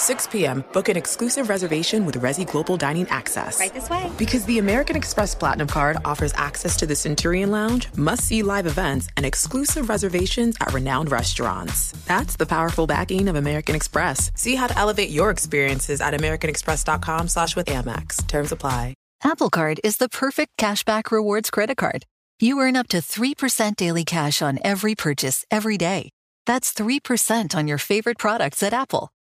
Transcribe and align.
6 0.00 0.26
p.m., 0.28 0.64
book 0.72 0.88
an 0.88 0.96
exclusive 0.96 1.48
reservation 1.48 2.06
with 2.06 2.16
Resy 2.16 2.50
Global 2.50 2.76
Dining 2.76 3.06
Access. 3.10 3.60
Right 3.60 3.72
this 3.72 3.88
way. 3.88 4.10
Because 4.18 4.44
the 4.46 4.58
American 4.58 4.96
Express 4.96 5.34
Platinum 5.34 5.68
Card 5.68 5.98
offers 6.04 6.32
access 6.34 6.76
to 6.78 6.86
the 6.86 6.96
Centurion 6.96 7.50
Lounge, 7.50 7.88
must 7.96 8.24
see 8.24 8.42
live 8.42 8.66
events, 8.66 9.08
and 9.16 9.24
exclusive 9.24 9.88
reservations 9.88 10.56
at 10.60 10.72
renowned 10.72 11.12
restaurants. 11.12 11.92
That's 12.06 12.36
the 12.36 12.46
powerful 12.46 12.86
backing 12.86 13.28
of 13.28 13.36
American 13.36 13.74
Express. 13.76 14.32
See 14.34 14.54
how 14.54 14.66
to 14.66 14.78
elevate 14.78 15.10
your 15.10 15.30
experiences 15.30 16.00
at 16.00 16.14
AmericanExpress.com 16.14 17.28
slash 17.28 17.54
with 17.54 17.66
Amex. 17.66 18.26
Terms 18.26 18.52
apply. 18.52 18.94
Apple 19.22 19.50
Card 19.50 19.80
is 19.84 19.98
the 19.98 20.08
perfect 20.08 20.56
cashback 20.56 21.10
rewards 21.10 21.50
credit 21.50 21.76
card. 21.76 22.06
You 22.40 22.58
earn 22.60 22.74
up 22.74 22.88
to 22.88 22.98
3% 22.98 23.76
daily 23.76 24.04
cash 24.04 24.40
on 24.40 24.58
every 24.64 24.94
purchase 24.94 25.44
every 25.50 25.76
day. 25.76 26.08
That's 26.46 26.72
3% 26.72 27.54
on 27.54 27.68
your 27.68 27.76
favorite 27.76 28.16
products 28.16 28.62
at 28.62 28.72
Apple, 28.72 29.10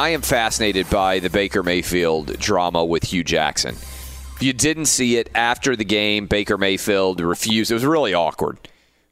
I 0.00 0.08
am 0.08 0.22
fascinated 0.22 0.88
by 0.88 1.18
the 1.18 1.28
Baker 1.28 1.62
Mayfield 1.62 2.38
drama 2.38 2.82
with 2.82 3.02
Hue 3.02 3.22
Jackson. 3.22 3.74
If 3.74 4.38
you 4.42 4.54
didn't 4.54 4.86
see 4.86 5.18
it 5.18 5.28
after 5.34 5.76
the 5.76 5.84
game, 5.84 6.26
Baker 6.26 6.56
Mayfield 6.56 7.20
refused. 7.20 7.70
It 7.70 7.74
was 7.74 7.84
really 7.84 8.14
awkward. 8.14 8.56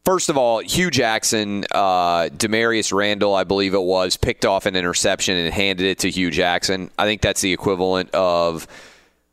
First 0.06 0.30
of 0.30 0.38
all, 0.38 0.60
Hue 0.60 0.90
Jackson, 0.90 1.66
uh, 1.72 2.30
Damarious 2.30 2.90
Randall, 2.90 3.34
I 3.34 3.44
believe 3.44 3.74
it 3.74 3.82
was, 3.82 4.16
picked 4.16 4.46
off 4.46 4.64
an 4.64 4.76
interception 4.76 5.36
and 5.36 5.52
handed 5.52 5.84
it 5.84 5.98
to 5.98 6.10
Hue 6.10 6.30
Jackson. 6.30 6.90
I 6.98 7.04
think 7.04 7.20
that's 7.20 7.42
the 7.42 7.52
equivalent 7.52 8.08
of 8.14 8.66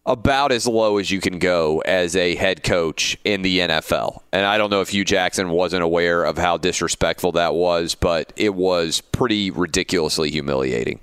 about 0.06 0.52
as 0.52 0.68
low 0.68 0.98
as 0.98 1.10
you 1.10 1.22
can 1.22 1.40
go 1.40 1.80
as 1.86 2.18
a 2.18 2.36
head 2.36 2.64
coach 2.64 3.18
in 3.24 3.44
the 3.44 3.60
NFL. 3.60 4.24
And 4.34 4.46
I 4.46 4.58
don't 4.58 4.72
know 4.72 4.82
if 4.82 4.90
Hue 4.90 5.06
Jackson 5.06 5.52
wasn't 5.52 5.84
aware 5.84 6.26
of 6.26 6.38
how 6.38 6.58
disrespectful 6.58 7.32
that 7.32 7.56
was, 7.56 7.96
but 7.96 8.34
it 8.36 8.54
was 8.54 9.00
pretty 9.00 9.52
ridiculously 9.52 10.32
humiliating. 10.32 11.00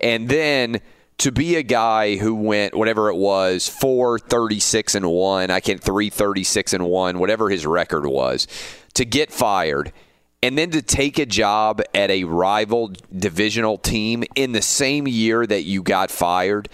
And 0.00 0.28
then 0.28 0.80
to 1.18 1.30
be 1.30 1.56
a 1.56 1.62
guy 1.62 2.16
who 2.16 2.34
went 2.34 2.74
whatever 2.74 3.10
it 3.10 3.16
was, 3.16 3.68
436 3.68 4.94
and 4.94 5.10
1, 5.10 5.50
I 5.50 5.60
can't 5.60 5.82
336 5.82 6.72
and 6.72 6.86
1, 6.86 7.18
whatever 7.18 7.50
his 7.50 7.66
record 7.66 8.06
was, 8.06 8.46
to 8.94 9.04
get 9.04 9.30
fired 9.30 9.92
and 10.42 10.56
then 10.56 10.70
to 10.70 10.82
take 10.82 11.18
a 11.18 11.26
job 11.26 11.82
at 11.94 12.10
a 12.10 12.24
rival 12.24 12.92
divisional 13.14 13.76
team 13.76 14.24
in 14.34 14.52
the 14.52 14.62
same 14.62 15.06
year 15.06 15.46
that 15.46 15.62
you 15.62 15.82
got 15.82 16.10
fired 16.10 16.68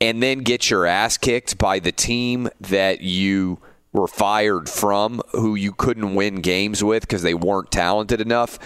and 0.00 0.22
then 0.22 0.38
get 0.38 0.70
your 0.70 0.86
ass 0.86 1.16
kicked 1.16 1.58
by 1.58 1.78
the 1.78 1.92
team 1.92 2.48
that 2.60 3.00
you 3.00 3.58
were 3.92 4.08
fired 4.08 4.68
from 4.68 5.20
who 5.32 5.54
you 5.54 5.72
couldn't 5.72 6.14
win 6.14 6.36
games 6.40 6.82
with 6.82 7.02
because 7.02 7.22
they 7.22 7.34
weren't 7.34 7.70
talented 7.70 8.20
enough 8.20 8.58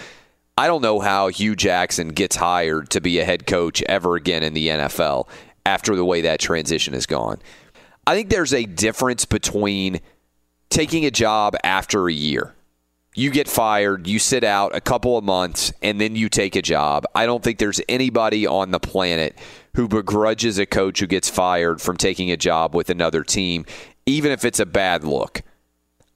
I 0.59 0.65
don't 0.65 0.81
know 0.81 0.99
how 0.99 1.27
Hue 1.27 1.55
Jackson 1.55 2.09
gets 2.09 2.35
hired 2.35 2.89
to 2.89 2.99
be 2.99 3.19
a 3.19 3.25
head 3.25 3.45
coach 3.45 3.83
ever 3.83 4.15
again 4.15 4.41
in 4.41 4.55
the 4.55 4.69
NFL 4.69 5.27
after 5.67 5.95
the 5.95 6.03
way 6.03 6.21
that 6.21 6.39
transition 6.39 6.95
has 6.95 7.05
gone. 7.05 7.37
I 8.07 8.15
think 8.15 8.29
there's 8.29 8.55
a 8.55 8.65
difference 8.65 9.25
between 9.25 9.99
taking 10.69 11.05
a 11.05 11.11
job 11.11 11.55
after 11.63 12.07
a 12.07 12.13
year. 12.13 12.55
You 13.13 13.29
get 13.29 13.47
fired, 13.47 14.07
you 14.07 14.17
sit 14.17 14.43
out 14.43 14.75
a 14.75 14.81
couple 14.81 15.15
of 15.15 15.23
months, 15.23 15.73
and 15.83 16.01
then 16.01 16.15
you 16.15 16.27
take 16.27 16.55
a 16.55 16.61
job. 16.61 17.05
I 17.13 17.27
don't 17.27 17.43
think 17.43 17.59
there's 17.59 17.81
anybody 17.87 18.47
on 18.47 18.71
the 18.71 18.79
planet 18.79 19.37
who 19.75 19.87
begrudges 19.87 20.57
a 20.57 20.65
coach 20.65 20.99
who 20.99 21.07
gets 21.07 21.29
fired 21.29 21.81
from 21.81 21.97
taking 21.97 22.31
a 22.31 22.37
job 22.37 22.75
with 22.75 22.89
another 22.89 23.23
team, 23.23 23.65
even 24.07 24.31
if 24.31 24.43
it's 24.43 24.59
a 24.59 24.65
bad 24.65 25.03
look. 25.03 25.43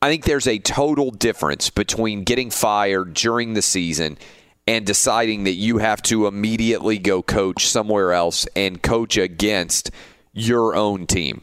I 0.04 0.10
think 0.10 0.26
there's 0.26 0.48
a 0.48 0.58
total 0.58 1.12
difference 1.12 1.70
between 1.70 2.24
getting 2.24 2.50
fired 2.50 3.14
during 3.14 3.54
the 3.54 3.62
season 3.62 4.18
and 4.66 4.84
deciding 4.84 5.44
that 5.44 5.52
you 5.52 5.78
have 5.78 6.02
to 6.04 6.26
immediately 6.26 6.98
go 6.98 7.22
coach 7.22 7.68
somewhere 7.68 8.12
else 8.12 8.48
and 8.56 8.82
coach 8.82 9.18
against 9.18 9.92
your 10.34 10.76
own 10.76 11.06
team. 11.06 11.42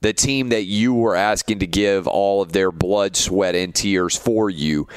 The 0.00 0.12
team 0.12 0.48
that 0.48 0.64
you 0.64 0.94
were 0.94 1.14
asking 1.14 1.60
to 1.60 1.66
give 1.68 2.08
all 2.08 2.42
of 2.42 2.50
their 2.50 2.72
blood, 2.72 3.14
sweat, 3.14 3.54
and 3.54 3.72
tears 3.72 4.16
for 4.16 4.50
you. 4.50 4.88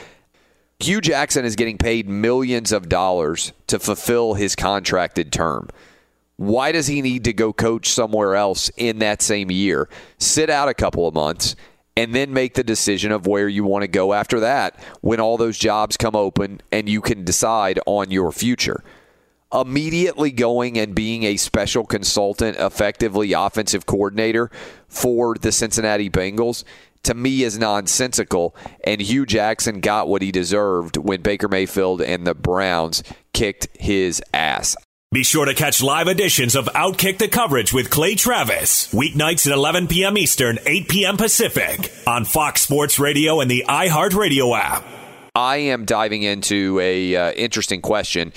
Hue 0.79 0.99
Jackson 0.99 1.45
is 1.45 1.55
getting 1.55 1.77
paid 1.77 2.09
millions 2.09 2.71
of 2.71 2.89
dollars 2.89 3.53
to 3.67 3.77
fulfill 3.77 4.33
his 4.33 4.55
contracted 4.55 5.31
term. 5.31 5.69
Why 6.37 6.71
does 6.71 6.87
he 6.87 7.03
need 7.03 7.25
to 7.25 7.33
go 7.33 7.53
coach 7.53 7.89
somewhere 7.89 8.35
else 8.35 8.71
in 8.77 8.97
that 8.99 9.21
same 9.21 9.51
year? 9.51 9.89
Sit 10.17 10.49
out 10.49 10.69
a 10.69 10.73
couple 10.73 11.07
of 11.07 11.13
months 11.13 11.55
and 11.95 12.13
then 12.13 12.33
make 12.33 12.55
the 12.55 12.63
decision 12.63 13.11
of 13.11 13.27
where 13.27 13.47
you 13.47 13.63
want 13.63 13.83
to 13.83 13.87
go 13.87 14.13
after 14.13 14.39
that 14.39 14.79
when 15.01 15.19
all 15.19 15.37
those 15.37 15.57
jobs 15.57 15.97
come 15.97 16.15
open 16.15 16.61
and 16.71 16.89
you 16.89 17.01
can 17.01 17.23
decide 17.23 17.79
on 17.85 18.11
your 18.11 18.31
future. 18.31 18.83
Immediately 19.53 20.31
going 20.31 20.79
and 20.79 20.95
being 20.95 21.23
a 21.23 21.37
special 21.37 21.85
consultant, 21.85 22.57
effectively 22.57 23.33
offensive 23.33 23.85
coordinator 23.85 24.49
for 24.87 25.35
the 25.35 25.51
Cincinnati 25.51 26.09
Bengals, 26.09 26.63
to 27.03 27.13
me 27.13 27.43
is 27.43 27.59
nonsensical. 27.59 28.55
And 28.83 28.99
Hue 28.99 29.27
Jackson 29.27 29.79
got 29.79 30.07
what 30.07 30.23
he 30.23 30.31
deserved 30.31 30.97
when 30.97 31.21
Baker 31.21 31.47
Mayfield 31.47 32.01
and 32.01 32.25
the 32.25 32.33
Browns 32.33 33.03
kicked 33.33 33.67
his 33.77 34.23
ass. 34.33 34.75
Be 35.13 35.21
sure 35.21 35.45
to 35.45 35.53
catch 35.53 35.83
live 35.83 36.07
editions 36.07 36.55
of 36.55 36.65
Outkick 36.73 37.19
the 37.19 37.27
Coverage 37.27 37.71
with 37.71 37.91
Clay 37.91 38.15
Travis. 38.15 38.91
Weeknights 38.91 39.45
at 39.45 39.53
11 39.53 39.87
p.m. 39.87 40.17
Eastern, 40.17 40.57
8 40.65 40.89
p.m. 40.89 41.17
Pacific 41.17 41.93
on 42.07 42.25
Fox 42.25 42.61
Sports 42.61 42.97
Radio 42.97 43.39
and 43.39 43.51
the 43.51 43.63
iHeartRadio 43.69 44.57
app. 44.57 44.83
I 45.35 45.57
am 45.57 45.85
diving 45.85 46.23
into 46.23 46.79
a 46.79 47.15
uh, 47.15 47.31
interesting 47.33 47.79
question. 47.79 48.33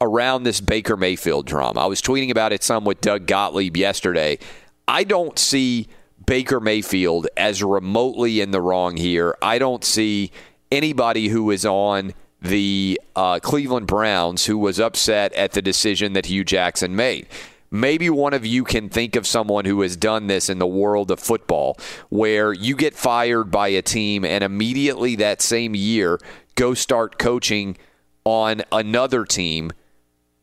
around 0.00 0.44
this 0.44 0.60
Baker 0.60 0.96
Mayfield 0.96 1.46
drama. 1.46 1.80
I 1.80 1.86
was 1.86 2.00
tweeting 2.00 2.30
about 2.30 2.52
it 2.52 2.62
some 2.62 2.84
with 2.84 3.00
Doug 3.00 3.26
Gottlieb 3.26 3.76
yesterday. 3.76 4.38
I 4.86 5.02
don't 5.02 5.36
see 5.36 5.88
Baker 6.26 6.60
Mayfield 6.60 7.26
as 7.36 7.60
remotely 7.60 8.40
in 8.40 8.52
the 8.52 8.60
wrong 8.60 8.96
here. 8.96 9.36
I 9.42 9.58
don't 9.58 9.84
see 9.84 10.30
anybody 10.70 11.26
who 11.26 11.50
is 11.50 11.66
on 11.66 12.14
the 12.42 13.00
uh, 13.14 13.38
Cleveland 13.40 13.86
Browns 13.86 14.46
who 14.46 14.58
was 14.58 14.80
upset 14.80 15.32
at 15.34 15.52
the 15.52 15.62
decision 15.62 16.14
that 16.14 16.26
Hue 16.26 16.44
Jackson 16.44 16.96
made. 16.96 17.26
Maybe 17.70 18.10
one 18.10 18.34
of 18.34 18.44
you 18.44 18.64
can 18.64 18.88
think 18.88 19.14
of 19.14 19.26
someone 19.26 19.64
who 19.64 19.80
has 19.82 19.96
done 19.96 20.26
this 20.26 20.48
in 20.48 20.58
the 20.58 20.66
world 20.66 21.10
of 21.10 21.20
football 21.20 21.78
where 22.08 22.52
you 22.52 22.74
get 22.74 22.96
fired 22.96 23.50
by 23.50 23.68
a 23.68 23.82
team 23.82 24.24
and 24.24 24.42
immediately 24.42 25.14
that 25.16 25.40
same 25.40 25.76
year 25.76 26.18
go 26.56 26.74
start 26.74 27.18
coaching 27.18 27.76
on 28.24 28.62
another 28.72 29.24
team. 29.24 29.70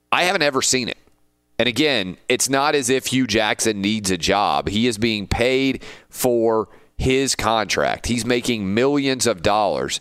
I 0.10 0.24
haven't 0.24 0.42
ever 0.42 0.62
seen 0.62 0.88
it. 0.88 0.98
And 1.60 1.68
again, 1.68 2.18
it's 2.30 2.50
not 2.50 2.76
as 2.76 2.90
if 2.90 3.08
Hue 3.08 3.28
Jackson 3.28 3.82
needs 3.82 4.10
a 4.10 4.18
job. 4.18 4.70
He 4.70 4.88
is 4.88 4.98
being 4.98 5.28
paid 5.28 5.84
for 6.10 6.70
his 6.98 7.36
contract. 7.36 8.08
He's 8.08 8.26
making 8.26 8.74
millions 8.74 9.28
of 9.28 9.42
dollars 9.42 10.00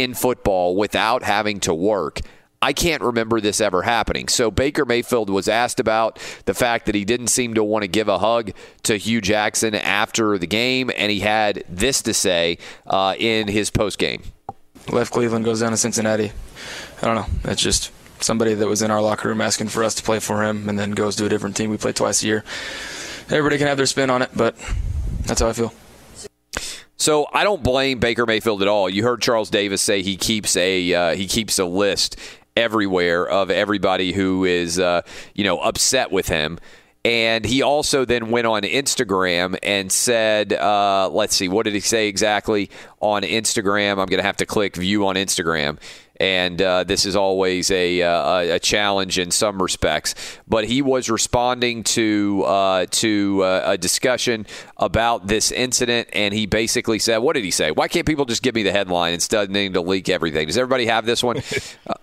in 0.00 0.14
football 0.14 0.76
without 0.76 1.22
having 1.22 1.60
to 1.60 1.74
work. 1.74 2.20
I 2.60 2.72
can't 2.72 3.02
remember 3.02 3.40
this 3.40 3.60
ever 3.60 3.82
happening. 3.82 4.26
So 4.28 4.50
Baker 4.50 4.84
Mayfield 4.84 5.30
was 5.30 5.48
asked 5.48 5.78
about 5.78 6.18
the 6.44 6.54
fact 6.54 6.86
that 6.86 6.94
he 6.94 7.04
didn't 7.04 7.28
seem 7.28 7.54
to 7.54 7.62
want 7.62 7.82
to 7.82 7.88
give 7.88 8.08
a 8.08 8.18
hug 8.18 8.50
to 8.82 8.96
Hue 8.96 9.20
Jackson 9.20 9.74
after 9.76 10.38
the 10.38 10.46
game, 10.46 10.90
and 10.96 11.12
he 11.12 11.20
had 11.20 11.62
this 11.68 12.02
to 12.02 12.14
say 12.14 12.58
uh, 12.86 13.14
in 13.16 13.46
his 13.46 13.70
post 13.70 13.98
game. 13.98 14.22
Left 14.88 15.12
Cleveland, 15.12 15.44
goes 15.44 15.60
down 15.60 15.70
to 15.70 15.76
Cincinnati. 15.76 16.32
I 17.00 17.06
don't 17.06 17.14
know. 17.14 17.26
That's 17.42 17.62
just 17.62 17.92
somebody 18.20 18.54
that 18.54 18.66
was 18.66 18.82
in 18.82 18.90
our 18.90 19.00
locker 19.00 19.28
room 19.28 19.40
asking 19.40 19.68
for 19.68 19.84
us 19.84 19.94
to 19.96 20.02
play 20.02 20.18
for 20.18 20.42
him, 20.42 20.68
and 20.68 20.78
then 20.78 20.92
goes 20.92 21.14
to 21.16 21.26
a 21.26 21.28
different 21.28 21.56
team. 21.56 21.70
We 21.70 21.76
play 21.76 21.92
twice 21.92 22.24
a 22.24 22.26
year. 22.26 22.44
Everybody 23.30 23.58
can 23.58 23.68
have 23.68 23.76
their 23.76 23.86
spin 23.86 24.10
on 24.10 24.22
it, 24.22 24.30
but 24.34 24.56
that's 25.26 25.40
how 25.40 25.48
I 25.48 25.52
feel. 25.52 25.72
So 26.98 27.26
I 27.32 27.44
don't 27.44 27.62
blame 27.62 28.00
Baker 28.00 28.26
Mayfield 28.26 28.60
at 28.60 28.68
all. 28.68 28.90
You 28.90 29.04
heard 29.04 29.22
Charles 29.22 29.50
Davis 29.50 29.80
say 29.80 30.02
he 30.02 30.16
keeps 30.16 30.56
a 30.56 30.92
uh, 30.92 31.14
he 31.14 31.26
keeps 31.26 31.58
a 31.58 31.64
list 31.64 32.16
everywhere 32.56 33.26
of 33.26 33.50
everybody 33.50 34.12
who 34.12 34.44
is 34.44 34.80
uh, 34.80 35.02
you 35.34 35.44
know 35.44 35.58
upset 35.60 36.10
with 36.10 36.28
him. 36.28 36.58
And 37.04 37.44
he 37.44 37.62
also 37.62 38.04
then 38.04 38.30
went 38.30 38.46
on 38.46 38.62
Instagram 38.62 39.56
and 39.62 39.90
said, 39.90 40.52
uh, 40.52 41.08
let's 41.10 41.34
see, 41.34 41.48
what 41.48 41.62
did 41.62 41.72
he 41.72 41.80
say 41.80 42.08
exactly 42.08 42.70
on 43.00 43.22
Instagram? 43.22 43.92
I'm 43.92 44.08
going 44.08 44.18
to 44.18 44.24
have 44.24 44.36
to 44.38 44.46
click 44.46 44.76
view 44.76 45.06
on 45.06 45.14
Instagram 45.14 45.78
and 46.20 46.60
uh, 46.60 46.84
this 46.84 47.06
is 47.06 47.16
always 47.16 47.70
a, 47.70 48.02
uh, 48.02 48.56
a 48.56 48.58
challenge 48.58 49.18
in 49.18 49.30
some 49.30 49.62
respects. 49.62 50.14
But 50.46 50.64
he 50.64 50.82
was 50.82 51.08
responding 51.08 51.84
to 51.84 52.44
uh, 52.46 52.86
to 52.90 53.42
uh, 53.44 53.62
a 53.66 53.78
discussion 53.78 54.46
about 54.76 55.26
this 55.26 55.52
incident, 55.52 56.08
and 56.12 56.34
he 56.34 56.46
basically 56.46 56.98
said, 56.98 57.18
"What 57.18 57.34
did 57.34 57.44
he 57.44 57.50
say? 57.50 57.70
Why 57.70 57.88
can't 57.88 58.06
people 58.06 58.24
just 58.24 58.42
give 58.42 58.54
me 58.54 58.62
the 58.62 58.72
headline 58.72 59.14
instead 59.14 59.44
of 59.44 59.50
needing 59.50 59.74
to 59.74 59.80
leak 59.80 60.08
everything? 60.08 60.46
Does 60.46 60.58
everybody 60.58 60.86
have 60.86 61.06
this 61.06 61.22
one? 61.22 61.42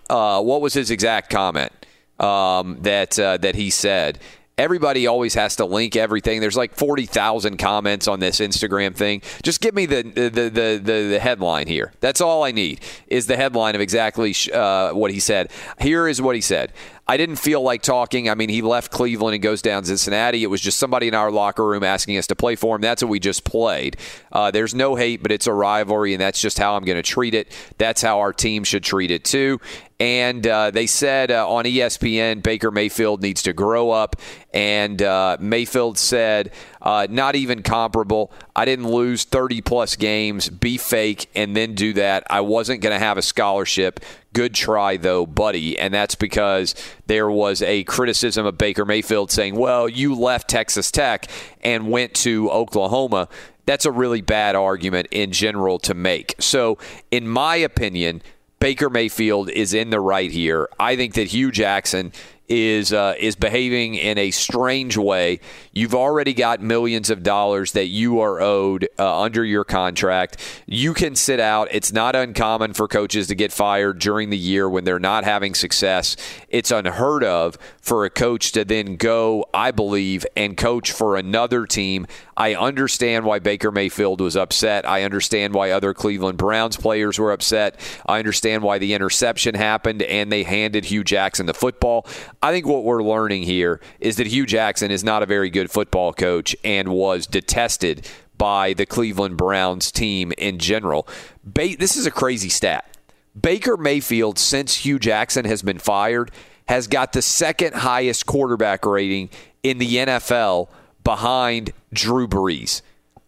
Uh, 0.08 0.40
what 0.40 0.60
was 0.60 0.72
his 0.72 0.92
exact 0.92 1.30
comment 1.30 1.72
um, 2.20 2.78
that 2.82 3.18
uh, 3.18 3.36
that 3.38 3.54
he 3.56 3.70
said?" 3.70 4.20
Everybody 4.58 5.06
always 5.06 5.34
has 5.34 5.56
to 5.56 5.66
link 5.66 5.96
everything. 5.96 6.40
There's 6.40 6.56
like 6.56 6.74
40,000 6.74 7.58
comments 7.58 8.08
on 8.08 8.20
this 8.20 8.40
Instagram 8.40 8.94
thing. 8.94 9.20
Just 9.42 9.60
give 9.60 9.74
me 9.74 9.84
the 9.84 10.02
the, 10.02 10.28
the, 10.30 10.50
the, 10.82 11.08
the 11.10 11.18
headline 11.20 11.66
here. 11.66 11.92
That's 12.00 12.20
all 12.20 12.42
I 12.42 12.52
need 12.52 12.80
is 13.08 13.26
the 13.26 13.36
headline 13.36 13.74
of 13.74 13.80
exactly 13.80 14.34
uh, 14.52 14.92
what 14.92 15.10
he 15.10 15.20
said. 15.20 15.50
Here 15.78 16.08
is 16.08 16.22
what 16.22 16.34
he 16.34 16.40
said. 16.40 16.72
I 17.08 17.16
didn't 17.16 17.36
feel 17.36 17.62
like 17.62 17.82
talking. 17.82 18.28
I 18.28 18.34
mean, 18.34 18.48
he 18.48 18.62
left 18.62 18.90
Cleveland 18.90 19.34
and 19.34 19.42
goes 19.42 19.62
down 19.62 19.84
Cincinnati. 19.84 20.42
It 20.42 20.48
was 20.48 20.60
just 20.60 20.76
somebody 20.78 21.06
in 21.06 21.14
our 21.14 21.30
locker 21.30 21.64
room 21.64 21.84
asking 21.84 22.18
us 22.18 22.26
to 22.28 22.34
play 22.36 22.56
for 22.56 22.74
him. 22.74 22.82
That's 22.82 23.00
what 23.00 23.08
we 23.08 23.20
just 23.20 23.44
played. 23.44 23.96
Uh, 24.32 24.50
there's 24.50 24.74
no 24.74 24.96
hate, 24.96 25.22
but 25.22 25.30
it's 25.30 25.46
a 25.46 25.52
rivalry, 25.52 26.14
and 26.14 26.20
that's 26.20 26.40
just 26.40 26.58
how 26.58 26.76
I'm 26.76 26.84
going 26.84 26.96
to 26.96 27.02
treat 27.02 27.34
it. 27.34 27.52
That's 27.78 28.02
how 28.02 28.18
our 28.18 28.32
team 28.32 28.64
should 28.64 28.82
treat 28.82 29.12
it, 29.12 29.24
too. 29.24 29.60
And 29.98 30.46
uh, 30.46 30.72
they 30.72 30.86
said 30.86 31.30
uh, 31.30 31.48
on 31.48 31.64
ESPN, 31.64 32.42
Baker 32.42 32.70
Mayfield 32.70 33.22
needs 33.22 33.42
to 33.44 33.52
grow 33.52 33.90
up. 33.90 34.16
And 34.52 35.00
uh, 35.00 35.36
Mayfield 35.40 35.98
said, 35.98 36.52
uh, 36.86 37.04
not 37.10 37.34
even 37.34 37.64
comparable. 37.64 38.30
I 38.54 38.64
didn't 38.64 38.88
lose 38.88 39.24
30 39.24 39.60
plus 39.60 39.96
games, 39.96 40.48
be 40.48 40.78
fake, 40.78 41.28
and 41.34 41.56
then 41.56 41.74
do 41.74 41.92
that. 41.94 42.22
I 42.30 42.42
wasn't 42.42 42.80
going 42.80 42.94
to 42.94 43.04
have 43.04 43.18
a 43.18 43.22
scholarship. 43.22 43.98
Good 44.32 44.54
try, 44.54 44.96
though, 44.96 45.26
buddy. 45.26 45.76
And 45.76 45.92
that's 45.92 46.14
because 46.14 46.76
there 47.08 47.28
was 47.28 47.60
a 47.60 47.82
criticism 47.82 48.46
of 48.46 48.56
Baker 48.56 48.84
Mayfield 48.84 49.32
saying, 49.32 49.56
well, 49.56 49.88
you 49.88 50.14
left 50.14 50.48
Texas 50.48 50.92
Tech 50.92 51.28
and 51.60 51.90
went 51.90 52.14
to 52.14 52.48
Oklahoma. 52.52 53.28
That's 53.64 53.84
a 53.84 53.90
really 53.90 54.20
bad 54.20 54.54
argument 54.54 55.08
in 55.10 55.32
general 55.32 55.80
to 55.80 55.92
make. 55.92 56.36
So, 56.38 56.78
in 57.10 57.26
my 57.26 57.56
opinion, 57.56 58.22
Baker 58.60 58.88
Mayfield 58.88 59.50
is 59.50 59.74
in 59.74 59.90
the 59.90 59.98
right 59.98 60.30
here. 60.30 60.68
I 60.78 60.94
think 60.94 61.14
that 61.14 61.28
Hue 61.28 61.50
Jackson 61.50 62.12
is 62.48 62.92
uh, 62.92 63.14
is 63.18 63.36
behaving 63.36 63.94
in 63.94 64.18
a 64.18 64.30
strange 64.30 64.96
way. 64.96 65.40
You've 65.72 65.94
already 65.94 66.34
got 66.34 66.60
millions 66.60 67.10
of 67.10 67.22
dollars 67.22 67.72
that 67.72 67.86
you 67.86 68.20
are 68.20 68.40
owed 68.40 68.88
uh, 68.98 69.20
under 69.20 69.44
your 69.44 69.64
contract. 69.64 70.40
You 70.66 70.94
can 70.94 71.16
sit 71.16 71.40
out. 71.40 71.68
It's 71.70 71.92
not 71.92 72.16
uncommon 72.16 72.74
for 72.74 72.88
coaches 72.88 73.26
to 73.28 73.34
get 73.34 73.52
fired 73.52 73.98
during 73.98 74.30
the 74.30 74.38
year 74.38 74.68
when 74.68 74.84
they're 74.84 74.98
not 74.98 75.24
having 75.24 75.54
success. 75.54 76.16
It's 76.48 76.70
unheard 76.70 77.24
of 77.24 77.56
for 77.80 78.04
a 78.04 78.10
coach 78.10 78.52
to 78.52 78.64
then 78.64 78.96
go, 78.96 79.46
I 79.52 79.70
believe, 79.70 80.26
and 80.36 80.56
coach 80.56 80.92
for 80.92 81.16
another 81.16 81.66
team. 81.66 82.06
I 82.36 82.54
understand 82.54 83.24
why 83.24 83.38
Baker 83.38 83.72
Mayfield 83.72 84.20
was 84.20 84.36
upset. 84.36 84.86
I 84.86 85.04
understand 85.04 85.54
why 85.54 85.70
other 85.70 85.94
Cleveland 85.94 86.36
Browns 86.36 86.76
players 86.76 87.18
were 87.18 87.32
upset. 87.32 87.80
I 88.04 88.18
understand 88.18 88.62
why 88.62 88.78
the 88.78 88.92
interception 88.92 89.54
happened 89.54 90.02
and 90.02 90.30
they 90.30 90.42
handed 90.42 90.86
Hue 90.86 91.02
Jackson 91.02 91.46
the 91.46 91.54
football. 91.54 92.06
I 92.42 92.52
think 92.52 92.66
what 92.66 92.84
we're 92.84 93.02
learning 93.02 93.44
here 93.44 93.80
is 94.00 94.16
that 94.16 94.26
Hue 94.26 94.44
Jackson 94.44 94.90
is 94.90 95.02
not 95.02 95.22
a 95.22 95.26
very 95.26 95.48
good 95.48 95.70
football 95.70 96.12
coach 96.12 96.54
and 96.62 96.88
was 96.88 97.26
detested 97.26 98.06
by 98.36 98.74
the 98.74 98.84
Cleveland 98.84 99.38
Browns 99.38 99.90
team 99.90 100.32
in 100.36 100.58
general. 100.58 101.08
Ba- 101.42 101.76
this 101.78 101.96
is 101.96 102.06
a 102.06 102.10
crazy 102.10 102.50
stat. 102.50 102.96
Baker 103.40 103.76
Mayfield, 103.76 104.38
since 104.38 104.76
Hue 104.76 104.98
Jackson 104.98 105.46
has 105.46 105.62
been 105.62 105.78
fired, 105.78 106.30
has 106.68 106.86
got 106.86 107.12
the 107.12 107.22
second 107.22 107.74
highest 107.74 108.26
quarterback 108.26 108.84
rating 108.84 109.30
in 109.62 109.78
the 109.78 109.96
NFL 109.96 110.68
behind 111.06 111.72
Drew 111.92 112.26
Brees. 112.26 112.82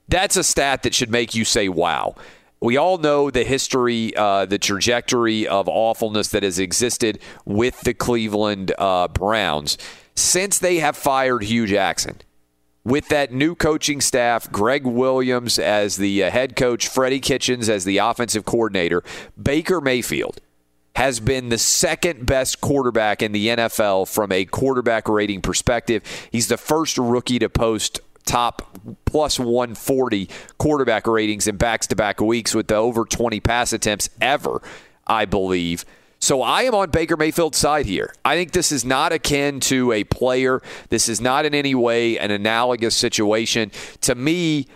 That's 0.08 0.36
a 0.36 0.44
stat 0.44 0.82
that 0.82 0.94
should 0.94 1.10
make 1.10 1.34
you 1.34 1.44
say, 1.44 1.68
wow 1.68 2.14
we 2.60 2.76
all 2.76 2.98
know 2.98 3.30
the 3.30 3.44
history, 3.44 4.14
uh, 4.16 4.44
the 4.44 4.58
trajectory 4.58 5.46
of 5.46 5.68
awfulness 5.68 6.28
that 6.28 6.42
has 6.42 6.58
existed 6.58 7.20
with 7.44 7.80
the 7.82 7.94
Cleveland 7.94 8.72
uh, 8.78 9.08
Browns 9.08 9.78
since 10.14 10.58
they 10.58 10.78
have 10.78 10.96
fired 10.96 11.44
Hue 11.44 11.66
Jackson. 11.66 12.16
With 12.84 13.08
that 13.08 13.32
new 13.32 13.54
coaching 13.54 14.00
staff, 14.00 14.50
Gregg 14.50 14.84
Williams 14.84 15.58
as 15.58 15.96
the 15.96 16.24
uh, 16.24 16.30
head 16.30 16.56
coach, 16.56 16.88
Freddie 16.88 17.20
Kitchens 17.20 17.68
as 17.68 17.84
the 17.84 17.98
offensive 17.98 18.44
coordinator, 18.44 19.04
Baker 19.40 19.80
Mayfield 19.80 20.40
has 20.96 21.20
been 21.20 21.48
the 21.48 21.58
second 21.58 22.26
best 22.26 22.60
quarterback 22.60 23.22
in 23.22 23.32
the 23.32 23.48
NFL 23.48 24.08
from 24.08 24.32
a 24.32 24.44
quarterback 24.44 25.08
rating 25.08 25.40
perspective. 25.40 26.02
He's 26.32 26.48
the 26.48 26.56
first 26.56 26.98
rookie 26.98 27.38
to 27.38 27.48
post 27.48 28.00
top 28.24 28.78
plus 29.04 29.38
140 29.38 30.28
quarterback 30.58 31.06
ratings 31.06 31.46
in 31.46 31.56
back 31.56 31.80
to 31.82 31.96
back 31.96 32.20
weeks 32.20 32.54
with 32.54 32.68
the 32.68 32.74
over 32.74 33.04
20 33.04 33.40
pass 33.40 33.72
attempts 33.72 34.10
ever, 34.20 34.60
I 35.06 35.24
believe. 35.24 35.84
So 36.20 36.42
I 36.42 36.62
am 36.62 36.74
on 36.74 36.90
Baker 36.90 37.16
Mayfield's 37.16 37.58
side 37.58 37.86
here. 37.86 38.12
I 38.24 38.34
think 38.34 38.50
this 38.50 38.72
is 38.72 38.84
not 38.84 39.12
akin 39.12 39.60
to 39.60 39.92
a 39.92 40.04
player. 40.04 40.60
This 40.88 41.08
is 41.08 41.20
not 41.20 41.46
in 41.46 41.54
any 41.54 41.74
way 41.74 42.18
an 42.18 42.30
analogous 42.30 42.96
situation. 42.96 43.70
To 44.02 44.14
me, 44.14 44.66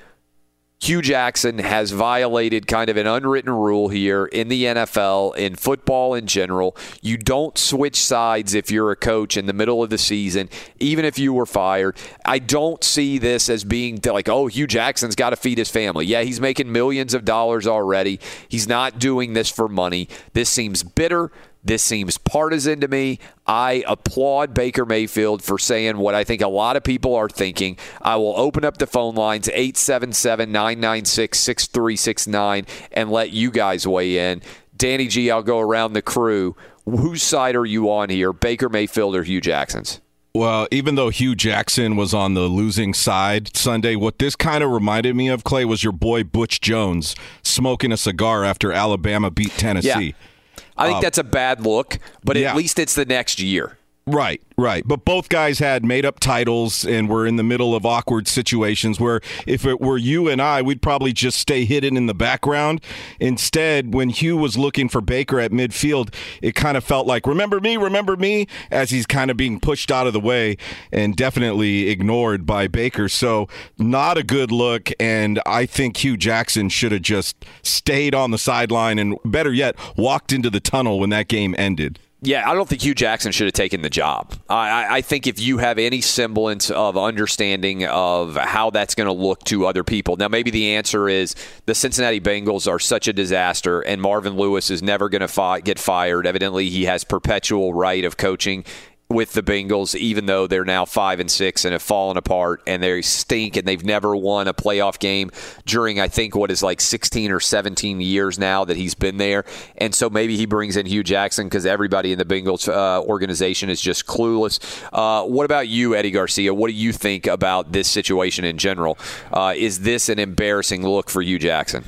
Hue 0.82 1.00
Jackson 1.00 1.60
has 1.60 1.92
violated 1.92 2.66
kind 2.66 2.90
of 2.90 2.96
an 2.96 3.06
unwritten 3.06 3.52
rule 3.52 3.88
here 3.88 4.26
in 4.26 4.48
the 4.48 4.64
NFL, 4.64 5.36
in 5.36 5.54
football 5.54 6.12
in 6.14 6.26
general. 6.26 6.76
You 7.00 7.16
don't 7.16 7.56
switch 7.56 8.02
sides 8.02 8.52
if 8.52 8.68
you're 8.68 8.90
a 8.90 8.96
coach 8.96 9.36
in 9.36 9.46
the 9.46 9.52
middle 9.52 9.84
of 9.84 9.90
the 9.90 9.98
season, 9.98 10.50
even 10.80 11.04
if 11.04 11.20
you 11.20 11.32
were 11.32 11.46
fired. 11.46 11.96
I 12.24 12.40
don't 12.40 12.82
see 12.82 13.18
this 13.18 13.48
as 13.48 13.62
being 13.62 14.00
like, 14.04 14.28
oh, 14.28 14.48
Hue 14.48 14.66
Jackson's 14.66 15.14
got 15.14 15.30
to 15.30 15.36
feed 15.36 15.58
his 15.58 15.70
family. 15.70 16.04
Yeah, 16.04 16.22
he's 16.22 16.40
making 16.40 16.72
millions 16.72 17.14
of 17.14 17.24
dollars 17.24 17.68
already. 17.68 18.18
He's 18.48 18.66
not 18.66 18.98
doing 18.98 19.34
this 19.34 19.48
for 19.48 19.68
money. 19.68 20.08
This 20.32 20.50
seems 20.50 20.82
bitter. 20.82 21.30
This 21.64 21.82
seems 21.82 22.18
partisan 22.18 22.80
to 22.80 22.88
me. 22.88 23.20
I 23.46 23.84
applaud 23.86 24.52
Baker 24.52 24.84
Mayfield 24.84 25.44
for 25.44 25.58
saying 25.58 25.96
what 25.98 26.14
I 26.14 26.24
think 26.24 26.42
a 26.42 26.48
lot 26.48 26.76
of 26.76 26.82
people 26.82 27.14
are 27.14 27.28
thinking. 27.28 27.78
I 28.00 28.16
will 28.16 28.34
open 28.36 28.64
up 28.64 28.78
the 28.78 28.86
phone 28.86 29.14
lines 29.14 29.48
877 29.48 30.50
996 30.50 31.38
6369 31.38 32.66
and 32.92 33.10
let 33.10 33.30
you 33.30 33.50
guys 33.52 33.86
weigh 33.86 34.30
in. 34.30 34.42
Danny 34.76 35.06
G, 35.06 35.30
I'll 35.30 35.44
go 35.44 35.60
around 35.60 35.92
the 35.92 36.02
crew. 36.02 36.56
Whose 36.84 37.22
side 37.22 37.54
are 37.54 37.66
you 37.66 37.90
on 37.92 38.10
here, 38.10 38.32
Baker 38.32 38.68
Mayfield 38.68 39.14
or 39.14 39.22
Hue 39.22 39.40
Jackson's? 39.40 40.00
Well, 40.34 40.66
even 40.70 40.94
though 40.94 41.10
Hue 41.10 41.34
Jackson 41.34 41.94
was 41.94 42.14
on 42.14 42.34
the 42.34 42.42
losing 42.48 42.94
side 42.94 43.54
Sunday, 43.54 43.96
what 43.96 44.18
this 44.18 44.34
kind 44.34 44.64
of 44.64 44.70
reminded 44.70 45.14
me 45.14 45.28
of, 45.28 45.44
Clay, 45.44 45.66
was 45.66 45.84
your 45.84 45.92
boy 45.92 46.24
Butch 46.24 46.60
Jones 46.60 47.14
smoking 47.42 47.92
a 47.92 47.98
cigar 47.98 48.42
after 48.42 48.72
Alabama 48.72 49.30
beat 49.30 49.50
Tennessee. 49.50 49.88
Yeah. 49.88 50.26
I 50.76 50.86
think 50.86 50.98
uh, 50.98 51.00
that's 51.02 51.18
a 51.18 51.24
bad 51.24 51.60
look, 51.60 51.98
but 52.24 52.36
yeah. 52.36 52.50
at 52.50 52.56
least 52.56 52.78
it's 52.78 52.94
the 52.94 53.04
next 53.04 53.40
year. 53.40 53.76
Right, 54.04 54.42
right. 54.58 54.82
But 54.84 55.04
both 55.04 55.28
guys 55.28 55.60
had 55.60 55.84
made 55.84 56.04
up 56.04 56.18
titles 56.18 56.84
and 56.84 57.08
were 57.08 57.24
in 57.24 57.36
the 57.36 57.44
middle 57.44 57.72
of 57.72 57.86
awkward 57.86 58.26
situations 58.26 58.98
where 58.98 59.20
if 59.46 59.64
it 59.64 59.80
were 59.80 59.96
you 59.96 60.28
and 60.28 60.42
I, 60.42 60.60
we'd 60.60 60.82
probably 60.82 61.12
just 61.12 61.38
stay 61.38 61.64
hidden 61.64 61.96
in 61.96 62.06
the 62.06 62.14
background. 62.14 62.80
Instead, 63.20 63.94
when 63.94 64.08
Hue 64.08 64.36
was 64.36 64.58
looking 64.58 64.88
for 64.88 65.00
Baker 65.00 65.38
at 65.38 65.52
midfield, 65.52 66.12
it 66.42 66.56
kind 66.56 66.76
of 66.76 66.82
felt 66.82 67.06
like, 67.06 67.28
remember 67.28 67.60
me, 67.60 67.76
remember 67.76 68.16
me, 68.16 68.48
as 68.72 68.90
he's 68.90 69.06
kind 69.06 69.30
of 69.30 69.36
being 69.36 69.60
pushed 69.60 69.92
out 69.92 70.08
of 70.08 70.12
the 70.12 70.20
way 70.20 70.56
and 70.90 71.14
definitely 71.14 71.88
ignored 71.88 72.44
by 72.44 72.66
Baker. 72.66 73.08
So, 73.08 73.46
not 73.78 74.18
a 74.18 74.24
good 74.24 74.50
look. 74.50 74.90
And 74.98 75.40
I 75.46 75.64
think 75.64 75.98
Hue 75.98 76.16
Jackson 76.16 76.70
should 76.70 76.90
have 76.90 77.02
just 77.02 77.36
stayed 77.62 78.16
on 78.16 78.32
the 78.32 78.38
sideline 78.38 78.98
and, 78.98 79.16
better 79.24 79.52
yet, 79.52 79.76
walked 79.96 80.32
into 80.32 80.50
the 80.50 80.60
tunnel 80.60 80.98
when 80.98 81.10
that 81.10 81.28
game 81.28 81.54
ended. 81.56 82.00
Yeah, 82.24 82.48
I 82.48 82.54
don't 82.54 82.68
think 82.68 82.82
Hue 82.82 82.94
Jackson 82.94 83.32
should 83.32 83.46
have 83.46 83.52
taken 83.52 83.82
the 83.82 83.90
job. 83.90 84.32
I, 84.48 84.98
I 84.98 85.00
think 85.00 85.26
if 85.26 85.40
you 85.40 85.58
have 85.58 85.76
any 85.76 86.00
semblance 86.00 86.70
of 86.70 86.96
understanding 86.96 87.84
of 87.86 88.36
how 88.36 88.70
that's 88.70 88.94
going 88.94 89.08
to 89.08 89.12
look 89.12 89.42
to 89.46 89.66
other 89.66 89.82
people, 89.82 90.16
now 90.16 90.28
maybe 90.28 90.52
the 90.52 90.74
answer 90.74 91.08
is 91.08 91.34
the 91.66 91.74
Cincinnati 91.74 92.20
Bengals 92.20 92.70
are 92.70 92.78
such 92.78 93.08
a 93.08 93.12
disaster, 93.12 93.80
and 93.80 94.00
Marvin 94.00 94.36
Lewis 94.36 94.70
is 94.70 94.84
never 94.84 95.08
going 95.08 95.20
to 95.20 95.26
fi- 95.26 95.58
get 95.58 95.80
fired. 95.80 96.24
Evidently, 96.24 96.68
he 96.68 96.84
has 96.84 97.02
perpetual 97.02 97.74
right 97.74 98.04
of 98.04 98.16
coaching 98.16 98.64
with 99.12 99.32
the 99.32 99.42
Bengals, 99.42 99.94
even 99.94 100.26
though 100.26 100.46
they're 100.46 100.64
now 100.64 100.84
five 100.84 101.20
and 101.20 101.30
six 101.30 101.64
and 101.64 101.72
have 101.72 101.82
fallen 101.82 102.16
apart 102.16 102.62
and 102.66 102.82
they 102.82 103.02
stink 103.02 103.56
and 103.56 103.66
they've 103.66 103.84
never 103.84 104.16
won 104.16 104.48
a 104.48 104.54
playoff 104.54 104.98
game 104.98 105.30
during 105.66 106.00
I 106.00 106.08
think 106.08 106.34
what 106.34 106.50
is 106.50 106.62
like 106.62 106.80
16 106.80 107.30
or 107.30 107.40
17 107.40 108.00
years 108.00 108.38
now 108.38 108.64
that 108.64 108.76
he's 108.76 108.94
been 108.94 109.18
there. 109.18 109.44
And 109.76 109.94
so 109.94 110.10
maybe 110.10 110.36
he 110.36 110.46
brings 110.46 110.76
in 110.76 110.86
Hue 110.86 111.02
Jackson 111.02 111.46
because 111.46 111.66
everybody 111.66 112.12
in 112.12 112.18
the 112.18 112.24
Bengals 112.24 112.68
uh, 112.68 113.02
organization 113.02 113.70
is 113.70 113.80
just 113.80 114.06
clueless. 114.06 114.58
Uh, 114.92 115.26
what 115.26 115.44
about 115.44 115.68
you, 115.68 115.94
Eddie 115.94 116.10
Garcia? 116.10 116.54
What 116.54 116.68
do 116.68 116.74
you 116.74 116.92
think 116.92 117.26
about 117.26 117.72
this 117.72 117.88
situation 117.88 118.44
in 118.44 118.58
general? 118.58 118.98
Uh, 119.32 119.54
is 119.56 119.80
this 119.80 120.08
an 120.08 120.18
embarrassing 120.18 120.86
look 120.86 121.10
for 121.10 121.22
Hue 121.22 121.38
Jackson? 121.38 121.84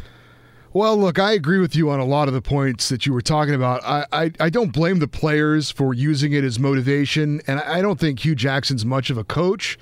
Well, 0.74 0.96
look, 0.96 1.20
I 1.20 1.34
agree 1.34 1.60
with 1.60 1.76
you 1.76 1.88
on 1.90 2.00
a 2.00 2.04
lot 2.04 2.26
of 2.26 2.34
the 2.34 2.42
points 2.42 2.88
that 2.88 3.06
you 3.06 3.12
were 3.12 3.20
talking 3.20 3.54
about. 3.54 3.84
I, 3.84 4.06
I, 4.12 4.32
I, 4.40 4.50
don't 4.50 4.72
blame 4.72 4.98
the 4.98 5.06
players 5.06 5.70
for 5.70 5.94
using 5.94 6.32
it 6.32 6.42
as 6.42 6.58
motivation, 6.58 7.40
and 7.46 7.60
I 7.60 7.80
don't 7.80 8.00
think 8.00 8.18
Hue 8.18 8.34
Jackson's 8.34 8.84
much 8.84 9.08
of 9.08 9.16
a 9.16 9.22
coach. 9.22 9.78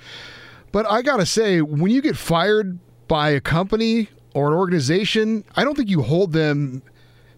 But 0.71 0.85
I 0.87 1.01
got 1.01 1.17
to 1.17 1.25
say, 1.25 1.61
when 1.61 1.89
you 1.89 1.99
get 1.99 2.15
fired 2.15 2.77
by 3.07 3.31
a 3.31 3.41
company 3.41 4.09
or 4.35 4.49
an 4.49 4.53
organization, 4.53 5.43
I 5.55 5.63
don't 5.63 5.75
think 5.75 5.89
you 5.89 6.03
hold 6.03 6.31
them. 6.31 6.83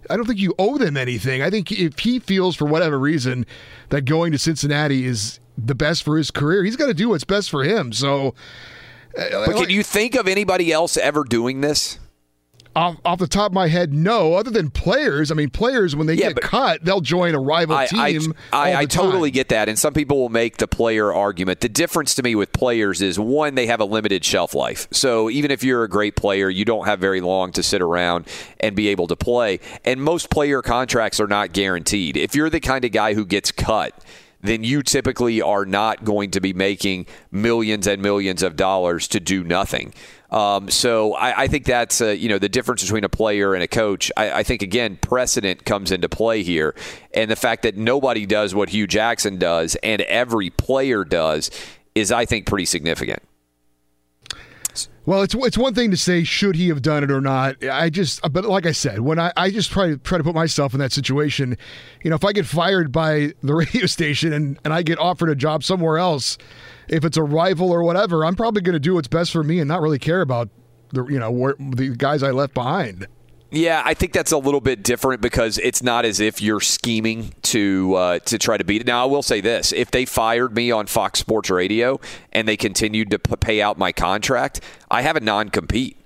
I 0.10 0.18
don't 0.18 0.26
think 0.26 0.40
you 0.40 0.54
owe 0.60 0.78
them 0.78 0.98
anything. 0.98 1.42
I 1.42 1.50
think 1.50 1.72
if 1.72 2.00
he 2.00 2.20
feels 2.20 2.58
for 2.58 2.66
whatever 2.66 3.00
reason 3.00 3.46
that 3.88 4.02
going 4.02 4.34
to 4.34 4.38
Cincinnati 4.38 5.06
is 5.06 5.40
the 5.58 5.76
best 5.76 6.04
for 6.04 6.18
his 6.18 6.30
career, 6.30 6.66
he's 6.66 6.76
got 6.76 6.88
to 6.88 6.94
do 6.94 7.08
what's 7.08 7.24
best 7.24 7.50
for 7.50 7.64
him. 7.64 7.94
So, 7.94 8.36
uh, 9.18 9.46
but 9.46 9.56
can 9.56 9.70
you 9.70 9.82
think 9.82 10.16
of 10.16 10.28
anybody 10.28 10.74
else 10.74 10.98
ever 10.98 11.24
doing 11.24 11.62
this? 11.62 12.00
Off, 12.76 12.98
off 13.06 13.20
the 13.20 13.28
top 13.28 13.52
of 13.52 13.54
my 13.54 13.68
head, 13.68 13.94
no. 13.94 14.34
Other 14.34 14.52
than 14.52 14.70
players, 14.70 15.32
I 15.32 15.36
mean, 15.36 15.50
players 15.50 15.96
when 15.96 16.08
they 16.08 16.16
yeah, 16.16 16.34
get 16.34 16.42
cut, 16.42 16.84
they'll 16.84 17.02
join 17.02 17.34
a 17.34 17.40
rival 17.40 17.76
I, 17.76 17.86
team. 17.88 18.34
I, 18.52 18.72
I, 18.72 18.80
I 18.80 18.86
totally 18.86 19.32
get 19.32 19.50
that, 19.50 19.70
and 19.70 19.80
some 19.80 19.94
people 19.94 20.18
will 20.18 20.30
make 20.30 20.58
the 20.58 20.68
player 20.68 21.14
argument. 21.14 21.62
The 21.62 21.70
difference 21.70 22.16
to 22.16 22.24
me 22.24 22.36
with 22.36 22.52
players 22.52 23.02
is 23.02 23.18
one, 23.18 23.56
they 23.56 23.68
have 23.68 23.80
a 23.80 23.86
limited 23.86 24.26
shelf 24.26 24.54
life. 24.54 24.88
So 24.92 25.30
even 25.30 25.52
if 25.52 25.64
you're 25.64 25.84
a 25.84 25.90
great 25.90 26.16
player, 26.16 26.50
you 26.50 26.66
don't 26.66 26.86
have 26.86 27.00
very 27.00 27.22
long 27.22 27.52
to 27.54 27.64
sit 27.64 27.82
around 27.82 28.28
and 28.60 28.76
be 28.76 28.90
able 28.90 29.08
to 29.08 29.16
play. 29.16 29.60
And 29.86 30.02
most 30.02 30.30
player 30.30 30.62
contracts 30.62 31.20
are 31.20 31.28
not 31.28 31.54
guaranteed. 31.54 32.18
If 32.18 32.36
you're 32.36 32.50
the 32.50 32.60
kind 32.60 32.84
of 32.84 32.92
guy 32.92 33.14
who 33.14 33.26
gets 33.26 33.52
cut 33.52 34.04
then 34.46 34.64
you 34.64 34.84
typically 34.84 35.42
are 35.42 35.66
not 35.66 36.04
going 36.04 36.32
to 36.32 36.40
be 36.40 36.54
making 36.54 37.08
millions 37.32 37.88
and 37.88 38.02
millions 38.02 38.44
of 38.44 38.56
dollars 38.56 39.08
to 39.08 39.20
do 39.20 39.44
nothing. 39.44 39.94
Um, 40.36 40.70
so 40.70 41.14
I, 41.14 41.44
I, 41.44 41.48
think 41.48 41.64
that's 41.64 42.02
uh, 42.02 42.08
you 42.08 42.28
know 42.28 42.38
the 42.38 42.50
difference 42.50 42.82
between 42.84 43.06
a 43.06 43.10
player 43.10 43.54
and 43.54 43.64
a 43.64 43.70
coach. 43.70 44.12
I, 44.18 44.32
I, 44.40 44.44
think 44.44 44.62
again 44.62 44.98
precedent 44.98 45.64
comes 45.64 45.94
into 45.94 46.10
play 46.10 46.44
here, 46.44 46.76
and 47.14 47.32
the 47.32 47.38
fact 47.38 47.64
that 47.64 47.78
nobody 47.78 48.26
does 48.26 48.54
what 48.54 48.68
Hue 48.68 48.86
Jackson 48.86 49.38
does 49.38 49.76
and 49.76 50.02
every 50.02 50.50
player 50.50 51.06
does 51.06 51.52
is 51.96 52.12
I 52.12 52.26
think 52.26 52.48
pretty 52.48 52.66
significant. 52.66 53.24
Well, 55.06 55.22
it's 55.22 55.34
it's 55.36 55.58
one 55.58 55.74
thing 55.74 55.90
to 55.92 55.98
say 55.98 56.26
should 56.26 56.58
he 56.58 56.68
have 56.68 56.82
done 56.82 57.06
it 57.06 57.12
or 57.12 57.22
not. 57.22 57.64
I 57.64 57.90
just, 57.90 58.20
but 58.34 58.44
like 58.44 58.66
I 58.66 58.74
said, 58.74 59.00
when 59.00 59.20
I, 59.20 59.32
I 59.38 59.52
just 59.52 59.72
try 59.72 59.88
to 59.88 59.98
try 59.98 60.18
to 60.18 60.24
put 60.24 60.36
myself 60.36 60.74
in 60.74 60.82
that 60.82 60.92
situation, 60.92 61.58
you 62.04 62.10
know, 62.10 62.18
if 62.18 62.26
I 62.26 62.34
get 62.34 62.46
fired 62.46 62.92
by 62.92 63.32
the 63.42 63.56
radio 63.56 63.86
station 63.86 64.34
and, 64.34 64.60
and 64.66 64.74
I 64.74 64.82
get 64.82 65.00
offered 65.00 65.30
a 65.30 65.36
job 65.36 65.64
somewhere 65.64 65.98
else, 65.98 66.38
if 66.88 67.06
it's 67.06 67.18
a 67.18 67.24
rival 67.24 67.72
or 67.72 67.84
whatever, 67.84 68.26
I'm 68.26 68.36
probably 68.36 68.62
going 68.62 68.74
to 68.74 68.80
do 68.80 68.96
what's 68.96 69.08
best 69.08 69.32
for 69.32 69.44
me 69.44 69.60
and 69.60 69.68
not 69.68 69.82
really 69.82 70.00
care 70.00 70.22
about 70.22 70.50
the 70.92 71.06
you 71.06 71.20
know 71.20 71.32
where, 71.32 71.56
the 71.60 71.90
guys 71.90 72.24
I 72.24 72.32
left 72.32 72.54
behind. 72.54 73.08
Yeah, 73.52 73.82
I 73.86 73.94
think 73.94 74.12
that's 74.12 74.32
a 74.32 74.38
little 74.38 74.60
bit 74.60 74.84
different 74.84 75.22
because 75.22 75.60
it's 75.60 75.82
not 75.82 76.04
as 76.04 76.20
if 76.20 76.42
you're 76.42 76.60
scheming 76.60 77.34
to 77.44 77.94
uh, 77.96 78.20
to 78.20 78.38
try 78.38 78.58
to 78.58 78.64
beat 78.64 78.82
it. 78.82 78.88
Now, 78.88 79.04
I 79.04 79.06
will 79.06 79.24
say 79.24 79.42
this: 79.42 79.72
if 79.72 79.92
they 79.92 80.06
fired 80.06 80.56
me 80.56 80.72
on 80.72 80.88
Fox 80.88 81.20
Sports 81.20 81.50
Radio 81.50 82.00
and 82.34 82.48
they 82.48 82.58
continued 82.58 83.12
to 83.12 83.20
pay 83.20 83.62
out 83.62 83.78
my 83.78 83.92
contract, 83.92 84.62
I 84.90 85.04
have 85.04 85.16
a 85.16 85.22
non-compete. 85.22 85.98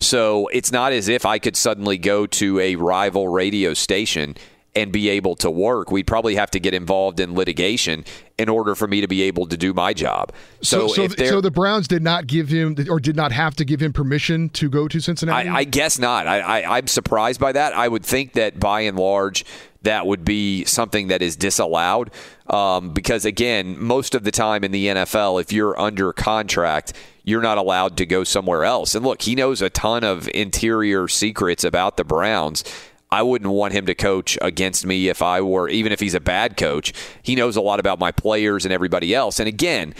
So 0.00 0.46
it's 0.48 0.70
not 0.70 0.92
as 0.92 1.08
if 1.08 1.26
I 1.26 1.38
could 1.38 1.56
suddenly 1.56 1.98
go 1.98 2.26
to 2.26 2.60
a 2.60 2.76
rival 2.76 3.28
radio 3.28 3.74
station 3.74 4.36
and 4.78 4.92
be 4.92 5.08
able 5.08 5.34
to 5.34 5.50
work. 5.50 5.90
We'd 5.90 6.06
probably 6.06 6.36
have 6.36 6.52
to 6.52 6.60
get 6.60 6.72
involved 6.72 7.18
in 7.18 7.34
litigation 7.34 8.04
in 8.38 8.48
order 8.48 8.76
for 8.76 8.86
me 8.86 9.00
to 9.00 9.08
be 9.08 9.22
able 9.22 9.46
to 9.46 9.56
do 9.56 9.74
my 9.74 9.92
job. 9.92 10.32
So, 10.62 10.86
so, 10.86 11.08
so, 11.08 11.26
so 11.26 11.40
the 11.40 11.50
Browns 11.50 11.88
did 11.88 12.02
not 12.02 12.28
give 12.28 12.48
him 12.48 12.76
or 12.88 13.00
did 13.00 13.16
not 13.16 13.32
have 13.32 13.56
to 13.56 13.64
give 13.64 13.82
him 13.82 13.92
permission 13.92 14.50
to 14.50 14.68
go 14.68 14.86
to 14.86 15.00
Cincinnati. 15.00 15.48
I, 15.48 15.56
I 15.56 15.64
guess 15.64 15.98
not. 15.98 16.28
I, 16.28 16.38
I, 16.38 16.78
I'm 16.78 16.86
surprised 16.86 17.40
by 17.40 17.50
that. 17.52 17.72
I 17.72 17.88
would 17.88 18.04
think 18.04 18.34
that 18.34 18.60
by 18.60 18.82
and 18.82 18.96
large 18.96 19.44
that 19.82 20.06
would 20.06 20.24
be 20.24 20.64
something 20.64 21.08
that 21.08 21.22
is 21.22 21.34
disallowed. 21.36 22.10
Um, 22.46 22.90
because 22.90 23.24
again, 23.24 23.80
most 23.80 24.14
of 24.14 24.22
the 24.22 24.30
time 24.30 24.62
in 24.62 24.70
the 24.70 24.86
NFL, 24.86 25.40
if 25.40 25.52
you're 25.52 25.78
under 25.78 26.12
contract, 26.12 26.92
you're 27.24 27.42
not 27.42 27.58
allowed 27.58 27.96
to 27.98 28.06
go 28.06 28.24
somewhere 28.24 28.64
else. 28.64 28.94
And 28.94 29.04
look, 29.04 29.22
he 29.22 29.34
knows 29.34 29.60
a 29.60 29.68
ton 29.68 30.02
of 30.02 30.28
interior 30.34 31.08
secrets 31.08 31.62
about 31.62 31.96
the 31.96 32.04
Browns. 32.04 32.64
I 33.10 33.22
wouldn't 33.22 33.50
want 33.50 33.72
him 33.72 33.86
to 33.86 33.94
coach 33.94 34.36
against 34.42 34.84
me 34.84 35.08
if 35.08 35.22
I 35.22 35.40
were, 35.40 35.68
even 35.68 35.92
if 35.92 36.00
he's 36.00 36.14
a 36.14 36.20
bad 36.20 36.56
coach. 36.56 36.92
He 37.22 37.34
knows 37.34 37.56
a 37.56 37.60
lot 37.60 37.80
about 37.80 37.98
my 37.98 38.12
players 38.12 38.64
and 38.64 38.72
everybody 38.72 39.14
else. 39.14 39.40
And 39.40 39.48
again, 39.48 39.94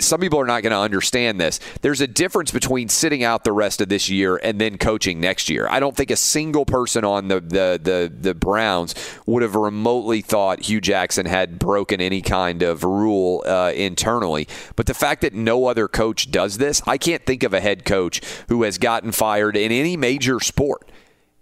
some 0.00 0.20
people 0.20 0.40
are 0.40 0.46
not 0.46 0.62
going 0.62 0.72
to 0.72 0.78
understand 0.78 1.40
this. 1.40 1.60
There's 1.82 2.00
a 2.00 2.06
difference 2.08 2.50
between 2.50 2.88
sitting 2.88 3.22
out 3.22 3.44
the 3.44 3.52
rest 3.52 3.80
of 3.80 3.88
this 3.88 4.08
year 4.08 4.36
and 4.36 4.60
then 4.60 4.76
coaching 4.76 5.20
next 5.20 5.48
year. 5.48 5.68
I 5.70 5.78
don't 5.78 5.96
think 5.96 6.10
a 6.10 6.16
single 6.16 6.64
person 6.64 7.04
on 7.04 7.28
the 7.28 7.40
the 7.40 7.80
the, 7.80 8.12
the 8.12 8.34
Browns 8.34 8.94
would 9.26 9.42
have 9.42 9.54
remotely 9.54 10.20
thought 10.20 10.64
Hue 10.64 10.80
Jackson 10.80 11.26
had 11.26 11.60
broken 11.60 12.00
any 12.00 12.22
kind 12.22 12.62
of 12.62 12.82
rule 12.82 13.44
uh, 13.46 13.72
internally. 13.74 14.48
But 14.74 14.86
the 14.86 14.94
fact 14.94 15.20
that 15.20 15.32
no 15.32 15.66
other 15.66 15.86
coach 15.86 16.30
does 16.32 16.58
this, 16.58 16.82
I 16.86 16.98
can't 16.98 17.24
think 17.24 17.44
of 17.44 17.54
a 17.54 17.60
head 17.60 17.84
coach 17.84 18.20
who 18.48 18.64
has 18.64 18.78
gotten 18.78 19.12
fired 19.12 19.56
in 19.56 19.70
any 19.70 19.96
major 19.96 20.40
sport 20.40 20.90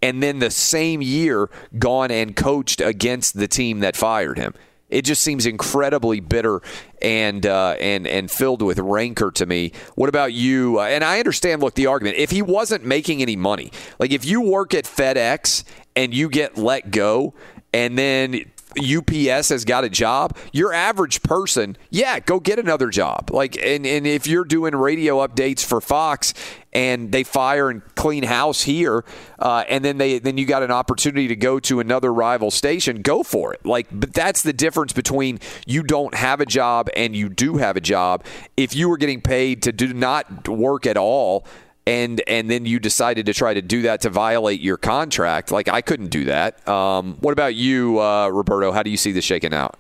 and 0.03 0.23
then 0.23 0.39
the 0.39 0.51
same 0.51 1.03
year 1.03 1.51
gone 1.79 2.11
and 2.11 2.37
coached 2.37 2.81
against 2.81 3.37
the 3.37 3.49
team 3.49 3.81
that 3.81 3.97
fired 3.97 4.39
him. 4.39 4.55
It 4.89 5.03
just 5.03 5.23
seems 5.23 5.47
incredibly 5.47 6.21
bitter 6.21 6.61
and 7.03 7.45
uh, 7.45 7.77
and 7.81 8.07
and 8.07 8.31
filled 8.31 8.63
with 8.63 8.79
rancor 8.79 9.33
to 9.33 9.45
me. 9.45 9.73
What 9.97 10.09
about 10.09 10.33
you? 10.33 10.79
And 10.79 11.03
I 11.03 11.19
understand. 11.19 11.61
Look, 11.61 11.75
the 11.75 11.87
argument: 11.87 12.19
if 12.19 12.31
he 12.31 12.41
wasn't 12.41 12.85
making 12.85 13.21
any 13.21 13.35
money, 13.35 13.73
like 13.99 14.13
if 14.13 14.25
you 14.25 14.43
work 14.43 14.75
at 14.75 14.85
FedEx 14.85 15.65
and 15.97 16.15
you 16.15 16.29
get 16.29 16.57
let 16.57 16.93
go, 16.93 17.35
and 17.73 17.99
then 17.99 18.45
UPS 18.79 19.49
has 19.49 19.65
got 19.65 19.85
a 19.85 19.89
job, 19.89 20.37
your 20.53 20.73
average 20.73 21.23
person, 21.23 21.77
yeah, 21.91 22.21
go 22.21 22.41
get 22.41 22.59
another 22.59 22.89
job. 22.89 23.31
Like, 23.31 23.57
and, 23.57 23.87
and 23.87 24.07
if 24.07 24.27
you're 24.27 24.45
doing 24.45 24.75
radio 24.75 25.27
updates 25.27 25.65
for 25.65 25.81
Fox 25.81 26.35
and 26.73 27.11
they 27.11 27.25
fire 27.25 27.71
and 27.71 27.83
clean 27.95 28.23
house 28.23 28.63
here, 28.63 29.05
uh, 29.39 29.65
and 29.69 29.85
then 29.85 29.99
they 29.99 30.19
then 30.19 30.37
you 30.37 30.45
got 30.45 30.63
an 30.63 30.71
opportunity 30.71 31.29
to 31.29 31.37
go 31.37 31.59
to 31.61 31.81
another 31.81 32.13
rival 32.13 32.51
station, 32.51 33.03
go 33.03 33.23
for 33.23 33.55
it. 33.55 33.65
Like, 33.65 33.87
but 33.91 34.13
that's 34.13 34.43
the 34.43 34.53
difference 34.53 34.93
between 34.93 35.41
you 35.67 35.83
don't 35.83 36.15
have 36.15 36.41
a 36.41 36.47
job 36.47 36.89
and 36.97 37.17
you 37.17 37.29
do 37.29 37.57
have 37.57 37.77
a 37.77 37.81
job. 37.81 38.25
If 38.57 38.75
you 38.75 38.89
were 38.89 38.99
getting 38.99 39.23
paid 39.23 39.63
to 39.63 39.73
do 39.73 39.95
not 39.95 40.49
work 40.49 40.87
at 40.87 40.97
all 40.97 41.47
and 41.87 42.21
and 42.27 42.51
then 42.51 42.67
you 42.67 42.79
decided 42.81 43.27
to 43.27 43.35
try 43.35 43.55
to 43.55 43.63
do 43.63 43.83
that 43.83 44.01
to 44.03 44.11
violate 44.11 44.61
your 44.61 44.77
contract. 44.77 45.51
Like 45.51 45.69
I 45.69 45.81
couldn't 45.81 46.09
do 46.09 46.25
that. 46.25 46.67
Um, 46.69 47.17
what 47.21 47.33
about 47.33 47.55
you, 47.55 48.01
uh, 48.01 48.29
Roberto? 48.29 48.73
How 48.73 48.83
do 48.83 48.91
you 48.91 48.97
see 48.97 49.13
this 49.13 49.25
shaking 49.25 49.55
out? 49.55 49.79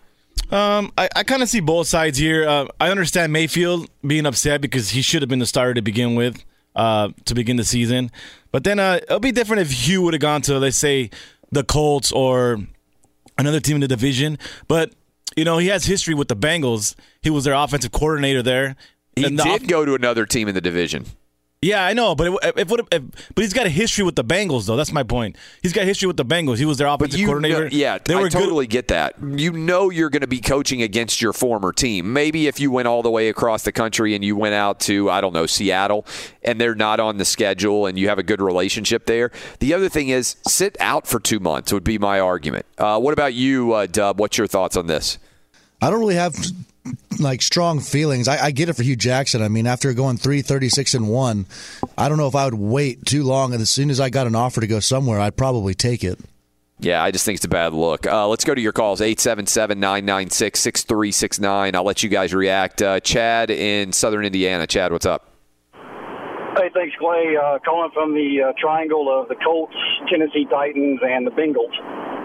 Um, 0.51 0.93
I, 0.97 1.09
I 1.17 1.25
kind 1.25 1.43
of 1.43 1.49
see 1.49 1.61
both 1.61 1.89
sides 1.89 2.19
here. 2.19 2.47
Uh, 2.49 2.67
I 2.81 2.91
understand 2.91 3.33
Mayfield 3.33 3.91
being 4.07 4.27
upset 4.27 4.61
because 4.61 4.91
he 4.91 5.03
should 5.03 5.23
have 5.23 5.29
been 5.29 5.41
the 5.41 5.47
starter 5.47 5.75
to 5.75 5.83
begin 5.83 6.15
with, 6.15 6.45
uh, 6.77 7.09
to 7.25 7.35
begin 7.35 7.57
the 7.57 7.65
season. 7.65 8.13
But 8.53 8.63
then 8.63 8.79
uh, 8.79 9.01
it'll 9.03 9.19
be 9.19 9.33
different 9.33 9.63
if 9.63 9.73
Hue 9.73 10.03
would 10.03 10.15
have 10.15 10.21
gone 10.21 10.43
to, 10.43 10.59
let's 10.59 10.77
say, 10.77 11.11
the 11.51 11.65
Colts 11.65 12.13
or 12.13 12.59
another 13.39 13.59
team 13.61 13.77
in 13.77 13.81
the 13.81 13.89
division. 13.89 14.39
But 14.69 14.93
you 15.37 15.45
know, 15.45 15.59
he 15.59 15.67
has 15.69 15.85
history 15.85 16.15
with 16.15 16.29
the 16.29 16.37
Bengals. 16.37 16.95
He 17.23 17.31
was 17.31 17.45
their 17.45 17.55
offensive 17.55 17.91
coordinator 17.93 18.43
there. 18.43 18.77
He 19.17 19.23
the 19.23 19.31
did 19.31 19.41
off- 19.41 19.67
go 19.67 19.85
to 19.85 19.95
another 19.95 20.27
team 20.27 20.47
in 20.49 20.55
the 20.55 20.61
division. 20.61 21.07
Yeah, 21.67 21.85
I 21.85 21.93
know, 21.95 22.15
but 22.15 22.29
it, 22.29 22.39
if, 22.57 22.71
if, 22.93 23.03
but 23.35 23.43
he's 23.43 23.53
got 23.53 23.67
a 23.67 23.71
history 23.71 24.05
with 24.05 24.15
the 24.15 24.25
Bengals, 24.25 24.67
though. 24.67 24.77
That's 24.77 24.93
my 24.93 25.03
point. 25.03 25.37
He's 25.63 25.73
got 25.73 25.85
history 25.85 26.07
with 26.07 26.17
the 26.17 26.25
Bengals. 26.25 26.59
He 26.59 26.65
was 26.65 26.79
their 26.79 26.87
offensive 26.87 27.19
You 27.19 27.27
coordinator. 27.27 27.65
know- 27.65 27.71
yeah, 27.73 27.99
they 27.99 28.15
I 28.15 28.19
were 28.19 28.29
good. 28.29 28.39
totally 28.39 28.67
get 28.67 28.89
that. 28.89 29.17
You 29.21 29.53
know 29.53 29.91
you're 29.91 30.11
going 30.11 30.21
to 30.21 30.27
be 30.29 30.41
coaching 30.41 30.81
against 30.83 31.21
your 31.21 31.33
former 31.33 31.73
team. 31.73 32.13
Maybe 32.13 32.47
if 32.47 32.61
you 32.61 32.71
went 32.71 32.87
all 32.89 33.03
the 33.03 33.11
way 33.11 33.29
across 33.29 33.65
the 33.65 33.73
country 33.73 34.15
and 34.15 34.25
you 34.25 34.37
went 34.37 34.55
out 34.55 34.81
to 34.81 35.11
I 35.11 35.21
don't 35.21 35.33
know 35.33 35.47
Seattle 35.47 36.07
and 36.43 36.61
they're 36.61 36.75
not 36.75 37.01
on 37.01 37.17
the 37.19 37.25
schedule 37.25 37.87
and 37.87 37.99
you 37.99 38.09
have 38.09 38.19
a 38.19 38.23
good 38.23 38.41
relationship 38.41 39.07
there. 39.07 39.33
The 39.61 39.75
other 39.75 39.89
thing 39.89 40.09
is 40.09 40.37
sit 40.47 40.77
out 40.81 41.07
for 41.07 41.19
two 41.19 41.41
months 41.41 41.73
would 41.73 41.85
be 41.85 41.99
my 41.99 42.21
argument. 42.21 42.67
Uh, 42.79 43.01
what 43.01 43.13
about 43.13 43.35
you, 43.35 43.73
uh, 43.73 43.87
Dub? 43.87 44.21
What's 44.21 44.39
your 44.39 44.47
thoughts 44.47 44.77
on 44.77 44.87
this? 44.87 45.19
I 45.83 45.91
don't 45.91 45.99
really 46.01 46.15
have 46.15 46.35
like 47.19 47.43
strong 47.43 47.81
feelings. 47.81 48.29
I, 48.29 48.47
I 48.47 48.51
get 48.51 48.69
it 48.69 48.75
for 48.75 48.83
Hue 48.83 48.97
Jackson. 48.97 49.43
I 49.43 49.49
mean, 49.49 49.67
after 49.67 49.93
going 49.93 50.17
three 50.17 50.43
thirty 50.43 50.69
six 50.69 50.95
and 50.95 51.09
one, 51.09 51.47
I 51.97 52.09
don't 52.09 52.19
know 52.19 52.29
if 52.29 52.35
I 52.35 52.45
would 52.45 52.55
wait 52.55 53.05
too 53.07 53.23
long. 53.25 53.53
And 53.53 53.63
as 53.63 53.71
soon 53.71 53.91
as 53.91 54.01
I 54.01 54.11
got 54.11 54.27
an 54.27 54.35
offer 54.35 54.61
to 54.61 54.67
go 54.67 54.81
somewhere, 54.81 55.21
I'd 55.21 55.37
probably 55.37 55.75
take 55.75 56.05
it. 56.05 56.19
Yeah, 56.79 57.03
I 57.03 57.11
just 57.11 57.25
think 57.25 57.37
it's 57.37 57.45
a 57.45 57.49
bad 57.49 57.73
look. 57.73 58.07
Uh, 58.07 58.29
let's 58.29 58.45
go 58.45 58.55
to 58.55 58.61
your 58.61 58.73
calls 58.73 59.01
877 59.01 59.81
996 59.81 60.61
6369. 60.61 61.75
I'll 61.75 61.85
let 61.85 62.03
you 62.03 62.11
guys 62.11 62.35
react. 62.35 62.83
Uh, 62.83 63.01
Chad 63.01 63.51
in 63.51 63.93
southern 63.93 64.27
Indiana. 64.27 64.67
Chad, 64.67 64.93
what's 64.93 65.07
up? 65.07 65.36
Hey, 66.57 66.71
thanks, 66.73 66.97
Clay. 66.97 67.37
Uh, 67.37 67.59
calling 67.61 67.91
from 67.93 68.17
the 68.17 68.49
uh, 68.49 68.53
triangle 68.57 69.13
of 69.13 69.29
the 69.29 69.37
Colts, 69.45 69.77
Tennessee 70.09 70.49
Titans, 70.49 71.01
and 71.05 71.27
the 71.27 71.31
Bengals. 71.31 71.77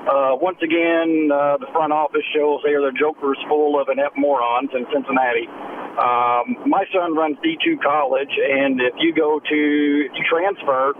Uh, 0.08 0.40
once 0.40 0.56
again, 0.64 1.28
uh, 1.28 1.60
the 1.60 1.68
front 1.76 1.92
office 1.92 2.24
shows 2.32 2.64
they 2.64 2.72
are 2.72 2.80
the 2.80 2.96
jokers 2.96 3.36
full 3.52 3.76
of 3.76 3.92
inept 3.92 4.16
morons 4.16 4.72
in 4.72 4.88
Cincinnati. 4.88 5.52
Um, 6.00 6.64
my 6.64 6.88
son 6.96 7.12
runs 7.12 7.36
D2 7.44 7.84
college, 7.84 8.32
and 8.32 8.80
if 8.80 8.96
you 9.04 9.12
go 9.12 9.44
to, 9.44 9.60
you 10.08 10.24
transfer, 10.32 10.96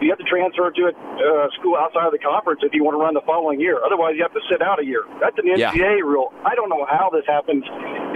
you 0.00 0.08
have 0.08 0.18
to 0.18 0.24
transfer 0.24 0.72
to 0.72 0.82
a 0.88 0.92
uh, 0.96 1.52
school 1.60 1.76
outside 1.76 2.08
of 2.08 2.16
the 2.16 2.22
conference 2.24 2.64
if 2.64 2.72
you 2.72 2.80
want 2.82 2.96
to 2.96 3.02
run 3.04 3.12
the 3.12 3.20
following 3.28 3.60
year. 3.60 3.76
Otherwise, 3.84 4.16
you 4.16 4.24
have 4.24 4.32
to 4.32 4.40
sit 4.48 4.64
out 4.64 4.80
a 4.80 4.86
year. 4.88 5.04
That's 5.20 5.36
an 5.36 5.44
Yeah. 5.44 5.68
NCAA 5.68 6.00
rule. 6.00 6.32
I 6.48 6.56
don't 6.56 6.72
know 6.72 6.88
how 6.88 7.12
this 7.12 7.28
happens 7.28 7.62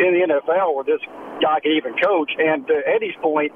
in 0.00 0.08
the 0.16 0.24
NFL 0.24 0.72
where 0.72 0.88
this 0.88 1.04
guy 1.44 1.60
can 1.60 1.76
even 1.76 1.92
coach. 2.00 2.32
And 2.40 2.66
to 2.66 2.80
Eddie's 2.88 3.14
point, 3.20 3.52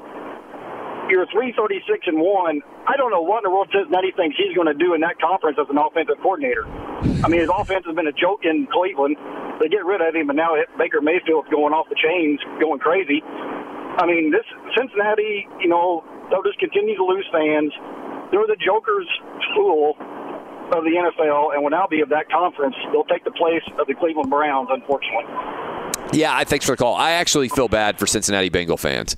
you're 1.09 1.27
336 1.33 2.07
and 2.07 2.21
one. 2.21 2.61
I 2.87 2.97
don't 2.97 3.11
know 3.11 3.23
what 3.23 3.45
in 3.45 3.50
the 3.50 3.55
world 3.55 3.69
Cincinnati 3.73 4.12
thinks 4.17 4.37
he's 4.37 4.55
going 4.55 4.69
to 4.69 4.77
do 4.77 4.95
in 4.95 5.00
that 5.00 5.21
conference 5.21 5.59
as 5.61 5.67
an 5.69 5.79
offensive 5.79 6.17
coordinator. 6.23 6.67
I 7.25 7.29
mean, 7.29 7.41
his 7.41 7.50
offense 7.50 7.85
has 7.87 7.95
been 7.97 8.07
a 8.07 8.17
joke 8.17 8.45
in 8.45 8.69
Cleveland. 8.73 9.17
They 9.61 9.69
get 9.69 9.85
rid 9.85 10.00
of 10.00 10.15
him, 10.15 10.31
and 10.31 10.37
now 10.37 10.55
Baker 10.79 11.00
Mayfield's 11.00 11.49
going 11.50 11.73
off 11.75 11.88
the 11.88 11.99
chains, 11.99 12.38
going 12.61 12.79
crazy. 12.79 13.23
I 13.25 14.07
mean, 14.07 14.31
this 14.31 14.47
Cincinnati, 14.77 15.49
you 15.59 15.69
know, 15.69 16.05
they'll 16.31 16.47
just 16.47 16.61
continue 16.61 16.97
to 16.97 17.05
lose 17.05 17.27
fans. 17.33 17.73
They're 18.31 18.47
the 18.47 18.61
Joker's 18.61 19.09
school 19.50 19.97
of 20.71 20.85
the 20.85 20.95
NFL, 20.95 21.55
and 21.55 21.62
will 21.62 21.71
now 21.71 21.87
be 21.91 22.00
of 22.03 22.11
that 22.11 22.31
conference. 22.31 22.77
They'll 22.93 23.09
take 23.11 23.25
the 23.25 23.33
place 23.33 23.65
of 23.81 23.87
the 23.87 23.95
Cleveland 23.95 24.31
Browns, 24.31 24.69
unfortunately. 24.71 25.25
Yeah, 26.12 26.37
I- 26.37 26.45
thanks 26.45 26.65
for 26.65 26.73
the 26.73 26.77
call. 26.77 26.95
I 26.95 27.12
actually 27.12 27.49
feel 27.49 27.69
bad 27.69 27.99
for 27.99 28.07
Cincinnati 28.07 28.49
Bengal 28.49 28.77
fans 28.77 29.17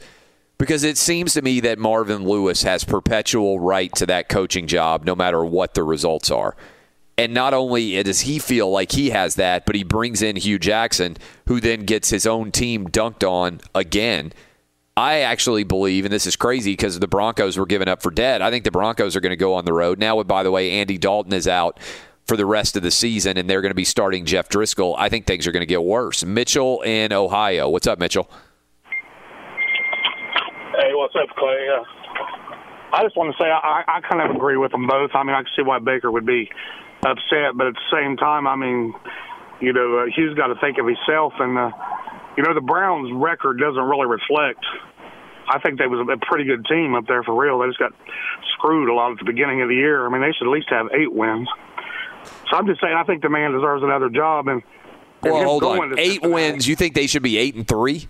because 0.61 0.85
it 0.85 0.99
seems 0.99 1.33
to 1.33 1.41
me 1.41 1.61
that 1.61 1.79
Marvin 1.79 2.23
Lewis 2.23 2.65
has 2.65 2.85
perpetual 2.85 3.59
right 3.59 3.91
to 3.95 4.05
that 4.05 4.29
coaching 4.29 4.67
job 4.67 5.07
no 5.07 5.17
matter 5.17 5.43
what 5.43 5.73
the 5.73 5.83
results 5.83 6.31
are. 6.31 6.55
And 7.17 7.33
not 7.33 7.55
only 7.55 8.01
does 8.03 8.21
he 8.21 8.39
feel 8.39 8.71
like 8.71 8.93
he 8.93 9.09
has 9.09 9.37
that, 9.37 9.65
but 9.65 9.75
he 9.75 9.85
brings 9.85 10.21
in 10.21 10.37
Hue 10.37 10.59
Jackson, 10.59 11.17
who 11.47 11.61
then 11.61 11.87
gets 11.87 12.11
his 12.11 12.27
own 12.27 12.53
team 12.53 12.89
dunked 12.89 13.27
on 13.27 13.61
again. 13.75 14.35
I 14.99 15.21
actually 15.21 15.65
believe, 15.65 16.05
and 16.05 16.13
this 16.13 16.27
is 16.27 16.37
crazy 16.37 16.73
because 16.73 16.99
the 16.99 17.09
Broncos 17.09 17.57
were 17.57 17.65
given 17.65 17.89
up 17.89 18.03
for 18.03 18.11
dead. 18.11 18.43
I 18.43 18.51
think 18.51 18.65
the 18.65 18.71
Broncos 18.71 19.17
are 19.17 19.21
going 19.21 19.31
to 19.31 19.37
go 19.37 19.55
on 19.55 19.65
the 19.65 19.73
road. 19.73 19.99
Now, 19.99 20.23
by 20.25 20.43
the 20.43 20.51
way, 20.51 20.73
Andy 20.73 20.99
Dalton 20.99 21.33
is 21.33 21.49
out 21.49 21.81
for 22.27 22.37
the 22.37 22.45
rest 22.45 22.77
of 22.77 22.83
the 22.83 22.91
season, 22.91 23.39
and 23.39 23.49
they're 23.49 23.63
going 23.63 23.71
to 23.71 23.75
be 23.75 23.85
starting 23.85 24.27
Jeff 24.27 24.51
Driskel. 24.51 24.95
I 24.99 25.09
think 25.09 25.27
things 25.27 25.47
are 25.47 25.53
going 25.53 25.63
to 25.63 25.67
get 25.67 25.83
worse. 25.83 26.23
Mitchell 26.23 26.83
in 26.83 27.15
Ohio. 27.15 27.71
What's 27.71 27.87
up, 27.87 27.99
Mitchell? 27.99 28.31
Hey, 30.81 30.95
what's 30.95 31.15
up, 31.15 31.29
Clay? 31.37 31.69
Uh, 31.69 31.85
I 32.97 33.05
just 33.05 33.15
want 33.15 33.29
to 33.29 33.37
say 33.37 33.45
I, 33.45 33.85
I 33.87 34.01
kind 34.01 34.25
of 34.25 34.35
agree 34.35 34.57
with 34.57 34.73
them 34.73 34.87
both. 34.87 35.11
I 35.13 35.23
mean, 35.25 35.37
I 35.37 35.43
can 35.45 35.53
see 35.55 35.63
why 35.63 35.79
Baker 35.79 36.11
would 36.11 36.25
be 36.25 36.49
upset, 37.05 37.53
but 37.55 37.67
at 37.69 37.75
the 37.75 37.89
same 37.93 38.17
time, 38.17 38.47
I 38.47 38.57
mean, 38.57 38.95
you 39.61 39.75
know, 39.75 40.01
uh, 40.01 40.07
Hue's 40.17 40.33
got 40.35 40.49
to 40.49 40.57
think 40.57 40.79
of 40.79 40.87
himself, 40.87 41.35
and 41.39 41.59
uh, 41.59 41.71
you 42.37 42.43
know, 42.43 42.55
the 42.55 42.65
Browns' 42.65 43.13
record 43.13 43.61
doesn't 43.61 43.83
really 43.83 44.07
reflect. 44.07 44.65
I 45.53 45.59
think 45.61 45.79
they 45.79 45.87
was 45.87 46.01
a 46.01 46.17
pretty 46.25 46.45
good 46.45 46.65
team 46.65 46.95
up 46.95 47.05
there 47.07 47.23
for 47.25 47.37
real. 47.37 47.59
They 47.59 47.67
just 47.69 47.79
got 47.79 47.93
screwed 48.57 48.89
a 48.89 48.95
lot 48.95 49.13
at 49.13 49.19
the 49.19 49.29
beginning 49.29 49.61
of 49.61 49.69
the 49.69 49.77
year. 49.77 50.07
I 50.07 50.09
mean, 50.09 50.23
they 50.23 50.33
should 50.33 50.49
at 50.49 50.53
least 50.53 50.71
have 50.71 50.89
eight 50.97 51.13
wins. 51.13 51.49
So 52.49 52.57
I'm 52.57 52.67
just 52.67 52.81
saying, 52.81 52.95
I 52.97 53.05
think 53.05 53.21
the 53.21 53.29
man 53.29 53.53
deserves 53.53 53.83
another 53.83 54.09
job. 54.09 54.49
And 54.49 54.63
and 55.23 55.33
Well, 55.33 55.45
hold 55.45 55.65
on. 55.65 55.99
Eight 55.99 56.23
wins. 56.23 56.67
You 56.67 56.75
think 56.75 56.95
they 56.95 57.07
should 57.07 57.23
be 57.23 57.37
eight 57.37 57.55
and 57.55 57.69
three? 57.69 58.09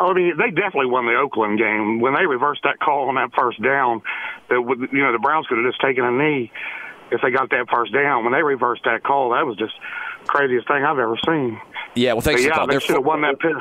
I 0.00 0.12
mean, 0.12 0.36
they 0.36 0.50
definitely 0.50 0.86
won 0.86 1.06
the 1.06 1.14
Oakland 1.14 1.58
game 1.58 2.00
when 2.00 2.14
they 2.14 2.26
reversed 2.26 2.62
that 2.64 2.80
call 2.80 3.08
on 3.08 3.14
that 3.14 3.30
first 3.36 3.62
down. 3.62 4.02
That 4.50 4.60
would, 4.60 4.80
you 4.92 5.02
know, 5.02 5.12
the 5.12 5.18
Browns 5.18 5.46
could 5.46 5.58
have 5.58 5.66
just 5.66 5.80
taken 5.80 6.04
a 6.04 6.10
knee 6.10 6.50
if 7.12 7.20
they 7.22 7.30
got 7.30 7.50
that 7.50 7.66
first 7.72 7.92
down. 7.92 8.24
When 8.24 8.32
they 8.32 8.42
reversed 8.42 8.82
that 8.84 9.02
call, 9.04 9.30
that 9.30 9.46
was 9.46 9.56
just 9.56 9.74
craziest 10.26 10.66
thing 10.66 10.84
I've 10.84 10.98
ever 10.98 11.16
seen. 11.26 11.60
Yeah. 11.94 12.12
Well, 12.14 12.22
thanks 12.22 12.42
But 12.42 12.42
for 12.42 12.42
the 12.42 12.48
yeah, 12.48 12.54
call. 12.56 12.66
they 12.66 12.78
should 12.80 12.96
have 12.96 13.04
won 13.04 13.20
that 13.22 13.38
pit. 13.38 13.52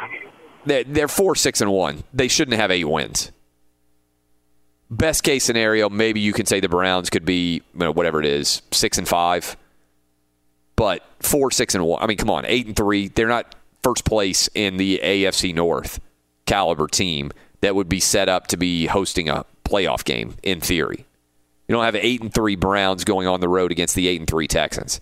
they're, 0.65 0.83
they're 0.83 1.07
four, 1.07 1.35
six, 1.35 1.61
and 1.61 1.71
one. 1.71 2.03
They 2.13 2.27
shouldn't 2.27 2.57
have 2.57 2.71
eight 2.71 2.85
wins. 2.85 3.31
Best 4.89 5.23
case 5.23 5.43
scenario, 5.43 5.89
maybe 5.89 6.19
you 6.19 6.33
can 6.33 6.45
say 6.45 6.59
the 6.59 6.69
Browns 6.69 7.09
could 7.09 7.25
be 7.25 7.55
you 7.55 7.61
know, 7.79 7.91
whatever 7.91 8.19
it 8.19 8.25
is, 8.27 8.61
six 8.71 8.97
and 8.97 9.07
five. 9.07 9.57
But 10.75 11.03
four, 11.19 11.51
six, 11.51 11.75
and 11.75 11.85
one. 11.85 12.01
I 12.01 12.07
mean, 12.07 12.17
come 12.17 12.29
on, 12.29 12.45
eight 12.47 12.65
and 12.67 12.75
three. 12.75 13.07
They're 13.07 13.27
not 13.27 13.55
first 13.83 14.05
place 14.05 14.49
in 14.55 14.77
the 14.77 14.99
AFC 15.03 15.53
North 15.53 15.99
caliber 16.45 16.87
team 16.87 17.31
that 17.61 17.75
would 17.75 17.89
be 17.89 17.99
set 17.99 18.29
up 18.29 18.47
to 18.47 18.57
be 18.57 18.85
hosting 18.85 19.29
a 19.29 19.45
playoff 19.63 20.03
game 20.03 20.35
in 20.43 20.59
theory. 20.59 21.05
You 21.67 21.75
don't 21.75 21.85
have 21.85 21.95
eight 21.95 22.21
and 22.21 22.33
three 22.33 22.55
Browns 22.55 23.03
going 23.03 23.27
on 23.27 23.39
the 23.39 23.49
road 23.49 23.71
against 23.71 23.95
the 23.95 24.07
eight 24.07 24.19
and 24.19 24.29
three 24.29 24.47
Texans. 24.47 24.99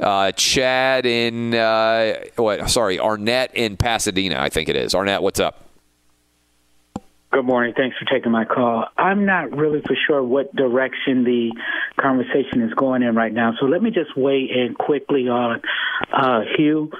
Uh, 0.00 0.32
Chad 0.32 1.06
in 1.06 1.54
uh, 1.54 2.14
what? 2.36 2.70
Sorry, 2.70 2.98
Arnett 2.98 3.54
in 3.54 3.76
Pasadena. 3.76 4.38
I 4.38 4.48
think 4.48 4.68
it 4.68 4.76
is. 4.76 4.94
Arnett, 4.94 5.22
what's 5.22 5.40
up? 5.40 5.64
Good 7.30 7.44
morning. 7.44 7.74
Thanks 7.76 7.94
for 7.98 8.06
taking 8.06 8.32
my 8.32 8.46
call. 8.46 8.86
I'm 8.96 9.26
not 9.26 9.54
really 9.54 9.82
for 9.82 9.94
sure 10.06 10.22
what 10.22 10.54
direction 10.56 11.24
the 11.24 11.52
conversation 12.00 12.62
is 12.62 12.72
going 12.72 13.02
in 13.02 13.14
right 13.14 13.32
now. 13.32 13.52
So 13.60 13.66
let 13.66 13.82
me 13.82 13.90
just 13.90 14.16
weigh 14.16 14.48
in 14.50 14.74
quickly 14.74 15.28
on 15.28 15.60
uh, 16.10 16.40
Hue. 16.56 16.90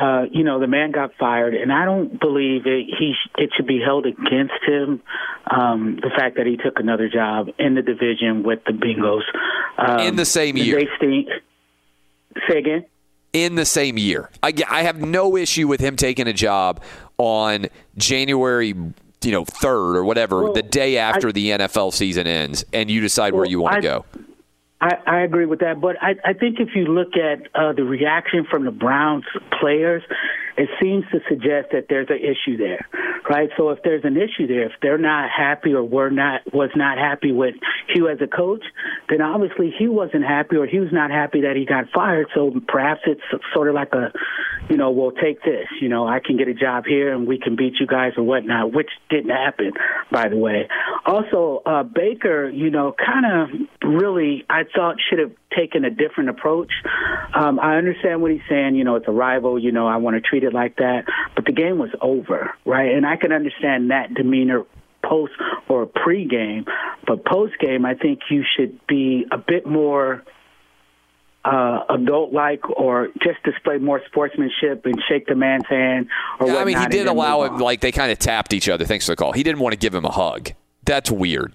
Uh, 0.00 0.26
you 0.30 0.44
know, 0.44 0.60
the 0.60 0.66
man 0.68 0.92
got 0.92 1.10
fired, 1.18 1.54
and 1.54 1.72
I 1.72 1.84
don't 1.84 2.20
believe 2.20 2.66
it, 2.66 2.86
he 2.98 3.14
sh- 3.14 3.30
it 3.36 3.50
should 3.56 3.66
be 3.66 3.80
held 3.84 4.06
against 4.06 4.54
him. 4.64 5.02
Um, 5.50 5.96
the 6.00 6.10
fact 6.16 6.36
that 6.36 6.46
he 6.46 6.56
took 6.56 6.78
another 6.78 7.08
job 7.08 7.48
in 7.58 7.74
the 7.74 7.82
division 7.82 8.42
with 8.44 8.60
the 8.64 8.72
Bengals 8.72 9.22
um, 9.78 10.00
In 10.06 10.14
the 10.16 10.24
same 10.26 10.56
year. 10.56 10.76
They 10.76 10.88
stink. 10.98 11.28
Say 12.48 12.58
again. 12.58 12.84
in 13.32 13.56
the 13.56 13.64
same 13.64 13.98
year. 13.98 14.30
I, 14.42 14.52
I 14.70 14.82
have 14.82 14.98
no 15.00 15.36
issue 15.36 15.66
with 15.66 15.80
him 15.80 15.96
taking 15.96 16.28
a 16.28 16.32
job 16.32 16.80
on 17.16 17.66
January, 17.96 18.68
you 18.68 19.32
know, 19.32 19.44
third 19.44 19.96
or 19.96 20.04
whatever, 20.04 20.44
Well, 20.44 20.52
the 20.52 20.62
day 20.62 20.98
after 20.98 21.28
I- 21.28 21.32
the 21.32 21.50
NFL 21.50 21.92
season 21.92 22.26
ends, 22.28 22.64
and 22.72 22.88
you 22.90 23.00
decide 23.00 23.34
where 23.34 23.46
you 23.46 23.60
want 23.60 23.76
to 23.76 23.80
go. 23.82 24.04
I, 24.80 24.94
I 25.06 25.20
agree 25.22 25.46
with 25.46 25.60
that, 25.60 25.80
but 25.80 25.96
I, 26.00 26.14
I 26.24 26.32
think 26.34 26.60
if 26.60 26.68
you 26.74 26.84
look 26.86 27.14
at 27.16 27.48
uh, 27.54 27.72
the 27.72 27.82
reaction 27.82 28.46
from 28.48 28.64
the 28.64 28.70
Browns 28.70 29.24
players, 29.60 30.02
it 30.58 30.68
seems 30.82 31.04
to 31.12 31.20
suggest 31.28 31.68
that 31.72 31.86
there's 31.88 32.08
an 32.10 32.18
issue 32.18 32.56
there, 32.56 32.84
right? 33.30 33.48
So 33.56 33.70
if 33.70 33.78
there's 33.84 34.04
an 34.04 34.16
issue 34.16 34.48
there, 34.48 34.64
if 34.66 34.72
they're 34.82 34.98
not 34.98 35.30
happy 35.30 35.72
or 35.72 35.84
were 35.84 36.10
not 36.10 36.40
was 36.52 36.70
not 36.74 36.98
happy 36.98 37.30
with 37.30 37.54
Hue 37.94 38.08
as 38.08 38.18
a 38.20 38.26
coach, 38.26 38.64
then 39.08 39.22
obviously 39.22 39.72
he 39.78 39.86
wasn't 39.86 40.24
happy 40.24 40.56
or 40.56 40.66
he 40.66 40.80
was 40.80 40.92
not 40.92 41.12
happy 41.12 41.42
that 41.42 41.54
he 41.54 41.64
got 41.64 41.84
fired. 41.94 42.26
So 42.34 42.52
perhaps 42.66 43.02
it's 43.06 43.22
sort 43.54 43.68
of 43.68 43.74
like 43.76 43.92
a, 43.92 44.12
you 44.68 44.76
know, 44.76 44.90
we'll 44.90 45.12
take 45.12 45.42
this. 45.44 45.68
You 45.80 45.88
know, 45.88 46.06
I 46.08 46.18
can 46.18 46.36
get 46.36 46.48
a 46.48 46.54
job 46.54 46.84
here 46.86 47.14
and 47.14 47.26
we 47.26 47.38
can 47.38 47.54
beat 47.54 47.74
you 47.78 47.86
guys 47.86 48.12
and 48.16 48.26
whatnot, 48.26 48.72
which 48.72 48.90
didn't 49.10 49.30
happen, 49.30 49.72
by 50.10 50.28
the 50.28 50.36
way. 50.36 50.68
Also, 51.06 51.62
uh, 51.64 51.84
Baker, 51.84 52.48
you 52.48 52.70
know, 52.70 52.94
kind 52.98 53.24
of 53.24 53.88
really, 53.88 54.44
I 54.50 54.62
thought 54.74 54.96
should 55.08 55.20
have 55.20 55.32
taken 55.56 55.84
a 55.84 55.90
different 55.90 56.30
approach. 56.30 56.72
Um, 57.34 57.58
I 57.58 57.76
understand 57.76 58.22
what 58.22 58.30
he's 58.30 58.40
saying. 58.48 58.74
You 58.74 58.84
know, 58.84 58.96
it's 58.96 59.08
a 59.08 59.12
rival. 59.12 59.58
You 59.58 59.72
know, 59.72 59.86
I 59.86 59.96
want 59.96 60.16
to 60.16 60.20
treat 60.20 60.44
it 60.44 60.52
like 60.52 60.76
that. 60.76 61.04
But 61.34 61.44
the 61.46 61.52
game 61.52 61.78
was 61.78 61.90
over, 62.00 62.54
right? 62.64 62.92
And 62.92 63.06
I 63.06 63.16
can 63.16 63.32
understand 63.32 63.90
that 63.90 64.14
demeanor 64.14 64.64
post 65.02 65.32
or 65.68 65.86
pre-game, 65.86 66.66
but 67.06 67.24
post-game, 67.24 67.86
I 67.86 67.94
think 67.94 68.18
you 68.30 68.44
should 68.56 68.84
be 68.86 69.26
a 69.30 69.38
bit 69.38 69.64
more 69.64 70.24
uh, 71.44 71.84
adult-like, 71.88 72.68
or 72.68 73.08
just 73.22 73.42
display 73.44 73.78
more 73.78 74.02
sportsmanship 74.06 74.84
and 74.84 75.00
shake 75.08 75.26
the 75.26 75.34
man's 75.34 75.66
hand. 75.68 76.08
Or 76.40 76.48
Yeah, 76.48 76.56
I 76.56 76.64
mean, 76.64 76.78
he 76.78 76.86
did 76.88 77.06
allow 77.06 77.44
him, 77.44 77.58
like, 77.58 77.80
they 77.80 77.92
kind 77.92 78.10
of 78.12 78.18
tapped 78.18 78.52
each 78.52 78.68
other. 78.68 78.84
Thanks 78.84 79.06
for 79.06 79.12
the 79.12 79.16
call. 79.16 79.32
He 79.32 79.42
didn't 79.42 79.60
want 79.60 79.72
to 79.72 79.78
give 79.78 79.94
him 79.94 80.04
a 80.04 80.10
hug. 80.10 80.50
That's 80.84 81.10
weird, 81.10 81.54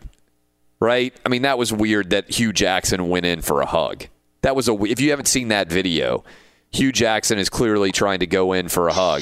right? 0.79 1.13
I 1.25 1.29
mean, 1.29 1.43
that 1.43 1.57
was 1.57 1.71
weird 1.71 2.09
that 2.11 2.29
Hue 2.29 2.53
Jackson 2.53 3.09
went 3.09 3.25
in 3.25 3.41
for 3.41 3.61
a 3.61 3.65
hug. 3.65 4.05
That 4.41 4.55
was 4.55 4.67
a, 4.67 4.73
if 4.83 4.99
you 4.99 5.11
haven't 5.11 5.27
seen 5.27 5.47
that 5.49 5.69
video, 5.69 6.23
Hue 6.71 6.91
Jackson 6.91 7.37
is 7.37 7.49
clearly 7.49 7.91
trying 7.91 8.19
to 8.19 8.27
go 8.27 8.53
in 8.53 8.67
for 8.67 8.87
a 8.87 8.93
hug, 8.93 9.21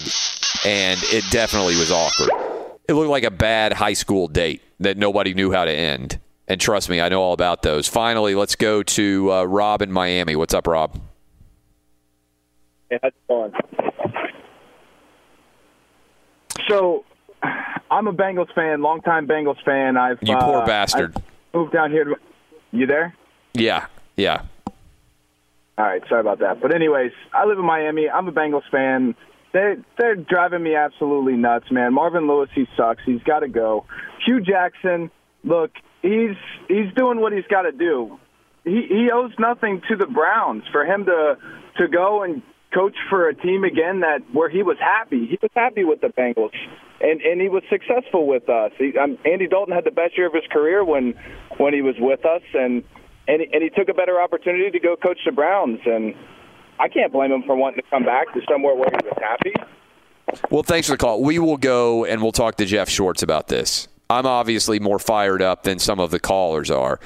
and 0.65 0.99
it 1.03 1.23
definitely 1.31 1.75
was 1.75 1.91
awkward. 1.91 2.31
It 2.87 2.93
looked 2.93 3.09
like 3.09 3.23
a 3.23 3.31
bad 3.31 3.73
high 3.73 3.93
school 3.93 4.27
date 4.27 4.61
that 4.79 4.97
nobody 4.97 5.33
knew 5.33 5.51
how 5.51 5.65
to 5.65 5.71
end. 5.71 6.19
And 6.47 6.59
trust 6.59 6.89
me, 6.89 6.99
I 6.99 7.09
know 7.09 7.21
all 7.21 7.33
about 7.33 7.61
those. 7.61 7.87
Finally, 7.87 8.35
let's 8.35 8.55
go 8.55 8.83
to 8.83 9.31
uh, 9.31 9.43
Rob 9.43 9.81
in 9.81 9.91
Miami. 9.91 10.35
What's 10.35 10.53
up, 10.53 10.67
Rob? 10.67 10.99
Yeah, 12.89 12.97
that's 13.01 13.15
fun. 13.27 13.53
So, 16.67 17.05
I'm 17.89 18.07
a 18.07 18.13
Bengals 18.13 18.53
fan, 18.53 18.81
longtime 18.81 19.27
Bengals 19.27 19.61
fan. 19.63 19.97
I've 19.97 20.19
You 20.21 20.35
poor 20.37 20.57
uh, 20.61 20.65
bastard. 20.65 21.15
I've 21.15 21.23
moved 21.53 21.73
down 21.73 21.91
here. 21.91 22.05
To, 22.05 22.15
you 22.71 22.87
there? 22.87 23.15
Yeah, 23.53 23.87
yeah. 24.15 24.43
All 25.77 25.85
right, 25.85 26.01
sorry 26.07 26.21
about 26.21 26.39
that. 26.39 26.61
But 26.61 26.75
anyways, 26.75 27.11
I 27.33 27.45
live 27.45 27.57
in 27.57 27.65
Miami. 27.65 28.09
I'm 28.09 28.27
a 28.27 28.31
Bengals 28.31 28.69
fan. 28.71 29.15
They 29.53 29.75
they're 29.97 30.15
driving 30.15 30.63
me 30.63 30.75
absolutely 30.75 31.33
nuts, 31.33 31.71
man. 31.71 31.93
Marvin 31.93 32.27
Lewis, 32.27 32.49
he 32.53 32.65
sucks. 32.77 33.01
He's 33.05 33.23
got 33.23 33.39
to 33.39 33.47
go. 33.47 33.85
Hue 34.25 34.41
Jackson, 34.41 35.11
look, 35.43 35.71
he's 36.01 36.35
he's 36.67 36.93
doing 36.95 37.19
what 37.19 37.33
he's 37.33 37.47
got 37.49 37.63
to 37.63 37.71
do. 37.71 38.19
He 38.63 38.85
he 38.87 39.09
owes 39.11 39.31
nothing 39.39 39.81
to 39.89 39.95
the 39.95 40.05
Browns 40.05 40.63
for 40.71 40.85
him 40.85 41.05
to 41.05 41.37
to 41.77 41.87
go 41.87 42.23
and 42.23 42.41
coach 42.73 42.95
for 43.09 43.27
a 43.27 43.35
team 43.35 43.63
again 43.63 44.01
that 44.01 44.19
where 44.33 44.49
he 44.49 44.63
was 44.63 44.77
happy. 44.79 45.27
He 45.27 45.37
was 45.41 45.51
happy 45.55 45.83
with 45.83 46.01
the 46.01 46.07
Bengals, 46.07 46.55
and 47.01 47.21
and 47.21 47.41
he 47.41 47.49
was 47.49 47.63
successful 47.69 48.27
with 48.27 48.49
us. 48.49 48.71
He, 48.77 48.97
um, 48.97 49.17
Andy 49.25 49.47
Dalton 49.47 49.73
had 49.73 49.83
the 49.83 49.91
best 49.91 50.17
year 50.17 50.27
of 50.27 50.33
his 50.33 50.45
career 50.51 50.83
when 50.83 51.13
when 51.57 51.73
he 51.73 51.81
was 51.81 51.95
with 51.99 52.25
us, 52.25 52.41
and 52.53 52.83
and 53.27 53.41
and 53.41 53.63
he 53.63 53.69
took 53.69 53.89
a 53.89 53.93
better 53.93 54.21
opportunity 54.21 54.71
to 54.71 54.79
go 54.79 54.95
coach 54.95 55.19
the 55.25 55.31
Browns, 55.31 55.79
and 55.85 56.15
I 56.79 56.87
can't 56.87 57.11
blame 57.13 57.31
him 57.31 57.43
for 57.43 57.55
wanting 57.55 57.81
to 57.83 57.89
come 57.89 58.03
back 58.03 58.33
to 58.33 58.41
somewhere 58.49 58.75
where 58.75 58.89
he 58.89 59.07
was 59.07 59.17
happy. 59.21 59.53
Well, 60.49 60.63
thanks 60.63 60.87
for 60.87 60.93
the 60.93 60.97
call. 60.97 61.21
We 61.21 61.39
will 61.39 61.57
go 61.57 62.05
and 62.05 62.21
we'll 62.21 62.31
talk 62.31 62.55
to 62.55 62.65
Jeff 62.65 62.89
Schwartz 62.89 63.21
about 63.21 63.47
this. 63.47 63.87
I'm 64.09 64.25
obviously 64.25 64.79
more 64.79 64.99
fired 64.99 65.41
up 65.41 65.63
than 65.63 65.79
some 65.79 65.99
of 65.99 66.11
the 66.11 66.19
callers 66.19 66.71
are. 66.71 66.99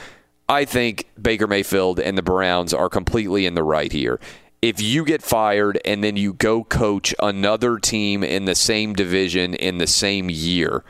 I 0.47 0.65
think 0.65 1.09
Baker 1.19 1.47
Mayfield 1.47 1.99
and 1.99 2.17
the 2.17 2.21
Browns 2.21 2.73
are 2.73 2.89
completely 2.89 3.45
in 3.45 3.55
the 3.55 3.63
right 3.63 3.91
here. 3.91 4.19
If 4.61 4.81
you 4.81 5.05
get 5.05 5.21
fired 5.21 5.79
and 5.85 6.03
then 6.03 6.17
you 6.17 6.33
go 6.33 6.63
coach 6.63 7.13
another 7.21 7.77
team 7.77 8.23
in 8.23 8.45
the 8.45 8.55
same 8.55 8.93
division 8.93 9.53
in 9.53 9.77
the 9.77 9.87
same 9.87 10.29
year, 10.29 10.83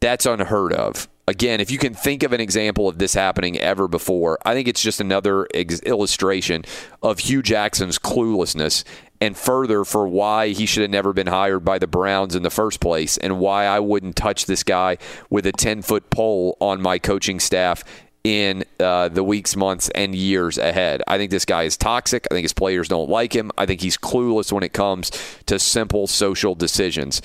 that's 0.00 0.26
unheard 0.26 0.72
of. 0.72 1.08
Again, 1.28 1.60
if 1.60 1.72
you 1.72 1.78
can 1.78 1.92
think 1.92 2.22
of 2.22 2.32
an 2.32 2.40
example 2.40 2.88
of 2.88 2.98
this 2.98 3.14
happening 3.14 3.58
ever 3.58 3.88
before, 3.88 4.38
I 4.44 4.54
think 4.54 4.68
it's 4.68 4.82
just 4.82 5.00
another 5.00 5.48
ex- 5.52 5.80
illustration 5.80 6.64
of 7.02 7.18
Hue 7.18 7.42
Jackson's 7.42 7.98
cluelessness 7.98 8.84
and 9.20 9.36
further 9.36 9.84
for 9.84 10.06
why 10.06 10.48
he 10.48 10.66
should 10.66 10.82
have 10.82 10.90
never 10.90 11.12
been 11.12 11.26
hired 11.26 11.64
by 11.64 11.78
the 11.78 11.86
Browns 11.86 12.36
in 12.36 12.42
the 12.42 12.50
first 12.50 12.80
place 12.80 13.16
and 13.16 13.40
why 13.40 13.64
I 13.64 13.80
wouldn't 13.80 14.14
touch 14.14 14.46
this 14.46 14.62
guy 14.62 14.98
with 15.28 15.46
a 15.46 15.52
10 15.52 15.82
foot 15.82 16.10
pole 16.10 16.56
on 16.60 16.80
my 16.80 16.98
coaching 16.98 17.40
staff 17.40 17.82
in 18.26 18.64
uh, 18.80 19.08
the 19.08 19.22
weeks, 19.22 19.54
months, 19.54 19.88
and 19.90 20.12
years 20.12 20.58
ahead. 20.58 21.00
I 21.06 21.16
think 21.16 21.30
this 21.30 21.44
guy 21.44 21.62
is 21.62 21.76
toxic. 21.76 22.26
I 22.28 22.34
think 22.34 22.42
his 22.42 22.52
players 22.52 22.88
don't 22.88 23.08
like 23.08 23.32
him. 23.32 23.52
I 23.56 23.66
think 23.66 23.80
he's 23.80 23.96
clueless 23.96 24.50
when 24.50 24.64
it 24.64 24.72
comes 24.72 25.12
to 25.46 25.60
simple 25.60 26.08
social 26.08 26.56
decisions. 26.56 27.22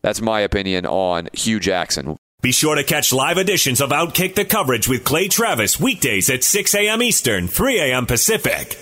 That's 0.00 0.22
my 0.22 0.40
opinion 0.40 0.86
on 0.86 1.28
Hue 1.34 1.60
Jackson. 1.60 2.16
Be 2.40 2.52
sure 2.52 2.76
to 2.76 2.84
catch 2.84 3.12
live 3.12 3.36
editions 3.36 3.82
of 3.82 3.90
Outkick 3.90 4.36
the 4.36 4.44
coverage 4.46 4.88
with 4.88 5.04
Clay 5.04 5.28
Travis 5.28 5.78
weekdays 5.78 6.30
at 6.30 6.42
6 6.42 6.74
a.m. 6.76 7.02
Eastern, 7.02 7.46
3 7.46 7.80
a.m. 7.80 8.06
Pacific. 8.06 8.78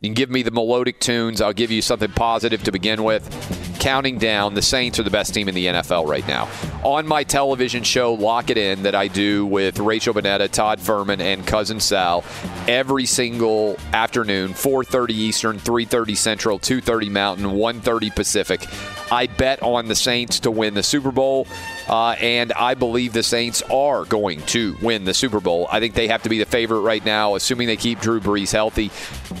You 0.00 0.10
can 0.10 0.14
give 0.14 0.30
me 0.30 0.42
the 0.42 0.52
melodic 0.52 1.00
tunes. 1.00 1.40
I'll 1.40 1.52
give 1.52 1.72
you 1.72 1.82
something 1.82 2.12
positive 2.12 2.62
to 2.62 2.70
begin 2.70 3.02
with. 3.02 3.69
Counting 3.80 4.18
down, 4.18 4.52
the 4.52 4.60
Saints 4.60 4.98
are 4.98 5.02
the 5.02 5.10
best 5.10 5.32
team 5.32 5.48
in 5.48 5.54
the 5.54 5.64
NFL 5.64 6.06
right 6.06 6.26
now. 6.28 6.50
On 6.82 7.06
my 7.06 7.24
television 7.24 7.82
show, 7.82 8.12
Lock 8.12 8.50
It 8.50 8.58
In, 8.58 8.82
that 8.82 8.94
I 8.94 9.08
do 9.08 9.46
with 9.46 9.78
Rachel 9.78 10.12
Bonnetta, 10.12 10.50
Todd 10.50 10.80
Fuhrman, 10.80 11.20
and 11.20 11.46
Cousin 11.46 11.80
Sal, 11.80 12.22
every 12.68 13.06
single 13.06 13.78
afternoon, 13.94 14.52
4:30 14.52 15.14
Eastern, 15.14 15.58
3:30 15.58 16.14
Central, 16.14 16.58
2:30 16.58 17.08
Mountain, 17.08 17.46
1:30 17.52 18.10
Pacific. 18.10 18.66
I 19.10 19.26
bet 19.26 19.62
on 19.62 19.88
the 19.88 19.94
Saints 19.94 20.40
to 20.40 20.50
win 20.50 20.74
the 20.74 20.82
Super 20.82 21.10
Bowl, 21.10 21.48
uh, 21.88 22.10
and 22.20 22.52
I 22.52 22.74
believe 22.74 23.12
the 23.12 23.22
Saints 23.22 23.62
are 23.70 24.04
going 24.04 24.42
to 24.42 24.76
win 24.82 25.04
the 25.04 25.14
Super 25.14 25.40
Bowl. 25.40 25.66
I 25.72 25.80
think 25.80 25.94
they 25.94 26.06
have 26.08 26.22
to 26.22 26.28
be 26.28 26.38
the 26.38 26.44
favorite 26.44 26.80
right 26.80 27.04
now, 27.04 27.34
assuming 27.34 27.66
they 27.66 27.76
keep 27.76 28.00
Drew 28.00 28.20
Brees 28.20 28.52
healthy, 28.52 28.90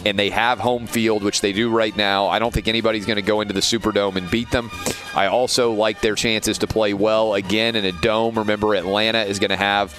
and 0.04 0.18
they 0.18 0.30
have 0.30 0.58
home 0.58 0.86
field, 0.86 1.22
which 1.22 1.40
they 1.40 1.52
do 1.52 1.70
right 1.70 1.96
now. 1.96 2.26
I 2.26 2.38
don't 2.38 2.52
think 2.52 2.66
anybody's 2.66 3.06
going 3.06 3.16
to 3.16 3.22
go 3.22 3.42
into 3.42 3.54
the 3.54 3.60
Superdome 3.60 4.16
and 4.16 4.29
beat 4.30 4.50
them. 4.50 4.70
I 5.14 5.26
also 5.26 5.72
like 5.72 6.00
their 6.00 6.14
chances 6.14 6.58
to 6.58 6.66
play 6.66 6.94
well 6.94 7.34
again 7.34 7.76
in 7.76 7.84
a 7.84 7.92
dome. 7.92 8.38
Remember, 8.38 8.74
Atlanta 8.74 9.22
is 9.22 9.38
going 9.38 9.50
to 9.50 9.56
have 9.56 9.94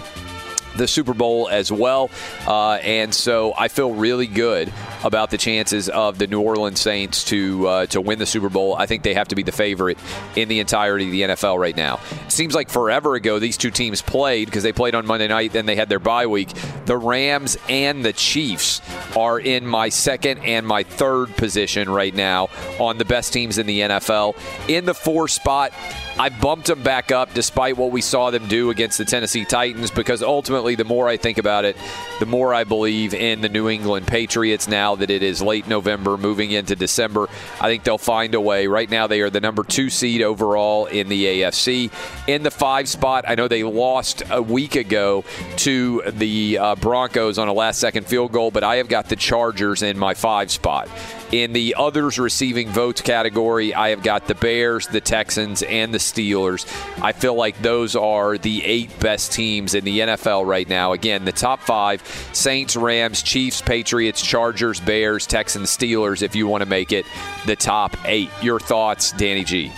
the 0.78 0.88
Super 0.88 1.14
Bowl 1.14 1.50
as 1.50 1.72
well. 1.72 2.10
Uh, 2.48 2.74
and 2.76 3.14
so 3.14 3.54
I 3.58 3.68
feel 3.68 3.94
really 3.94 4.28
good 4.28 4.72
about 5.04 5.32
the 5.32 5.38
chances 5.38 5.90
of 5.90 6.18
the 6.18 6.28
New 6.28 6.42
Orleans 6.42 6.80
Saints 6.80 7.24
to 7.26 7.68
uh, 7.68 7.86
to 7.88 8.02
win 8.02 8.20
the 8.20 8.26
Super 8.26 8.50
Bowl. 8.50 8.76
I 8.76 8.86
think 8.86 9.04
they 9.04 9.14
have 9.14 9.30
to 9.30 9.36
be 9.36 9.44
the 9.44 9.52
favorite 9.52 9.98
in 10.36 10.48
the 10.48 10.60
entirety 10.60 11.06
of 11.06 11.12
the 11.12 11.22
NFL 11.22 11.60
right 11.60 11.76
now. 11.76 12.00
Seems 12.28 12.54
like 12.56 12.70
forever 12.70 13.16
ago 13.16 13.40
these 13.40 13.58
two 13.58 13.72
teams 13.72 14.02
played 14.02 14.46
because 14.46 14.64
they 14.64 14.74
played 14.74 14.96
on 14.96 15.06
Monday 15.06 15.28
night, 15.28 15.54
then 15.54 15.66
they 15.66 15.76
had 15.76 15.90
their 15.90 16.00
bye 16.00 16.28
week. 16.28 16.50
The 16.86 16.98
Rams 16.98 17.58
and 17.70 18.04
the 18.04 18.14
Chiefs 18.14 18.82
are 19.16 19.40
in 19.40 19.66
my 19.66 19.90
second 19.90 20.40
and 20.40 20.66
my 20.66 20.84
third 20.84 21.36
position 21.36 21.90
right 21.90 22.14
now 22.14 22.50
on 22.80 22.98
the 22.98 23.06
best 23.06 23.34
teams 23.34 23.58
in 23.58 23.66
the 23.66 23.82
NFL. 23.82 24.36
In 24.70 24.86
the 24.86 24.94
four 24.94 25.28
spot, 25.28 25.74
I 26.20 26.30
bumped 26.30 26.68
them 26.68 26.84
back 26.84 27.12
up 27.12 27.34
despite 27.34 27.78
what 27.78 27.92
we 27.92 28.02
saw 28.02 28.32
them 28.32 28.48
do 28.48 28.70
against 28.70 28.98
the 28.98 29.06
Tennessee 29.06 29.46
Titans 29.46 29.92
because 29.92 30.22
ultimately, 30.22 30.76
the 30.76 30.84
more 30.84 31.08
I 31.08 31.18
think 31.18 31.38
about 31.38 31.66
it, 31.66 31.78
the 32.20 32.26
more 32.26 32.54
I 32.54 32.64
believe 32.64 33.14
in 33.14 33.42
the 33.42 33.50
New 33.50 33.70
England 33.70 34.08
Patriots 34.08 34.68
now 34.68 34.91
that 34.96 35.10
it 35.10 35.24
is 35.24 35.42
late 35.42 35.68
November, 35.68 36.18
moving 36.18 36.52
into 36.52 36.76
December. 36.76 37.28
I 37.60 37.68
think 37.68 37.84
they'll 37.84 37.98
find 37.98 38.36
a 38.36 38.42
way. 38.42 38.68
Right 38.68 38.90
now, 38.90 39.08
they 39.08 39.22
are 39.22 39.30
the 39.30 39.42
number 39.42 39.64
two 39.64 39.90
seed 39.90 40.22
overall 40.22 40.86
in 40.86 41.10
the 41.10 41.26
AFC. 41.26 41.92
In 42.28 42.44
the 42.44 42.52
five 42.52 42.88
spot, 42.90 43.26
I 43.28 43.36
know 43.36 43.48
they 43.48 43.64
lost 43.64 44.24
a 44.30 44.42
week 44.42 44.76
ago 44.76 45.24
to 45.58 46.02
the 46.08 46.58
uh, 46.58 46.76
Broncos 46.76 47.38
on 47.38 47.48
a 47.48 47.54
last 47.54 47.80
second 47.80 48.08
field 48.08 48.32
goal, 48.32 48.52
but 48.52 48.64
I 48.64 48.78
have 48.78 48.88
got 48.88 49.10
the 49.10 49.16
Chargers 49.16 49.82
in 49.82 49.98
my 49.98 50.14
five 50.14 50.52
spot. 50.52 50.90
In 51.32 51.54
the 51.54 51.76
others 51.78 52.20
receiving 52.20 52.68
votes 52.68 53.00
category, 53.00 53.74
I 53.74 53.90
have 53.90 54.04
got 54.04 54.28
the 54.28 54.36
Bears, 54.36 54.88
the 54.88 55.00
Texans, 55.00 55.64
and 55.64 55.94
the 55.94 55.98
Steelers. 55.98 56.66
I 57.02 57.14
feel 57.14 57.36
like 57.36 57.58
those 57.62 57.96
are 57.96 58.38
the 58.38 58.66
eight 58.66 59.00
best 59.00 59.32
teams 59.32 59.74
in 59.74 59.86
the 59.86 60.00
NFL 60.00 60.46
right 60.46 60.68
now. 60.68 60.92
Again, 60.92 61.24
the 61.24 61.32
top 61.32 61.62
five 61.62 62.02
Saints, 62.34 62.76
Rams, 62.76 63.24
Chiefs, 63.24 63.62
Patriots, 63.62 64.22
Chargers, 64.22 64.82
Bears, 64.82 65.26
Texans, 65.26 65.70
Steelers, 65.70 66.22
if 66.22 66.36
you 66.36 66.48
want 66.48 66.64
to 66.64 66.70
make 66.70 66.92
it 66.92 67.06
the 67.46 67.56
top 67.56 67.96
eight. 68.04 68.30
Your 68.42 68.60
thoughts, 68.60 69.14
Danny 69.14 69.46
G? 69.46 69.72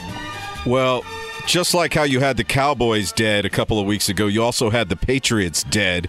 Well, 0.65 1.03
just 1.45 1.73
like 1.73 1.93
how 1.93 2.03
you 2.03 2.19
had 2.19 2.37
the 2.37 2.43
Cowboys 2.43 3.11
dead 3.11 3.45
a 3.45 3.49
couple 3.49 3.79
of 3.79 3.85
weeks 3.85 4.09
ago, 4.09 4.27
you 4.27 4.41
also 4.41 4.69
had 4.69 4.89
the 4.89 4.95
Patriots 4.95 5.63
dead. 5.63 6.07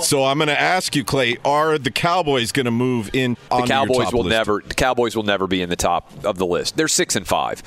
So 0.00 0.24
I'm 0.24 0.38
going 0.38 0.48
to 0.48 0.60
ask 0.60 0.96
you, 0.96 1.04
Clay, 1.04 1.36
are 1.44 1.78
the 1.78 1.90
Cowboys 1.90 2.52
going 2.52 2.64
to 2.64 2.72
move 2.72 3.10
in? 3.12 3.36
The 3.50 3.64
Cowboys 3.66 4.12
will 4.12 4.24
list? 4.24 4.30
never. 4.30 4.62
The 4.66 4.74
Cowboys 4.74 5.14
will 5.14 5.22
never 5.22 5.46
be 5.46 5.62
in 5.62 5.68
the 5.68 5.76
top 5.76 6.24
of 6.24 6.38
the 6.38 6.46
list. 6.46 6.76
They're 6.76 6.88
six 6.88 7.16
and 7.16 7.26
five. 7.26 7.62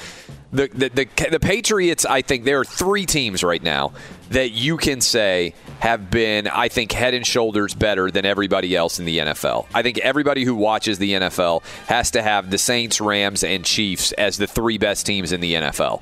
The, 0.52 0.68
the, 0.68 0.90
the, 0.90 1.30
the 1.32 1.40
Patriots, 1.40 2.06
I 2.06 2.22
think 2.22 2.46
there 2.46 2.60
are 2.62 2.66
three 2.66 3.06
teams 3.06 3.44
right 3.44 3.62
now 3.62 3.92
that 4.30 4.52
you 4.52 4.78
can 4.78 5.02
say 5.02 5.54
have 5.80 6.10
been, 6.10 6.48
I 6.48 6.70
think, 6.70 6.94
head 6.94 7.14
and 7.14 7.28
shoulders 7.28 7.74
better 7.74 8.10
than 8.10 8.26
everybody 8.26 8.76
else 8.76 8.98
in 8.98 9.06
the 9.06 9.18
NFL. 9.18 9.68
I 9.74 9.82
think 9.82 9.98
everybody 9.98 10.44
who 10.44 10.56
watches 10.56 10.98
the 10.98 11.14
NFL 11.14 11.64
has 11.88 12.12
to 12.12 12.22
have 12.22 12.52
the 12.52 12.58
Saints, 12.58 13.02
Rams, 13.02 13.44
and 13.44 13.66
Chiefs 13.66 14.14
as 14.14 14.38
the 14.38 14.48
three 14.48 14.78
best 14.78 15.06
teams 15.06 15.34
in 15.34 15.42
the 15.42 15.56
NFL 15.56 16.02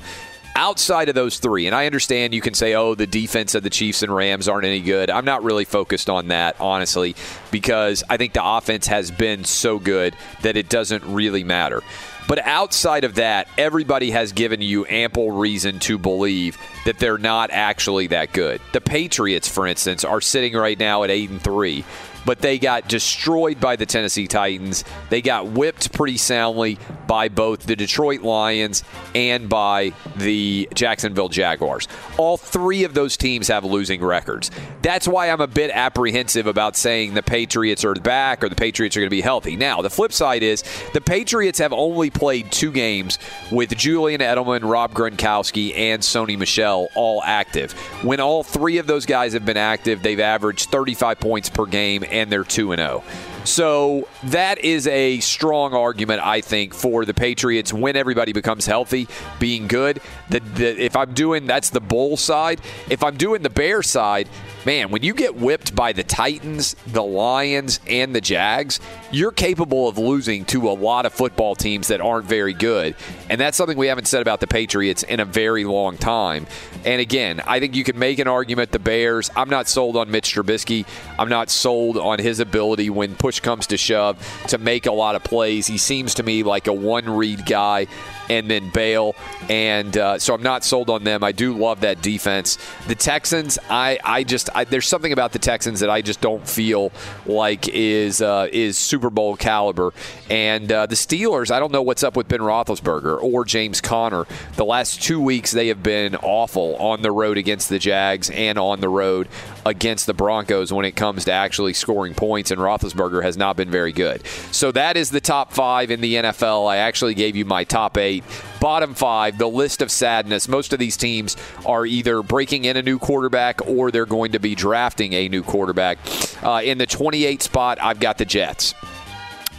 outside 0.55 1.09
of 1.09 1.15
those 1.15 1.39
three, 1.39 1.67
and 1.67 1.75
I 1.75 1.85
understand 1.85 2.33
you 2.33 2.41
can 2.41 2.53
say, 2.53 2.75
oh, 2.75 2.95
the 2.95 3.07
defense 3.07 3.55
of 3.55 3.63
the 3.63 3.69
Chiefs 3.69 4.03
and 4.03 4.13
Rams 4.13 4.47
aren't 4.47 4.65
any 4.65 4.81
good. 4.81 5.09
I'm 5.09 5.25
not 5.25 5.43
really 5.43 5.65
focused 5.65 6.09
on 6.09 6.29
that, 6.29 6.55
honestly, 6.59 7.15
because 7.51 8.03
I 8.09 8.17
think 8.17 8.33
the 8.33 8.45
offense 8.45 8.87
has 8.87 9.11
been 9.11 9.43
so 9.43 9.79
good 9.79 10.15
that 10.41 10.57
it 10.57 10.69
doesn't 10.69 11.03
really 11.05 11.43
matter. 11.43 11.81
But 12.27 12.39
outside 12.39 13.03
of 13.03 13.15
that, 13.15 13.47
everybody 13.57 14.11
has 14.11 14.31
given 14.31 14.61
you 14.61 14.85
ample 14.85 15.31
reason 15.31 15.79
to 15.79 15.97
believe 15.97 16.57
that 16.85 16.97
they're 16.97 17.17
not 17.17 17.51
actually 17.51 18.07
that 18.07 18.31
good. 18.31 18.61
The 18.71 18.81
Patriots, 18.81 19.47
for 19.47 19.67
instance, 19.67 20.05
are 20.05 20.21
sitting 20.21 20.53
right 20.53 20.79
now 20.79 21.03
at 21.03 21.09
8 21.09 21.29
and 21.31 21.41
3 21.41 21.83
but 22.25 22.39
they 22.39 22.59
got 22.59 22.87
destroyed 22.87 23.59
by 23.59 23.75
the 23.75 23.85
Tennessee 23.85 24.27
Titans. 24.27 24.83
They 25.09 25.21
got 25.21 25.47
whipped 25.47 25.93
pretty 25.93 26.17
soundly 26.17 26.77
by 27.07 27.29
both 27.29 27.65
the 27.65 27.75
Detroit 27.75 28.21
Lions 28.21 28.83
and 29.15 29.49
by 29.49 29.93
the 30.15 30.67
Jacksonville 30.73 31.29
Jaguars. 31.29 31.87
All 32.17 32.37
three 32.37 32.83
of 32.83 32.93
those 32.93 33.17
teams 33.17 33.47
have 33.47 33.63
losing 33.63 34.01
records. 34.01 34.51
That's 34.81 35.07
why 35.07 35.29
I'm 35.29 35.41
a 35.41 35.47
bit 35.47 35.71
apprehensive 35.71 36.47
about 36.47 36.75
saying 36.75 37.13
the 37.13 37.23
Patriots 37.23 37.83
are 37.85 37.93
back 37.93 38.43
or 38.43 38.49
the 38.49 38.55
Patriots 38.55 38.97
are 38.97 38.99
going 38.99 39.09
to 39.09 39.15
be 39.15 39.21
healthy. 39.21 39.55
Now, 39.55 39.81
the 39.81 39.89
flip 39.89 40.11
side 40.11 40.43
is 40.43 40.63
the 40.93 41.01
Patriots 41.01 41.59
have 41.59 41.73
only 41.73 42.09
played 42.09 42.51
two 42.51 42.71
games 42.71 43.19
with 43.51 43.75
Julian 43.77 44.21
Edelman, 44.21 44.69
Rob 44.69 44.93
Gronkowski, 44.93 45.75
and 45.75 46.01
Sony 46.01 46.37
Michel 46.37 46.89
all 46.95 47.21
active. 47.23 47.73
When 48.03 48.19
all 48.19 48.43
three 48.43 48.77
of 48.77 48.87
those 48.87 49.05
guys 49.05 49.33
have 49.33 49.45
been 49.45 49.57
active, 49.57 50.01
they've 50.03 50.19
averaged 50.19 50.69
35 50.69 51.19
points 51.19 51.49
per 51.49 51.65
game 51.65 52.03
and 52.13 52.31
they're 52.31 52.43
2 52.43 52.71
and 52.71 52.79
0. 52.79 53.03
So 53.43 54.07
that 54.25 54.59
is 54.59 54.87
a 54.87 55.19
strong 55.19 55.73
argument, 55.73 56.21
I 56.25 56.39
think, 56.39 56.73
for 56.73 57.03
the 57.03 57.13
Patriots 57.13 57.73
when 57.73 57.97
everybody 57.97 58.31
becomes 58.31 58.65
healthy, 58.65 59.07
being 59.39 59.67
good. 59.67 59.99
The, 60.29 60.39
the, 60.39 60.81
if 60.81 60.95
I'm 60.95 61.13
doing 61.13 61.45
that's 61.45 61.69
the 61.69 61.81
bull 61.81 62.15
side. 62.15 62.61
If 62.89 63.03
I'm 63.03 63.17
doing 63.17 63.41
the 63.41 63.49
bear 63.49 63.83
side, 63.83 64.29
man, 64.65 64.89
when 64.89 65.03
you 65.03 65.13
get 65.13 65.35
whipped 65.35 65.75
by 65.75 65.93
the 65.93 66.03
Titans, 66.03 66.75
the 66.87 67.03
Lions, 67.03 67.79
and 67.87 68.15
the 68.15 68.21
Jags, 68.21 68.79
you're 69.11 69.31
capable 69.31 69.87
of 69.87 69.97
losing 69.97 70.45
to 70.45 70.69
a 70.69 70.73
lot 70.73 71.05
of 71.05 71.13
football 71.13 71.55
teams 71.55 71.87
that 71.89 72.01
aren't 72.01 72.25
very 72.25 72.53
good. 72.53 72.95
And 73.29 73.39
that's 73.39 73.57
something 73.57 73.77
we 73.77 73.87
haven't 73.87 74.07
said 74.07 74.21
about 74.21 74.39
the 74.39 74.47
Patriots 74.47 75.03
in 75.03 75.19
a 75.19 75.25
very 75.25 75.65
long 75.65 75.97
time. 75.97 76.47
And 76.85 77.01
again, 77.01 77.41
I 77.45 77.59
think 77.59 77.75
you 77.75 77.83
could 77.83 77.95
make 77.95 78.19
an 78.19 78.27
argument 78.27 78.71
the 78.71 78.79
Bears. 78.79 79.29
I'm 79.35 79.49
not 79.49 79.67
sold 79.67 79.95
on 79.95 80.11
Mitch 80.11 80.35
Trubisky. 80.35 80.85
I'm 81.17 81.29
not 81.29 81.49
sold 81.49 81.97
on 81.97 82.19
his 82.19 82.39
ability 82.39 82.89
when 82.89 83.15
push 83.15 83.39
comes 83.39 83.67
to 83.67 83.77
shove 83.77 84.17
to 84.47 84.57
make 84.57 84.85
a 84.85 84.91
lot 84.91 85.15
of 85.15 85.23
plays. 85.23 85.67
He 85.67 85.77
seems 85.77 86.15
to 86.15 86.23
me 86.23 86.43
like 86.43 86.67
a 86.67 86.73
one 86.73 87.09
read 87.09 87.45
guy 87.45 87.87
and 88.29 88.49
then 88.49 88.69
bail. 88.69 89.15
And 89.49 89.97
uh, 89.97 90.19
so 90.19 90.33
I'm 90.33 90.43
not 90.43 90.63
sold 90.63 90.89
on 90.89 91.03
them. 91.03 91.23
I 91.23 91.31
do 91.31 91.57
love 91.57 91.81
that 91.81 92.01
defense. 92.01 92.57
The 92.87 92.95
Texans, 92.95 93.59
I, 93.69 93.99
I 94.03 94.23
just 94.23 94.49
I, 94.55 94.63
there's 94.63 94.87
something 94.87 95.11
about 95.11 95.31
the 95.31 95.39
Texans 95.39 95.79
that 95.81 95.89
I 95.89 96.01
just 96.01 96.21
don't 96.21 96.47
feel 96.47 96.91
like 97.25 97.67
is 97.67 98.21
uh, 98.21 98.47
is 98.51 98.77
Super 98.77 99.09
Bowl 99.09 99.35
caliber. 99.35 99.93
And 100.29 100.71
uh, 100.71 100.85
the 100.85 100.95
Steelers, 100.95 101.51
I 101.51 101.59
don't 101.59 101.71
know 101.71 101.81
what's 101.81 102.03
up 102.03 102.15
with 102.15 102.27
Ben 102.27 102.39
Roethlisberger 102.39 103.21
or 103.21 103.45
James 103.45 103.81
Conner. 103.81 104.25
The 104.55 104.65
last 104.65 105.01
two 105.01 105.19
weeks 105.19 105.51
they 105.51 105.67
have 105.67 105.83
been 105.83 106.15
awful 106.17 106.75
on 106.77 107.01
the 107.01 107.11
road 107.11 107.37
against 107.37 107.69
the 107.69 107.79
Jags 107.79 108.29
and 108.29 108.57
on 108.57 108.81
the 108.81 108.89
road 108.89 109.27
against 109.65 110.05
the 110.05 110.13
Broncos 110.13 110.71
when 110.71 110.85
it 110.85 110.95
comes 110.95 111.25
to 111.25 111.31
actually 111.31 111.73
scoring 111.73 112.13
points. 112.13 112.51
And 112.51 112.59
Roethlisberger 112.59 113.23
has 113.23 113.37
not 113.37 113.55
been 113.55 113.69
very 113.69 113.91
good. 113.91 114.25
So 114.51 114.71
that 114.71 114.97
is 114.97 115.09
the 115.09 115.21
top 115.21 115.53
five 115.53 115.91
in 115.91 116.01
the 116.01 116.15
NFL. 116.15 116.69
I 116.69 116.77
actually 116.77 117.13
gave 117.13 117.35
you 117.35 117.45
my 117.45 117.63
top 117.63 117.97
eight. 117.97 118.23
Bottom 118.59 118.93
five, 118.93 119.37
the 119.37 119.47
list 119.47 119.81
of 119.81 119.91
sadness. 119.91 120.47
Most 120.47 120.73
of 120.73 120.79
these 120.79 120.97
teams 120.97 121.35
are 121.65 121.85
either 121.85 122.21
breaking 122.21 122.65
in 122.65 122.77
a 122.77 122.81
new 122.81 122.99
quarterback 122.99 123.65
or 123.67 123.91
they're 123.91 124.05
going 124.05 124.33
to 124.33 124.39
be 124.39 124.55
drafting 124.55 125.13
a 125.13 125.27
new 125.27 125.43
quarterback. 125.43 125.97
Uh, 126.41 126.61
in 126.63 126.77
the 126.77 126.85
28 126.85 127.41
spot, 127.41 127.77
I've 127.81 127.99
got 127.99 128.17
the 128.17 128.25
Jets. 128.25 128.73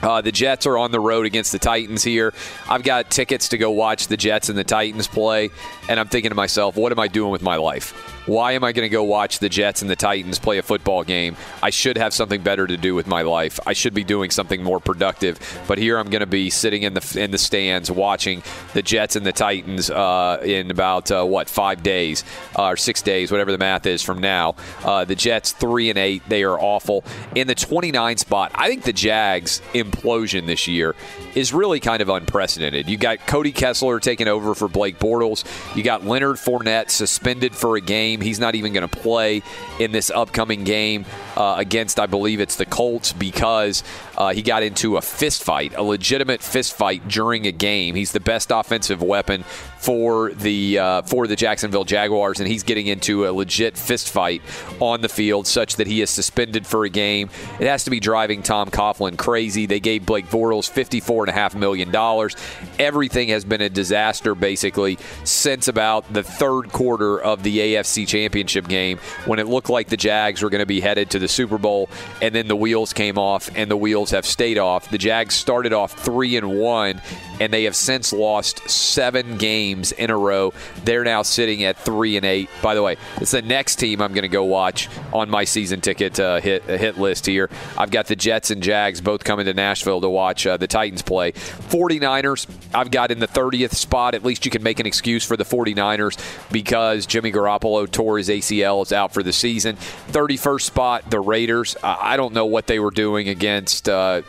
Uh, 0.02 0.20
the 0.20 0.32
Jets 0.32 0.66
are 0.66 0.76
on 0.76 0.90
the 0.90 1.00
road 1.00 1.24
against 1.24 1.50
the 1.52 1.58
Titans 1.58 2.02
here. 2.02 2.34
I've 2.68 2.82
got 2.82 3.10
tickets 3.10 3.48
to 3.50 3.58
go 3.58 3.70
watch 3.70 4.08
the 4.08 4.18
Jets 4.18 4.50
and 4.50 4.58
the 4.58 4.64
Titans 4.64 5.08
play, 5.08 5.50
and 5.88 5.98
I'm 5.98 6.08
thinking 6.08 6.28
to 6.28 6.34
myself, 6.34 6.76
what 6.76 6.92
am 6.92 6.98
I 6.98 7.08
doing 7.08 7.30
with 7.30 7.40
my 7.40 7.56
life? 7.56 8.13
Why 8.26 8.52
am 8.52 8.64
I 8.64 8.72
going 8.72 8.86
to 8.86 8.90
go 8.90 9.04
watch 9.04 9.38
the 9.38 9.50
Jets 9.50 9.82
and 9.82 9.90
the 9.90 9.96
Titans 9.96 10.38
play 10.38 10.56
a 10.56 10.62
football 10.62 11.04
game? 11.04 11.36
I 11.62 11.68
should 11.68 11.98
have 11.98 12.14
something 12.14 12.40
better 12.40 12.66
to 12.66 12.76
do 12.78 12.94
with 12.94 13.06
my 13.06 13.20
life. 13.20 13.60
I 13.66 13.74
should 13.74 13.92
be 13.92 14.02
doing 14.02 14.30
something 14.30 14.62
more 14.62 14.80
productive. 14.80 15.38
But 15.68 15.76
here 15.76 15.98
I'm 15.98 16.08
going 16.08 16.20
to 16.20 16.26
be 16.26 16.48
sitting 16.48 16.84
in 16.84 16.94
the 16.94 17.20
in 17.20 17.32
the 17.32 17.38
stands 17.38 17.90
watching 17.90 18.42
the 18.72 18.80
Jets 18.80 19.16
and 19.16 19.26
the 19.26 19.32
Titans 19.32 19.90
uh, 19.90 20.40
in 20.42 20.70
about 20.70 21.10
uh, 21.10 21.24
what 21.24 21.50
five 21.50 21.82
days 21.82 22.24
uh, 22.58 22.68
or 22.68 22.76
six 22.78 23.02
days, 23.02 23.30
whatever 23.30 23.52
the 23.52 23.58
math 23.58 23.84
is 23.84 24.02
from 24.02 24.20
now. 24.20 24.54
Uh, 24.82 25.04
the 25.04 25.14
Jets 25.14 25.52
three 25.52 25.90
and 25.90 25.98
eight, 25.98 26.22
they 26.26 26.44
are 26.44 26.58
awful. 26.58 27.04
In 27.34 27.46
the 27.46 27.54
29 27.54 28.16
spot, 28.16 28.52
I 28.54 28.68
think 28.68 28.84
the 28.84 28.92
Jags 28.94 29.60
implosion 29.74 30.46
this 30.46 30.66
year 30.66 30.94
is 31.34 31.52
really 31.52 31.80
kind 31.80 32.00
of 32.00 32.08
unprecedented. 32.08 32.88
You 32.88 32.96
got 32.96 33.26
Cody 33.26 33.52
Kessler 33.52 34.00
taking 34.00 34.28
over 34.28 34.54
for 34.54 34.68
Blake 34.68 34.98
Bortles. 34.98 35.44
You 35.76 35.82
got 35.82 36.06
Leonard 36.06 36.36
Fournette 36.36 36.88
suspended 36.88 37.54
for 37.54 37.76
a 37.76 37.82
game. 37.82 38.13
He's 38.20 38.38
not 38.38 38.54
even 38.54 38.72
going 38.72 38.88
to 38.88 38.96
play 38.96 39.42
in 39.78 39.92
this 39.92 40.10
upcoming 40.10 40.64
game 40.64 41.04
uh, 41.36 41.56
against, 41.58 41.98
I 41.98 42.06
believe 42.06 42.40
it's 42.40 42.56
the 42.56 42.66
Colts, 42.66 43.12
because 43.12 43.82
uh, 44.16 44.32
he 44.32 44.42
got 44.42 44.62
into 44.62 44.96
a 44.96 45.02
fist 45.02 45.42
fight, 45.42 45.74
a 45.76 45.82
legitimate 45.82 46.42
fist 46.42 46.74
fight 46.74 47.06
during 47.08 47.46
a 47.46 47.52
game. 47.52 47.94
He's 47.94 48.12
the 48.12 48.20
best 48.20 48.50
offensive 48.50 49.02
weapon 49.02 49.44
for 49.78 50.32
the 50.32 50.78
uh, 50.78 51.02
for 51.02 51.26
the 51.26 51.36
Jacksonville 51.36 51.84
Jaguars, 51.84 52.40
and 52.40 52.48
he's 52.48 52.62
getting 52.62 52.86
into 52.86 53.26
a 53.26 53.30
legit 53.32 53.76
fist 53.76 54.10
fight 54.10 54.40
on 54.80 55.02
the 55.02 55.08
field, 55.08 55.46
such 55.46 55.76
that 55.76 55.86
he 55.86 56.00
is 56.00 56.10
suspended 56.10 56.66
for 56.66 56.84
a 56.84 56.88
game. 56.88 57.28
It 57.60 57.66
has 57.66 57.84
to 57.84 57.90
be 57.90 58.00
driving 58.00 58.42
Tom 58.42 58.70
Coughlin 58.70 59.18
crazy. 59.18 59.66
They 59.66 59.80
gave 59.80 60.06
Blake 60.06 60.26
Bortles 60.26 60.70
fifty-four 60.70 61.24
and 61.24 61.30
a 61.30 61.34
half 61.34 61.54
million 61.54 61.90
dollars. 61.90 62.34
Everything 62.78 63.28
has 63.28 63.44
been 63.44 63.60
a 63.60 63.68
disaster 63.68 64.34
basically 64.34 64.98
since 65.24 65.68
about 65.68 66.10
the 66.12 66.22
third 66.22 66.72
quarter 66.72 67.20
of 67.20 67.42
the 67.42 67.58
AFC 67.58 68.08
Championship 68.08 68.68
game 68.68 68.98
when 69.26 69.38
it 69.38 69.46
looked 69.46 69.68
like 69.68 69.88
the 69.88 69.96
Jags 69.96 70.42
were 70.42 70.50
going 70.50 70.60
to 70.60 70.66
be 70.66 70.80
headed 70.80 71.10
to 71.10 71.18
the 71.18 71.28
Super 71.28 71.58
Bowl, 71.58 71.90
and 72.22 72.34
then 72.34 72.48
the 72.48 72.56
wheels 72.56 72.92
came 72.94 73.18
off, 73.18 73.50
and 73.54 73.70
the 73.70 73.76
wheels 73.76 74.03
have 74.10 74.26
stayed 74.26 74.58
off. 74.58 74.90
The 74.90 74.98
Jags 74.98 75.34
started 75.34 75.72
off 75.72 75.92
three 75.92 76.36
and 76.36 76.58
one, 76.58 77.00
and 77.40 77.52
they 77.52 77.64
have 77.64 77.76
since 77.76 78.12
lost 78.12 78.68
seven 78.68 79.36
games 79.38 79.92
in 79.92 80.10
a 80.10 80.16
row. 80.16 80.52
They're 80.84 81.04
now 81.04 81.22
sitting 81.22 81.64
at 81.64 81.76
three 81.76 82.16
and 82.16 82.24
eight. 82.24 82.48
By 82.62 82.74
the 82.74 82.82
way, 82.82 82.96
it's 83.16 83.32
the 83.32 83.42
next 83.42 83.76
team 83.76 84.00
I'm 84.00 84.12
going 84.12 84.22
to 84.22 84.28
go 84.28 84.44
watch 84.44 84.88
on 85.12 85.30
my 85.30 85.44
season 85.44 85.80
ticket 85.80 86.18
uh, 86.20 86.40
hit 86.40 86.64
hit 86.64 86.98
list 86.98 87.26
here. 87.26 87.50
I've 87.76 87.90
got 87.90 88.06
the 88.06 88.16
Jets 88.16 88.50
and 88.50 88.62
Jags 88.62 89.00
both 89.00 89.24
coming 89.24 89.46
to 89.46 89.54
Nashville 89.54 90.00
to 90.00 90.08
watch 90.08 90.46
uh, 90.46 90.56
the 90.56 90.66
Titans 90.66 91.02
play. 91.02 91.32
49ers, 91.32 92.46
I've 92.72 92.90
got 92.90 93.10
in 93.10 93.18
the 93.18 93.28
30th 93.28 93.74
spot. 93.74 94.14
At 94.14 94.24
least 94.24 94.44
you 94.44 94.50
can 94.50 94.62
make 94.62 94.80
an 94.80 94.86
excuse 94.86 95.24
for 95.24 95.36
the 95.36 95.44
49ers 95.44 96.18
because 96.52 97.06
Jimmy 97.06 97.32
Garoppolo 97.32 97.90
tore 97.90 98.18
his 98.18 98.28
ACL, 98.28 98.82
is 98.82 98.92
out 98.92 99.12
for 99.12 99.22
the 99.22 99.32
season. 99.32 99.76
31st 99.76 100.62
spot, 100.62 101.10
the 101.10 101.20
Raiders. 101.20 101.76
I 101.82 102.16
don't 102.16 102.34
know 102.34 102.46
what 102.46 102.66
they 102.66 102.78
were 102.78 102.90
doing 102.90 103.28
against. 103.28 103.88
Uh, 103.94 104.22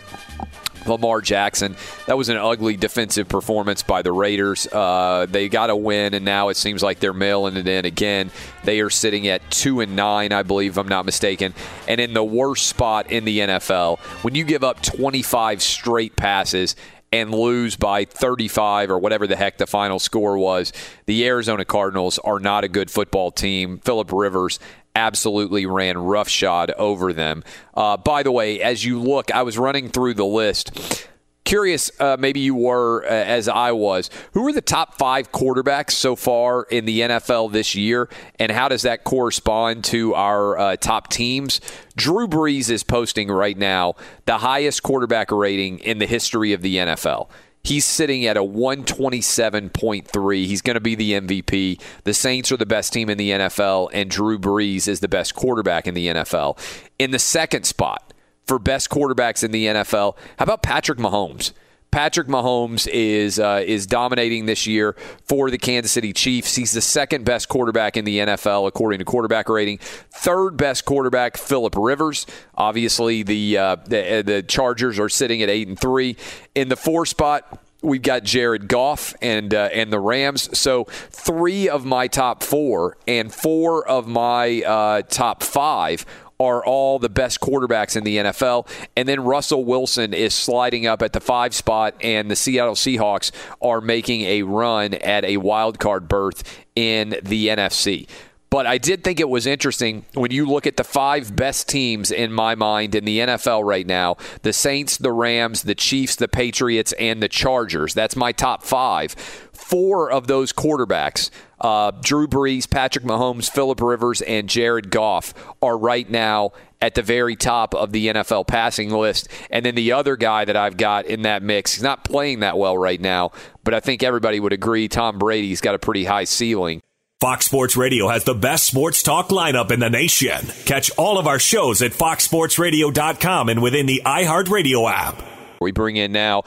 Lamar 0.87 1.21
Jackson. 1.21 1.75
That 2.07 2.17
was 2.17 2.29
an 2.29 2.37
ugly 2.37 2.77
defensive 2.77 3.27
performance 3.27 3.83
by 3.83 4.01
the 4.01 4.11
Raiders. 4.11 4.67
Uh, 4.67 5.25
they 5.29 5.49
got 5.49 5.69
a 5.69 5.75
win, 5.75 6.13
and 6.13 6.23
now 6.23 6.49
it 6.49 6.57
seems 6.57 6.83
like 6.83 6.99
they're 6.99 7.13
mailing 7.13 7.57
it 7.57 7.67
in 7.67 7.85
again. 7.85 8.31
They 8.63 8.81
are 8.81 8.89
sitting 8.89 9.27
at 9.27 9.49
two 9.49 9.81
and 9.81 9.95
nine, 9.95 10.31
I 10.31 10.43
believe, 10.43 10.71
if 10.73 10.77
I'm 10.77 10.87
not 10.87 11.05
mistaken, 11.05 11.53
and 11.87 11.99
in 11.99 12.13
the 12.13 12.23
worst 12.23 12.67
spot 12.67 13.11
in 13.11 13.25
the 13.25 13.39
NFL. 13.39 13.99
When 14.23 14.35
you 14.35 14.43
give 14.43 14.63
up 14.63 14.81
25 14.81 15.61
straight 15.61 16.15
passes 16.15 16.75
and 17.11 17.33
lose 17.33 17.77
by 17.77 18.03
35 18.03 18.89
or 18.89 18.99
whatever 18.99 19.25
the 19.25 19.37
heck 19.37 19.57
the 19.57 19.67
final 19.67 19.99
score 19.99 20.37
was. 20.37 20.73
The 21.05 21.25
Arizona 21.25 21.63
Cardinals 21.63 22.19
are 22.19 22.39
not 22.39 22.65
a 22.65 22.67
good 22.67 22.91
football 22.91 23.31
team. 23.31 23.77
Philip 23.77 24.11
Rivers 24.11 24.59
absolutely 24.95 25.65
ran 25.65 25.97
roughshod 25.97 26.71
over 26.71 27.13
them. 27.13 27.43
Uh, 27.73 27.97
by 27.97 28.23
the 28.23 28.31
way, 28.31 28.61
as 28.61 28.83
you 28.85 28.99
look, 29.01 29.31
I 29.31 29.43
was 29.43 29.57
running 29.57 29.89
through 29.89 30.15
the 30.15 30.25
list. 30.25 31.07
Curious, 31.43 31.91
uh, 31.99 32.17
maybe 32.19 32.39
you 32.39 32.55
were 32.55 33.05
uh, 33.05 33.09
as 33.09 33.47
I 33.47 33.71
was. 33.71 34.09
Who 34.31 34.47
are 34.47 34.51
the 34.51 34.61
top 34.61 34.97
five 34.97 35.31
quarterbacks 35.31 35.91
so 35.91 36.15
far 36.15 36.63
in 36.63 36.85
the 36.85 37.01
NFL 37.01 37.51
this 37.51 37.75
year, 37.75 38.09
and 38.39 38.51
how 38.51 38.67
does 38.67 38.81
that 38.81 39.03
correspond 39.03 39.83
to 39.85 40.15
our 40.15 40.57
uh, 40.57 40.75
top 40.77 41.09
teams? 41.09 41.61
Drew 41.95 42.27
Brees 42.27 42.71
is 42.71 42.81
posting 42.83 43.27
right 43.27 43.55
now 43.55 43.93
the 44.25 44.39
highest 44.39 44.81
quarterback 44.81 45.29
rating 45.29 45.77
in 45.79 45.99
the 45.99 46.07
history 46.07 46.51
of 46.53 46.63
the 46.63 46.77
NFL. 46.77 47.29
He's 47.65 47.83
sitting 47.83 48.27
at 48.27 48.37
a 48.37 48.41
127.3. 48.41 50.45
He's 50.45 50.61
going 50.61 50.75
to 50.75 50.79
be 50.79 50.93
the 50.93 51.13
MVP. 51.13 51.81
The 52.03 52.13
Saints 52.13 52.51
are 52.51 52.57
the 52.57 52.65
best 52.67 52.93
team 52.93 53.09
in 53.09 53.17
the 53.17 53.31
NFL, 53.31 53.89
and 53.91 54.07
Drew 54.07 54.37
Brees 54.37 54.87
is 54.87 54.99
the 54.99 55.07
best 55.07 55.33
quarterback 55.33 55.87
in 55.87 55.95
the 55.95 56.07
NFL. 56.07 56.59
In 56.99 57.09
the 57.09 57.17
second 57.17 57.63
spot 57.63 58.13
for 58.45 58.59
best 58.59 58.91
quarterbacks 58.91 59.43
in 59.43 59.49
the 59.49 59.65
NFL, 59.65 60.15
how 60.37 60.43
about 60.43 60.61
Patrick 60.61 60.99
Mahomes? 60.99 61.53
Patrick 61.95 62.27
Mahomes 62.27 62.89
is 62.91 63.39
uh, 63.39 63.63
is 63.65 63.87
dominating 63.87 64.47
this 64.47 64.67
year 64.67 64.97
for 65.23 65.49
the 65.49 65.57
Kansas 65.57 65.93
City 65.93 66.11
Chiefs. 66.11 66.53
He's 66.53 66.73
the 66.73 66.81
second 66.81 67.23
best 67.23 67.47
quarterback 67.47 67.95
in 67.95 68.03
the 68.03 68.17
NFL 68.17 68.67
according 68.67 68.99
to 68.99 69.05
quarterback 69.05 69.47
rating. 69.47 69.77
Third 69.77 70.57
best 70.57 70.83
quarterback 70.83 71.37
Philip 71.37 71.73
Rivers. 71.77 72.25
Obviously, 72.55 73.23
the 73.23 73.57
uh, 73.57 73.75
the, 73.85 74.23
the 74.25 74.43
Chargers 74.43 74.99
are 74.99 75.07
sitting 75.07 75.41
at 75.41 75.49
eight 75.49 75.69
and 75.69 75.79
three. 75.79 76.17
In 76.53 76.67
the 76.67 76.75
four 76.75 77.05
spot, 77.05 77.63
we've 77.81 78.01
got 78.01 78.23
Jared 78.23 78.67
Goff 78.67 79.15
and 79.21 79.53
uh, 79.53 79.69
and 79.71 79.89
the 79.93 79.99
Rams. 80.01 80.57
So 80.59 80.83
three 81.11 81.69
of 81.69 81.85
my 81.85 82.09
top 82.09 82.43
four 82.43 82.97
and 83.07 83.33
four 83.33 83.87
of 83.87 84.05
my 84.05 84.63
uh, 84.63 85.01
top 85.03 85.43
five 85.43 86.05
are 86.39 86.63
all 86.65 86.99
the 86.99 87.09
best 87.09 87.39
quarterbacks 87.39 87.95
in 87.95 88.03
the 88.03 88.17
NFL. 88.17 88.67
And 88.95 89.07
then 89.07 89.23
Russell 89.23 89.63
Wilson 89.63 90.13
is 90.13 90.33
sliding 90.33 90.85
up 90.85 91.01
at 91.01 91.13
the 91.13 91.19
five 91.19 91.53
spot, 91.53 91.95
and 92.01 92.29
the 92.29 92.35
Seattle 92.35 92.75
Seahawks 92.75 93.31
are 93.61 93.81
making 93.81 94.21
a 94.21 94.43
run 94.43 94.93
at 94.95 95.23
a 95.25 95.37
wild 95.37 95.79
card 95.79 96.07
berth 96.07 96.43
in 96.75 97.17
the 97.23 97.47
NFC. 97.47 98.07
But 98.55 98.65
I 98.65 98.77
did 98.77 99.03
think 99.03 99.19
it 99.19 99.27
was 99.27 99.45
interesting 99.45 100.05
when 100.13 100.31
you 100.31 100.45
look 100.45 100.65
at 100.65 100.77
the 100.77 100.85
five 100.85 101.35
best 101.35 101.67
teams 101.67 102.09
in 102.09 102.31
my 102.31 102.55
mind 102.55 102.95
in 102.95 103.03
the 103.03 103.19
NFL 103.19 103.65
right 103.65 103.85
now 103.85 104.15
the 104.43 104.53
Saints, 104.53 104.97
the 104.97 105.11
Rams, 105.11 105.63
the 105.63 105.75
Chiefs, 105.75 106.15
the 106.15 106.29
Patriots, 106.29 106.93
and 106.93 107.21
the 107.21 107.27
Chargers. 107.27 107.93
That's 107.93 108.15
my 108.15 108.31
top 108.31 108.63
five. 108.63 109.11
Four 109.11 110.09
of 110.09 110.27
those 110.27 110.53
quarterbacks 110.53 111.29
uh, 111.59 111.91
Drew 112.01 112.27
Brees, 112.27 112.69
Patrick 112.69 113.05
Mahomes, 113.05 113.49
Philip 113.49 113.81
Rivers, 113.81 114.21
and 114.21 114.49
Jared 114.49 114.91
Goff 114.91 115.33
are 115.61 115.77
right 115.77 116.09
now 116.09 116.51
at 116.81 116.95
the 116.95 117.01
very 117.01 117.35
top 117.35 117.73
of 117.73 117.91
the 117.91 118.07
NFL 118.07 118.47
passing 118.47 118.91
list. 118.91 119.27
And 119.49 119.65
then 119.65 119.75
the 119.75 119.91
other 119.93 120.15
guy 120.15 120.45
that 120.45 120.55
I've 120.55 120.77
got 120.77 121.05
in 121.05 121.23
that 121.23 121.41
mix, 121.41 121.73
he's 121.73 121.83
not 121.83 122.03
playing 122.03 122.41
that 122.41 122.57
well 122.57 122.77
right 122.77 122.99
now, 122.99 123.31
but 123.63 123.73
I 123.73 123.79
think 123.79 124.03
everybody 124.03 124.39
would 124.39 124.53
agree 124.53 124.87
Tom 124.87 125.17
Brady's 125.17 125.61
got 125.61 125.75
a 125.75 125.79
pretty 125.79 126.05
high 126.05 126.25
ceiling. 126.25 126.81
Fox 127.21 127.45
Sports 127.45 127.77
Radio 127.77 128.09
has 128.09 128.25
the 128.25 128.35
best 128.35 128.65
sports 128.65 129.01
talk 129.01 129.29
lineup 129.29 129.71
in 129.71 129.79
the 129.79 129.89
nation. 129.89 130.45
Catch 130.65 130.91
all 130.97 131.17
of 131.17 131.27
our 131.27 131.39
shows 131.39 131.81
at 131.81 131.91
foxsportsradio.com 131.91 133.49
and 133.49 133.61
within 133.61 133.85
the 133.85 134.01
iHeartRadio 134.05 134.91
app. 134.91 135.23
We 135.61 135.71
bring 135.71 135.95
in 135.95 136.11
now 136.11 136.43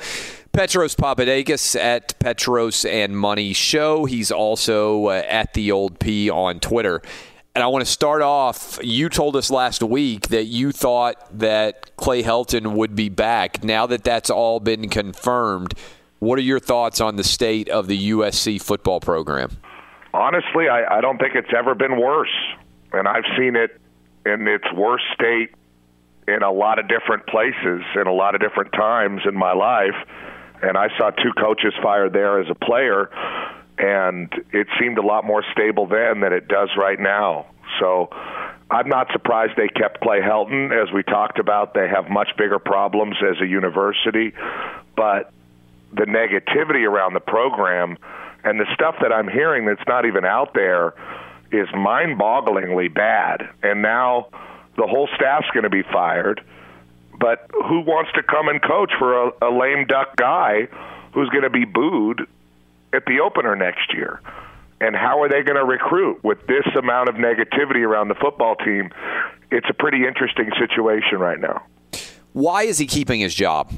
Petros 0.52 0.96
Papadakis 0.96 1.78
at 1.78 2.18
Petros 2.18 2.84
and 2.84 3.16
Money 3.16 3.52
Show. 3.52 4.06
He's 4.06 4.30
also 4.30 5.06
uh, 5.06 5.22
at 5.28 5.54
the 5.54 5.70
Old 5.70 5.98
P 6.00 6.28
on 6.30 6.60
Twitter. 6.60 7.00
And 7.54 7.62
I 7.62 7.66
want 7.68 7.84
to 7.84 7.90
start 7.90 8.22
off. 8.22 8.78
You 8.82 9.08
told 9.08 9.36
us 9.36 9.50
last 9.50 9.82
week 9.82 10.28
that 10.28 10.44
you 10.44 10.72
thought 10.72 11.16
that 11.38 11.96
Clay 11.96 12.22
Helton 12.22 12.72
would 12.74 12.94
be 12.94 13.08
back. 13.08 13.64
Now 13.64 13.86
that 13.86 14.04
that's 14.04 14.30
all 14.30 14.60
been 14.60 14.88
confirmed, 14.88 15.74
what 16.18 16.38
are 16.38 16.42
your 16.42 16.60
thoughts 16.60 17.00
on 17.00 17.16
the 17.16 17.24
state 17.24 17.68
of 17.68 17.86
the 17.86 18.10
USC 18.10 18.60
football 18.60 19.00
program? 19.00 19.56
Honestly, 20.14 20.68
I, 20.68 20.98
I 20.98 21.00
don't 21.00 21.18
think 21.18 21.34
it's 21.34 21.52
ever 21.56 21.74
been 21.74 22.00
worse. 22.00 22.34
And 22.92 23.06
I've 23.06 23.24
seen 23.36 23.56
it 23.56 23.80
in 24.24 24.46
its 24.48 24.64
worst 24.74 25.04
state 25.14 25.50
in 26.26 26.42
a 26.42 26.52
lot 26.52 26.78
of 26.78 26.88
different 26.88 27.26
places 27.26 27.82
in 27.94 28.06
a 28.06 28.12
lot 28.12 28.34
of 28.34 28.40
different 28.40 28.72
times 28.72 29.22
in 29.26 29.34
my 29.34 29.52
life 29.52 29.94
and 30.62 30.76
I 30.76 30.88
saw 30.96 31.10
two 31.10 31.32
coaches 31.38 31.72
fired 31.82 32.12
there 32.12 32.40
as 32.40 32.48
a 32.50 32.54
player, 32.54 33.10
and 33.78 34.32
it 34.52 34.66
seemed 34.80 34.98
a 34.98 35.02
lot 35.02 35.24
more 35.24 35.44
stable 35.52 35.86
then 35.86 36.20
than 36.20 36.32
it 36.32 36.48
does 36.48 36.70
right 36.76 36.98
now. 36.98 37.46
So 37.80 38.08
I'm 38.70 38.88
not 38.88 39.08
surprised 39.12 39.52
they 39.56 39.68
kept 39.68 40.00
Clay 40.00 40.20
Helton. 40.20 40.72
As 40.72 40.92
we 40.92 41.02
talked 41.02 41.38
about, 41.38 41.74
they 41.74 41.88
have 41.88 42.10
much 42.10 42.28
bigger 42.36 42.58
problems 42.58 43.16
as 43.22 43.40
a 43.40 43.46
university, 43.46 44.32
but 44.96 45.32
the 45.92 46.04
negativity 46.04 46.86
around 46.86 47.14
the 47.14 47.20
program 47.20 47.96
and 48.44 48.60
the 48.60 48.66
stuff 48.74 48.96
that 49.00 49.12
I'm 49.12 49.28
hearing 49.28 49.66
that's 49.66 49.86
not 49.86 50.04
even 50.06 50.24
out 50.24 50.54
there 50.54 50.94
is 51.50 51.66
mind-bogglingly 51.74 52.92
bad. 52.92 53.48
And 53.62 53.80
now 53.80 54.28
the 54.76 54.86
whole 54.86 55.08
staff's 55.14 55.48
going 55.54 55.64
to 55.64 55.70
be 55.70 55.82
fired 55.82 56.42
but 57.18 57.50
who 57.52 57.80
wants 57.80 58.10
to 58.14 58.22
come 58.22 58.48
and 58.48 58.62
coach 58.62 58.92
for 58.98 59.28
a, 59.28 59.32
a 59.42 59.50
lame 59.50 59.86
duck 59.86 60.16
guy 60.16 60.68
who's 61.12 61.28
going 61.30 61.42
to 61.42 61.50
be 61.50 61.64
booed 61.64 62.26
at 62.92 63.04
the 63.06 63.20
opener 63.20 63.56
next 63.56 63.92
year? 63.92 64.20
And 64.80 64.94
how 64.94 65.22
are 65.22 65.28
they 65.28 65.42
going 65.42 65.56
to 65.56 65.64
recruit 65.64 66.22
with 66.22 66.46
this 66.46 66.66
amount 66.76 67.08
of 67.08 67.16
negativity 67.16 67.84
around 67.84 68.08
the 68.08 68.14
football 68.14 68.54
team? 68.54 68.90
It's 69.50 69.66
a 69.68 69.74
pretty 69.74 70.06
interesting 70.06 70.50
situation 70.58 71.18
right 71.18 71.40
now. 71.40 71.62
Why 72.32 72.62
is 72.62 72.78
he 72.78 72.86
keeping 72.86 73.20
his 73.20 73.34
job? 73.34 73.72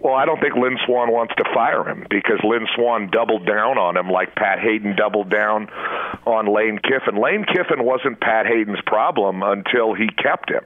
Well, 0.00 0.14
I 0.14 0.24
don't 0.24 0.40
think 0.40 0.54
Lynn 0.54 0.78
Swann 0.86 1.12
wants 1.12 1.34
to 1.36 1.44
fire 1.52 1.86
him 1.86 2.06
because 2.08 2.38
Lynn 2.42 2.66
Swann 2.74 3.10
doubled 3.10 3.44
down 3.46 3.76
on 3.76 3.96
him 3.96 4.08
like 4.08 4.34
Pat 4.34 4.58
Haden 4.58 4.96
doubled 4.96 5.28
down 5.28 5.68
on 6.26 6.46
Lane 6.46 6.78
Kiffin. 6.78 7.20
Lane 7.20 7.44
Kiffin 7.44 7.84
wasn't 7.84 8.18
Pat 8.20 8.46
Haden's 8.46 8.80
problem 8.86 9.42
until 9.42 9.92
he 9.92 10.08
kept 10.08 10.50
him. 10.50 10.64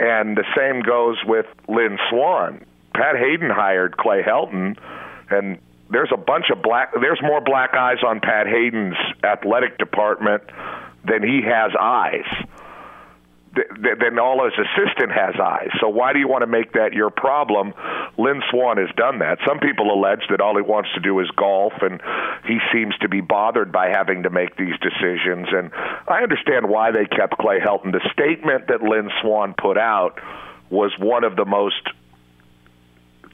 And 0.00 0.34
the 0.34 0.44
same 0.56 0.80
goes 0.80 1.18
with 1.26 1.44
Lynn 1.68 1.98
Swann. 2.08 2.64
Pat 2.94 3.16
Haden 3.16 3.50
hired 3.50 3.98
Clay 3.98 4.22
Helton, 4.22 4.78
and 5.28 5.58
there's 5.90 6.10
a 6.10 6.16
bunch 6.16 6.46
of 6.50 6.62
black. 6.62 6.92
There's 6.98 7.20
more 7.22 7.42
black 7.42 7.74
eyes 7.74 7.98
on 8.04 8.20
Pat 8.20 8.46
Haden's 8.46 8.96
athletic 9.22 9.76
department 9.76 10.42
than 11.04 11.22
he 11.22 11.42
has 11.42 11.72
eyes 11.78 12.24
then 13.52 14.18
all 14.18 14.44
his 14.44 14.54
assistant 14.54 15.10
has 15.10 15.34
eyes. 15.42 15.70
So 15.80 15.88
why 15.88 16.12
do 16.12 16.18
you 16.18 16.28
want 16.28 16.42
to 16.42 16.46
make 16.46 16.72
that 16.74 16.92
your 16.92 17.10
problem? 17.10 17.74
Lynn 18.16 18.42
Swann 18.50 18.78
has 18.78 18.94
done 18.96 19.18
that. 19.20 19.38
Some 19.46 19.58
people 19.58 19.90
allege 19.90 20.22
that 20.30 20.40
all 20.40 20.54
he 20.56 20.62
wants 20.62 20.90
to 20.94 21.00
do 21.00 21.18
is 21.20 21.28
golf, 21.36 21.72
and 21.80 22.00
he 22.46 22.58
seems 22.72 22.96
to 22.98 23.08
be 23.08 23.20
bothered 23.20 23.72
by 23.72 23.88
having 23.88 24.22
to 24.22 24.30
make 24.30 24.56
these 24.56 24.74
decisions. 24.80 25.48
And 25.50 25.72
I 26.06 26.22
understand 26.22 26.68
why 26.68 26.92
they 26.92 27.06
kept 27.06 27.38
Clay 27.38 27.58
Helton. 27.58 27.92
The 27.92 28.08
statement 28.12 28.68
that 28.68 28.82
Lynn 28.82 29.10
Swann 29.20 29.54
put 29.58 29.78
out 29.78 30.20
was 30.70 30.92
one 30.98 31.24
of 31.24 31.34
the 31.34 31.44
most 31.44 31.88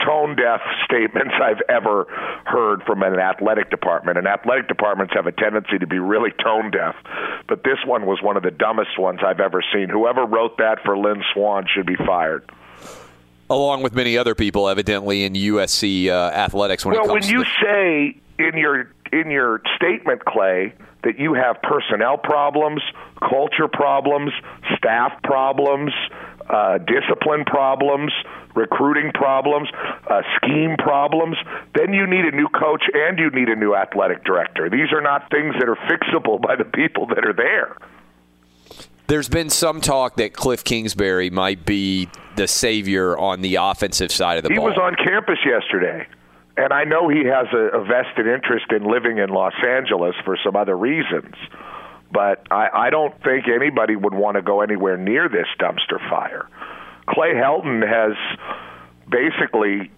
tone 0.05 0.37
deaf 0.37 0.61
statements 0.85 1.35
I've 1.41 1.63
ever 1.69 2.07
heard 2.45 2.83
from 2.85 3.03
an 3.03 3.19
athletic 3.19 3.71
department. 3.71 4.19
And 4.19 4.27
athletic 4.27 4.69
departments 4.69 5.15
have 5.15 5.27
a 5.27 5.33
tendency 5.33 5.79
to 5.79 5.87
be 5.87 5.99
really 5.99 6.31
tone 6.43 6.71
deaf, 6.71 6.95
but 7.49 7.65
this 7.65 7.79
one 7.85 8.07
was 8.07 8.21
one 8.23 8.37
of 8.37 8.43
the 8.43 8.51
dumbest 8.51 8.99
ones 8.99 9.21
I've 9.25 9.41
ever 9.41 9.63
seen. 9.73 9.89
Whoever 9.89 10.25
wrote 10.25 10.59
that 10.59 10.83
for 10.85 10.97
Lynn 10.97 11.23
Swann 11.33 11.67
should 11.73 11.87
be 11.87 11.97
fired. 11.97 12.51
Along 13.49 13.83
with 13.83 13.95
many 13.95 14.19
other 14.19 14.35
people, 14.35 14.69
evidently 14.69 15.25
in 15.25 15.35
USC 15.35 16.09
uh, 16.09 16.31
athletics. 16.31 16.85
When 16.85 16.97
well, 16.97 17.13
when 17.13 17.23
you 17.25 17.45
to- 17.45 17.51
say 17.63 18.21
in 18.39 18.57
your 18.57 18.91
in 19.13 19.31
your 19.31 19.63
statement, 19.77 20.25
Clay, 20.25 20.75
that 21.05 21.21
you 21.21 21.35
have 21.35 21.63
personnel 21.63 22.19
problems, 22.19 22.83
culture 23.21 23.69
problems, 23.69 24.33
staff 24.77 25.13
problems, 25.23 25.93
uh, 26.51 26.79
discipline 26.79 27.45
problems, 27.45 28.13
recruiting 28.57 29.13
problems, 29.13 29.69
uh, 30.11 30.23
scheme 30.37 30.77
problems, 30.79 31.37
then 31.75 31.93
you 31.93 32.07
need 32.07 32.25
a 32.25 32.35
new 32.35 32.49
coach 32.49 32.83
and 32.93 33.19
you 33.19 33.31
need 33.31 33.49
a 33.49 33.57
new 33.57 33.75
athletic 33.75 34.25
director. 34.25 34.69
These 34.69 34.93
are 34.93 35.03
not 35.03 35.31
things 35.31 35.55
that 35.61 35.69
are 35.69 35.77
fixable 35.89 36.41
by 36.41 36.57
the 36.57 36.65
people 36.65 37.07
that 37.09 37.25
are 37.25 37.35
there. 37.35 37.77
There's 39.07 39.29
been 39.29 39.51
some 39.51 39.81
talk 39.81 40.17
that 40.17 40.33
Cliff 40.33 40.65
Kingsbury 40.65 41.31
might 41.31 41.65
be 41.65 42.09
the 42.35 42.49
savior 42.49 43.17
on 43.17 43.41
the 43.41 43.57
offensive 43.57 44.11
side 44.11 44.39
of 44.39 44.43
the 44.43 44.49
he 44.49 44.57
ball. 44.57 44.67
He 44.67 44.71
was 44.71 44.79
on 44.79 44.97
campus 44.97 45.39
yesterday. 45.45 46.09
And 46.57 46.73
I 46.73 46.85
know 46.85 47.09
he 47.09 47.25
has 47.27 47.47
a, 47.53 47.79
a 47.79 47.85
vested 47.85 48.27
interest 48.27 48.67
in 48.73 48.91
living 48.91 49.19
in 49.19 49.29
Los 49.29 49.53
Angeles 49.65 50.15
for 50.25 50.39
some 50.43 50.57
other 50.57 50.77
reasons. 50.77 51.35
But 52.11 52.47
I, 52.51 52.69
I 52.73 52.91
don't 52.91 53.15
think 53.23 53.47
anybody 53.49 53.95
would 53.95 54.15
want 54.15 54.37
to 54.37 54.43
go 54.43 54.63
anywhere 54.63 54.97
near 54.97 55.29
this 55.29 55.47
dumpster 55.61 55.99
fire. 56.09 56.49
Clay 57.09 57.35
Helton 57.35 57.87
has 57.87 58.17
basically 59.09 59.91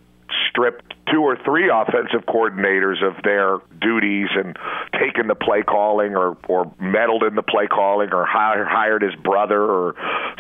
stripped 0.48 0.94
two 1.10 1.22
or 1.22 1.36
three 1.44 1.70
offensive 1.72 2.26
coordinators 2.26 3.02
of 3.02 3.22
their 3.22 3.58
duties 3.80 4.28
and 4.34 4.56
taken 4.92 5.26
the 5.26 5.34
play 5.34 5.62
calling 5.62 6.14
or 6.14 6.36
or 6.48 6.72
meddled 6.78 7.22
in 7.22 7.34
the 7.34 7.42
play 7.42 7.66
calling 7.66 8.12
or 8.12 8.26
hired 8.26 9.02
his 9.02 9.14
brother 9.16 9.62
or 9.62 9.94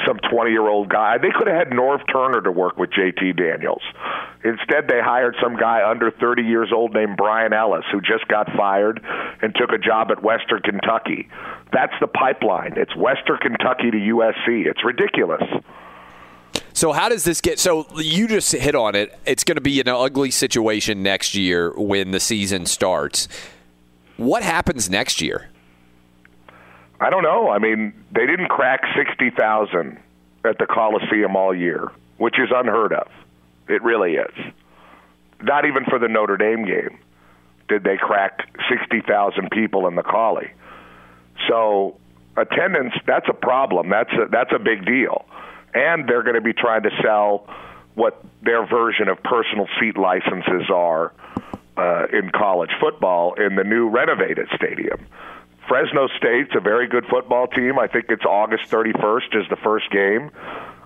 some 0.06 0.18
20 0.30 0.50
year 0.50 0.68
old 0.68 0.88
guy. 0.88 1.18
They 1.18 1.30
could 1.34 1.46
have 1.46 1.56
had 1.56 1.70
Norv 1.70 2.00
Turner 2.12 2.40
to 2.42 2.52
work 2.52 2.76
with 2.76 2.90
JT 2.90 3.36
Daniels. 3.36 3.82
Instead, 4.44 4.88
they 4.88 5.00
hired 5.00 5.36
some 5.42 5.56
guy 5.56 5.88
under 5.88 6.10
30 6.10 6.42
years 6.42 6.70
old 6.72 6.94
named 6.94 7.16
Bryan 7.16 7.52
Ellis 7.52 7.84
who 7.90 8.00
just 8.00 8.28
got 8.28 8.46
fired 8.56 9.00
and 9.42 9.54
took 9.54 9.70
a 9.72 9.78
job 9.78 10.10
at 10.10 10.22
Western 10.22 10.62
Kentucky. 10.62 11.28
That's 11.72 11.94
the 12.00 12.06
pipeline. 12.06 12.74
It's 12.76 12.94
Western 12.94 13.38
Kentucky 13.38 13.90
to 13.90 13.96
USC. 13.96 14.66
It's 14.66 14.84
ridiculous. 14.84 15.42
So 16.78 16.92
how 16.92 17.08
does 17.08 17.24
this 17.24 17.40
get? 17.40 17.58
So 17.58 17.88
you 17.96 18.28
just 18.28 18.52
hit 18.52 18.76
on 18.76 18.94
it. 18.94 19.18
It's 19.26 19.42
going 19.42 19.56
to 19.56 19.60
be 19.60 19.80
an 19.80 19.88
ugly 19.88 20.30
situation 20.30 21.02
next 21.02 21.34
year 21.34 21.72
when 21.76 22.12
the 22.12 22.20
season 22.20 22.66
starts. 22.66 23.26
What 24.16 24.44
happens 24.44 24.88
next 24.88 25.20
year? 25.20 25.48
I 27.00 27.10
don't 27.10 27.24
know. 27.24 27.50
I 27.50 27.58
mean, 27.58 27.92
they 28.12 28.26
didn't 28.26 28.46
crack 28.46 28.82
60,000 28.96 29.98
at 30.44 30.58
the 30.58 30.66
Coliseum 30.66 31.34
all 31.34 31.52
year, 31.52 31.90
which 32.18 32.38
is 32.38 32.50
unheard 32.54 32.92
of. 32.92 33.08
It 33.68 33.82
really 33.82 34.12
is. 34.12 34.52
Not 35.42 35.64
even 35.64 35.84
for 35.84 35.98
the 35.98 36.06
Notre 36.06 36.36
Dame 36.36 36.64
game 36.64 37.00
did 37.68 37.82
they 37.82 37.96
crack 37.96 38.48
60,000 38.70 39.50
people 39.50 39.88
in 39.88 39.96
the 39.96 40.04
Collie. 40.04 40.52
So 41.48 41.96
attendance, 42.36 42.94
that's 43.04 43.26
a 43.28 43.34
problem. 43.34 43.88
That's 43.88 44.12
a, 44.12 44.28
that's 44.30 44.52
a 44.54 44.60
big 44.60 44.86
deal. 44.86 45.24
And 45.74 46.08
they're 46.08 46.22
going 46.22 46.34
to 46.34 46.40
be 46.40 46.52
trying 46.52 46.82
to 46.82 46.90
sell 47.02 47.48
what 47.94 48.22
their 48.42 48.66
version 48.66 49.08
of 49.08 49.22
personal 49.22 49.66
seat 49.80 49.96
licenses 49.96 50.70
are 50.72 51.12
uh, 51.76 52.06
in 52.12 52.30
college 52.30 52.70
football 52.80 53.34
in 53.34 53.56
the 53.56 53.64
new 53.64 53.88
renovated 53.88 54.48
stadium. 54.54 55.06
Fresno 55.68 56.08
State's 56.16 56.50
a 56.56 56.60
very 56.60 56.88
good 56.88 57.04
football 57.10 57.46
team. 57.46 57.78
I 57.78 57.88
think 57.88 58.06
it's 58.08 58.24
August 58.24 58.70
31st 58.70 59.42
is 59.42 59.48
the 59.50 59.56
first 59.56 59.90
game. 59.90 60.30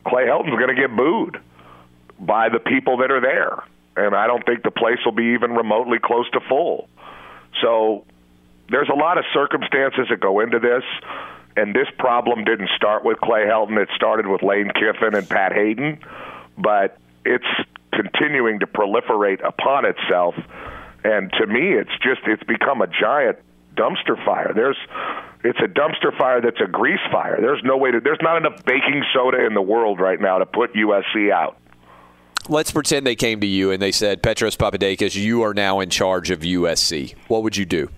Clay 0.05 0.27
Helton's 0.27 0.59
going 0.59 0.75
to 0.75 0.81
get 0.81 0.95
booed 0.95 1.39
by 2.19 2.49
the 2.49 2.59
people 2.59 2.99
that 2.99 3.11
are 3.11 3.21
there. 3.21 3.63
And 3.97 4.15
I 4.15 4.27
don't 4.27 4.45
think 4.45 4.63
the 4.63 4.71
place 4.71 4.99
will 5.05 5.13
be 5.13 5.35
even 5.35 5.53
remotely 5.53 5.99
close 5.99 6.29
to 6.31 6.41
full. 6.49 6.89
So 7.61 8.05
there's 8.71 8.89
a 8.89 8.97
lot 8.97 9.19
of 9.19 9.25
circumstances 9.33 10.07
that 10.11 10.21
go 10.21 10.41
into 10.41 10.59
this. 10.59 10.83
And 11.57 11.75
this 11.75 11.89
problem 11.99 12.45
didn't 12.45 12.71
start 12.77 13.05
with 13.05 13.19
Clay 13.21 13.45
Helton. 13.47 13.81
It 13.81 13.89
started 13.95 14.27
with 14.27 14.43
Lane 14.43 14.71
Kiffin 14.75 15.15
and 15.15 15.29
Pat 15.29 15.53
Haden. 15.53 15.99
But 16.57 16.99
it's 17.25 17.45
continuing 17.93 18.61
to 18.61 18.67
proliferate 18.67 19.47
upon 19.47 19.85
itself. 19.85 20.35
And 21.05 21.33
to 21.33 21.47
me, 21.47 21.73
it's 21.73 21.93
just, 22.03 22.21
it's 22.27 22.43
become 22.45 22.81
a 22.81 22.87
giant 22.87 23.39
dumpster 23.77 24.23
fire. 24.25 24.53
There's 24.55 24.77
it's 25.45 25.59
a 25.59 25.67
dumpster 25.67 26.17
fire 26.17 26.41
that's 26.41 26.61
a 26.61 26.69
grease 26.69 27.01
fire. 27.11 27.39
There's 27.41 27.63
no 27.65 27.77
way 27.77 27.91
to 27.91 28.01
there's 28.01 28.21
not 28.23 28.37
enough 28.37 28.65
baking 28.65 29.03
soda 29.13 29.45
in 29.45 29.55
the 29.55 29.63
world 29.63 30.01
right 30.01 30.21
now 30.21 30.39
to 30.39 30.47
put 30.47 30.75
USC 30.75 31.33
out. 31.33 31.57
Let's 32.49 32.73
pretend 32.73 33.07
they 33.07 33.15
came 33.15 33.41
to 33.41 33.47
you 33.47 33.71
and 33.71 33.81
they 33.81 33.93
said, 33.93 34.23
Petros 34.23 34.57
Papadakis, 34.57 35.15
you 35.15 35.43
are 35.43 35.55
now 35.55 35.79
in 35.79 35.91
charge 35.91 36.31
of 36.31 36.41
USC. 36.41 37.15
What 37.29 37.45
would 37.45 37.57
you 37.57 37.65
do? 37.65 37.89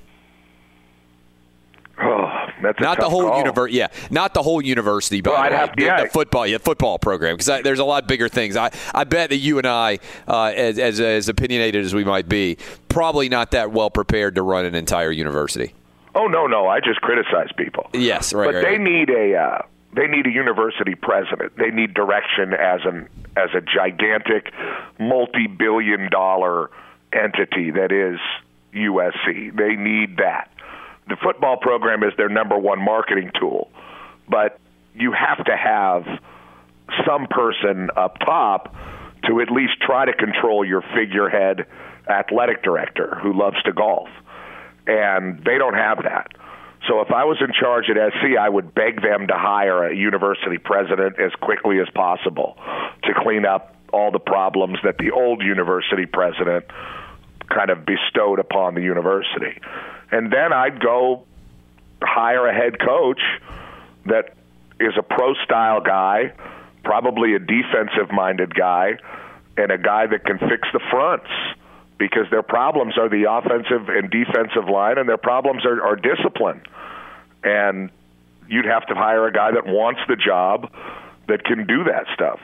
Oh, 1.99 2.34
that's 2.63 2.81
not 2.81 2.99
the 2.99 3.09
whole 3.09 3.37
university. 3.39 3.79
Yeah, 3.79 3.89
not 4.11 4.35
the 4.35 4.43
whole 4.43 4.63
university, 4.63 5.21
but 5.21 5.33
Well, 5.33 5.69
the, 5.77 5.83
yeah. 5.83 6.05
the 6.05 6.11
football, 6.11 6.47
yeah, 6.47 6.59
football 6.59 6.99
program. 6.99 7.37
Because 7.37 7.63
there's 7.63 7.79
a 7.79 7.85
lot 7.85 8.07
bigger 8.07 8.29
things. 8.29 8.57
I, 8.57 8.71
I 8.95 9.05
bet 9.05 9.31
that 9.31 9.37
you 9.37 9.59
and 9.59 9.67
I, 9.67 9.99
uh, 10.29 10.53
as, 10.55 10.79
as 10.79 11.01
as 11.01 11.29
opinionated 11.29 11.85
as 11.85 11.95
we 11.95 12.05
might 12.05 12.29
be, 12.29 12.59
probably 12.89 13.29
not 13.29 13.51
that 13.53 13.73
well 13.73 13.91
prepared 13.91 14.35
to 14.37 14.43
run 14.43 14.65
an 14.65 14.75
entire 14.75 15.11
university. 15.11 15.75
Oh 16.15 16.27
no, 16.27 16.47
no, 16.47 16.69
I 16.69 16.81
just 16.81 17.01
criticize 17.01 17.51
people. 17.57 17.91
Yes, 17.93 18.33
right. 18.33 18.47
but 18.47 18.55
right, 18.55 18.63
they 18.63 18.79
right. 18.79 18.81
need 18.81 19.11
a 19.11 19.37
uh, 19.37 19.63
they 19.95 20.07
need 20.07 20.27
a 20.27 20.31
university 20.31 20.95
president. 20.95 21.57
They 21.57 21.71
need 21.71 21.95
direction 21.95 22.53
as 22.53 22.81
an 22.85 23.09
as 23.37 23.51
a 23.55 23.61
gigantic, 23.61 24.53
multi-billion 24.99 26.09
dollar 26.11 26.71
entity 27.13 27.71
that 27.73 27.91
is 27.91 28.21
USC. 28.75 29.57
They 29.57 29.77
need 29.77 30.19
that. 30.19 30.51
The 31.09 31.17
football 31.23 31.57
program 31.57 32.03
is 32.03 32.13
their 32.17 32.29
number 32.29 32.59
one 32.59 32.81
marketing 32.81 33.31
tool, 33.39 33.71
but 34.29 34.59
you 34.95 35.13
have 35.13 35.45
to 35.45 35.57
have 35.57 36.05
some 37.07 37.27
person 37.27 37.91
up 37.97 38.19
top 38.21 38.75
to 39.25 39.41
at 39.41 39.51
least 39.51 39.81
try 39.81 40.05
to 40.05 40.13
control 40.13 40.65
your 40.65 40.83
figurehead 40.95 41.67
athletic 42.09 42.63
director 42.63 43.19
who 43.23 43.33
loves 43.39 43.61
to 43.65 43.73
golf. 43.73 44.09
And 44.87 45.39
they 45.45 45.59
don't 45.59 45.75
have 45.75 46.03
that. 46.05 46.29
So 46.89 47.01
if 47.01 47.11
I 47.11 47.25
was 47.25 47.39
in 47.41 47.53
charge 47.59 47.87
at 47.89 47.97
SC, 47.97 48.37
I 48.39 48.49
would 48.49 48.75
beg 48.75 49.01
them 49.01 49.27
to 49.29 49.35
hire 49.35 49.87
a 49.87 49.97
university 49.97 50.59
president 50.59 51.19
as 51.19 51.33
quickly 51.41 51.81
as 51.81 51.89
possible 51.95 52.59
to 53.05 53.15
clean 53.23 53.47
up 53.47 53.75
all 53.93 54.11
the 54.11 54.19
problems 54.19 54.79
that 54.85 54.99
the 54.99 55.11
old 55.11 55.43
university 55.43 56.05
president 56.05 56.67
kind 57.49 57.71
of 57.71 57.87
bestowed 57.87 58.39
upon 58.39 58.75
the 58.75 58.83
university. 58.83 59.61
And 60.11 60.33
then 60.33 60.53
I'd 60.53 60.81
go 60.81 61.25
hire 62.03 62.47
a 62.47 62.55
head 62.55 62.79
coach 62.79 63.21
that 64.07 64.35
is 64.81 64.93
a 64.99 65.03
pro 65.03 65.35
style 65.45 65.81
guy, 65.81 66.33
probably 66.83 67.35
a 67.35 67.39
defensive 67.39 68.13
minded 68.13 68.55
guy, 68.55 68.99
and 69.57 69.71
a 69.71 69.79
guy 69.79 70.07
that 70.07 70.25
can 70.25 70.39
fix 70.39 70.69
the 70.73 70.81
fronts 70.91 71.31
because 71.99 72.27
their 72.31 72.43
problems 72.43 72.99
are 72.99 73.09
the 73.09 73.31
offensive 73.31 73.89
and 73.89 74.11
defensive 74.11 74.69
line, 74.69 74.99
and 74.99 75.09
their 75.09 75.17
problems 75.17 75.65
are, 75.65 75.83
are 75.83 75.97
discipline. 75.97 76.61
And 77.45 77.91
you'd 78.49 78.65
have 78.67 78.87
to 78.87 78.95
hire 78.95 79.27
a 79.27 79.33
guy 79.33 79.53
that 79.53 79.67
wants 79.67 80.01
the 80.09 80.17
job 80.17 80.71
that 81.29 81.45
can 81.45 81.67
do 81.67 81.85
that 81.85 82.07
stuff. 82.15 82.41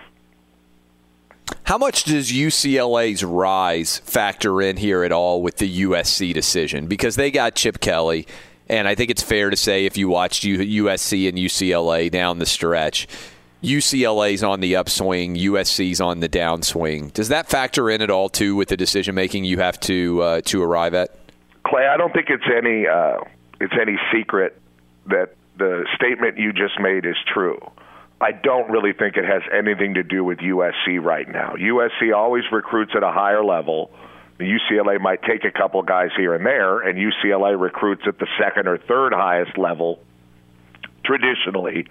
How 1.65 1.79
much 1.79 2.05
does 2.05 2.33
UCLA's 2.33 3.25
rise 3.25 3.99
factor 3.99 4.61
in 4.61 4.77
here 4.77 5.05
at 5.05 5.13
all 5.13 5.43
with 5.43 5.59
the 5.59 5.83
USC 5.83 6.35
decision? 6.35 6.87
Because 6.87 7.17
they 7.17 7.31
got 7.31 7.55
Chip 7.55 7.81
Kelly, 7.81 8.27
and 8.69 8.89
I 8.89 8.95
think 8.95 9.11
it's 9.11 9.23
fair 9.23 9.51
to 9.51 9.57
say 9.57 9.87
if 9.87 9.97
you 9.97 10.09
watched 10.09 10.43
USC 10.43 11.29
and 11.29 11.39
UCLA 11.39 12.11
down 12.11 12.39
the 12.39 12.47
stretch, 12.47 13.07
UCLA's 13.63 14.43
on 14.43 14.61
the 14.61 14.77
upswing, 14.77 15.37
USC's 15.37 16.01
on 16.01 16.21
the 16.21 16.29
downswing. 16.29 17.13
Does 17.13 17.29
that 17.29 17.49
factor 17.49 17.91
in 17.91 18.01
at 18.01 18.11
all 18.11 18.29
too 18.29 18.57
with 18.57 18.69
the 18.69 18.77
decision 18.77 19.15
making 19.15 19.45
you 19.45 19.59
have 19.59 19.79
to 19.81 20.23
uh, 20.23 20.41
to 20.47 20.63
arrive 20.63 20.95
at? 20.95 21.15
Clay, 21.67 21.87
I 21.87 21.97
don't 21.97 22.13
think 22.13 22.31
it's 22.31 22.45
any 22.57 22.87
uh, 22.87 23.19
it's 23.61 23.75
any 23.81 23.99
secret 24.13 24.59
that 25.07 25.35
the 25.59 25.87
statement 25.95 26.39
you 26.39 26.53
just 26.53 26.81
made 26.81 27.05
is 27.05 27.17
true. 27.33 27.59
I 28.21 28.33
don't 28.33 28.71
really 28.71 28.93
think 28.93 29.17
it 29.17 29.25
has 29.25 29.43
anything 29.53 29.95
to 29.95 30.03
do 30.03 30.23
with 30.23 30.39
USC 30.39 31.03
right 31.03 31.27
now. 31.27 31.55
USC 31.59 32.15
always 32.15 32.45
recruits 32.53 32.93
at 32.95 33.03
a 33.03 33.11
higher 33.11 33.43
level. 33.43 33.91
UCLA 34.39 35.01
might 35.01 35.23
take 35.23 35.45
a 35.45 35.51
couple 35.51 35.83
guys 35.83 36.11
here 36.17 36.35
and 36.35 36.45
there, 36.45 36.81
and 36.81 36.99
UCLA 36.99 37.61
recruits 37.61 38.03
at 38.07 38.19
the 38.19 38.27
second 38.39 38.69
or 38.69 38.79
third 38.79 39.13
highest 39.13 39.57
level 39.57 40.01
traditionally 41.05 41.87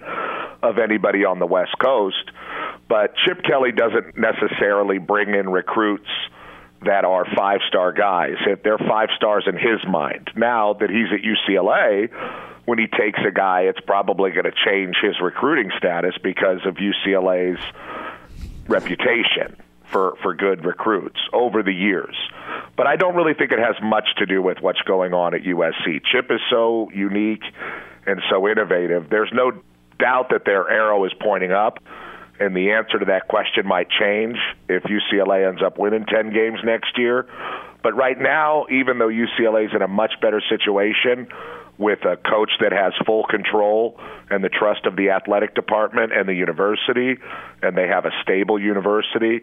of 0.62 0.78
anybody 0.78 1.24
on 1.24 1.38
the 1.38 1.46
West 1.46 1.76
Coast. 1.80 2.30
But 2.88 3.14
Chip 3.24 3.42
Kelly 3.42 3.72
doesn't 3.72 4.16
necessarily 4.16 4.98
bring 4.98 5.34
in 5.34 5.48
recruits 5.48 6.08
that 6.84 7.04
are 7.04 7.26
five 7.36 7.60
star 7.68 7.92
guys. 7.92 8.36
If 8.46 8.62
they're 8.62 8.78
five 8.78 9.10
stars 9.16 9.44
in 9.46 9.54
his 9.54 9.84
mind. 9.88 10.30
Now 10.36 10.74
that 10.74 10.90
he's 10.90 11.08
at 11.12 11.20
UCLA, 11.20 12.08
when 12.64 12.78
he 12.78 12.86
takes 12.86 13.18
a 13.26 13.30
guy, 13.30 13.62
it's 13.62 13.80
probably 13.80 14.30
going 14.30 14.44
to 14.44 14.52
change 14.64 14.96
his 15.02 15.20
recruiting 15.20 15.70
status 15.78 16.14
because 16.22 16.60
of 16.66 16.76
UCLA's 16.76 17.60
reputation 18.68 19.56
for, 19.90 20.16
for 20.22 20.34
good 20.34 20.64
recruits 20.64 21.18
over 21.32 21.62
the 21.62 21.72
years. 21.72 22.16
But 22.76 22.86
I 22.86 22.96
don't 22.96 23.14
really 23.14 23.34
think 23.34 23.52
it 23.52 23.58
has 23.58 23.76
much 23.82 24.08
to 24.18 24.26
do 24.26 24.40
with 24.40 24.58
what's 24.60 24.80
going 24.82 25.12
on 25.12 25.34
at 25.34 25.42
USC. 25.42 26.00
Chip 26.10 26.30
is 26.30 26.40
so 26.48 26.90
unique 26.94 27.42
and 28.06 28.20
so 28.30 28.48
innovative. 28.48 29.10
There's 29.10 29.30
no 29.32 29.52
doubt 29.98 30.30
that 30.30 30.44
their 30.44 30.68
arrow 30.68 31.04
is 31.04 31.12
pointing 31.20 31.52
up, 31.52 31.78
and 32.38 32.56
the 32.56 32.72
answer 32.72 32.98
to 32.98 33.04
that 33.06 33.28
question 33.28 33.66
might 33.66 33.88
change 33.90 34.36
if 34.68 34.82
UCLA 34.84 35.46
ends 35.46 35.62
up 35.62 35.78
winning 35.78 36.06
10 36.06 36.32
games 36.32 36.60
next 36.64 36.96
year. 36.96 37.26
But 37.82 37.96
right 37.96 38.18
now, 38.18 38.66
even 38.70 38.98
though 38.98 39.08
UCLA 39.08 39.66
is 39.66 39.72
in 39.74 39.82
a 39.82 39.88
much 39.88 40.12
better 40.22 40.42
situation 40.48 41.28
with 41.80 42.04
a 42.04 42.16
coach 42.16 42.50
that 42.60 42.72
has 42.72 42.92
full 43.06 43.24
control 43.24 43.98
and 44.28 44.44
the 44.44 44.50
trust 44.50 44.84
of 44.84 44.96
the 44.96 45.08
athletic 45.10 45.54
department 45.54 46.12
and 46.12 46.28
the 46.28 46.34
university, 46.34 47.16
and 47.62 47.76
they 47.76 47.88
have 47.88 48.04
a 48.04 48.10
stable 48.22 48.60
university, 48.60 49.40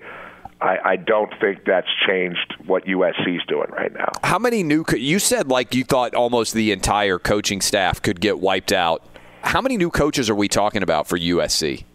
I, 0.62 0.78
I 0.86 0.96
don't 0.98 1.34
think 1.42 1.66
that's 1.66 1.88
changed 2.08 2.56
what 2.66 2.86
USC's 2.86 3.44
doing 3.48 3.70
right 3.72 3.92
now. 3.92 4.12
How 4.24 4.38
many 4.38 4.62
new? 4.62 4.84
Co- 4.84 4.98
you 4.98 5.18
said 5.18 5.50
like 5.50 5.74
you 5.74 5.84
thought 5.84 6.14
almost 6.14 6.54
the 6.54 6.72
entire 6.72 7.18
coaching 7.18 7.60
staff 7.60 8.02
could 8.02 8.22
get 8.22 8.40
wiped 8.40 8.72
out. 8.72 9.04
How 9.42 9.62
many 9.62 9.76
new 9.76 9.90
coaches 9.90 10.30
are 10.30 10.36
we 10.36 10.48
talking 10.48 10.84
about 10.84 11.08
for 11.08 11.18
USC? 11.18 11.86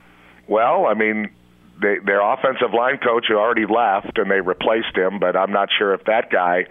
Well, 0.49 0.86
I 0.86 0.95
mean, 0.95 1.30
they, 1.80 1.99
their 2.05 2.20
offensive 2.20 2.72
line 2.74 2.99
coach 2.99 3.26
who 3.28 3.36
already 3.36 3.66
left 3.66 4.18
and 4.18 4.28
they 4.28 4.40
replaced 4.40 4.97
him, 4.97 5.20
but 5.20 5.36
I'm 5.36 5.53
not 5.53 5.68
sure 5.76 5.95
if 5.95 6.05
that 6.05 6.30
guy 6.30 6.66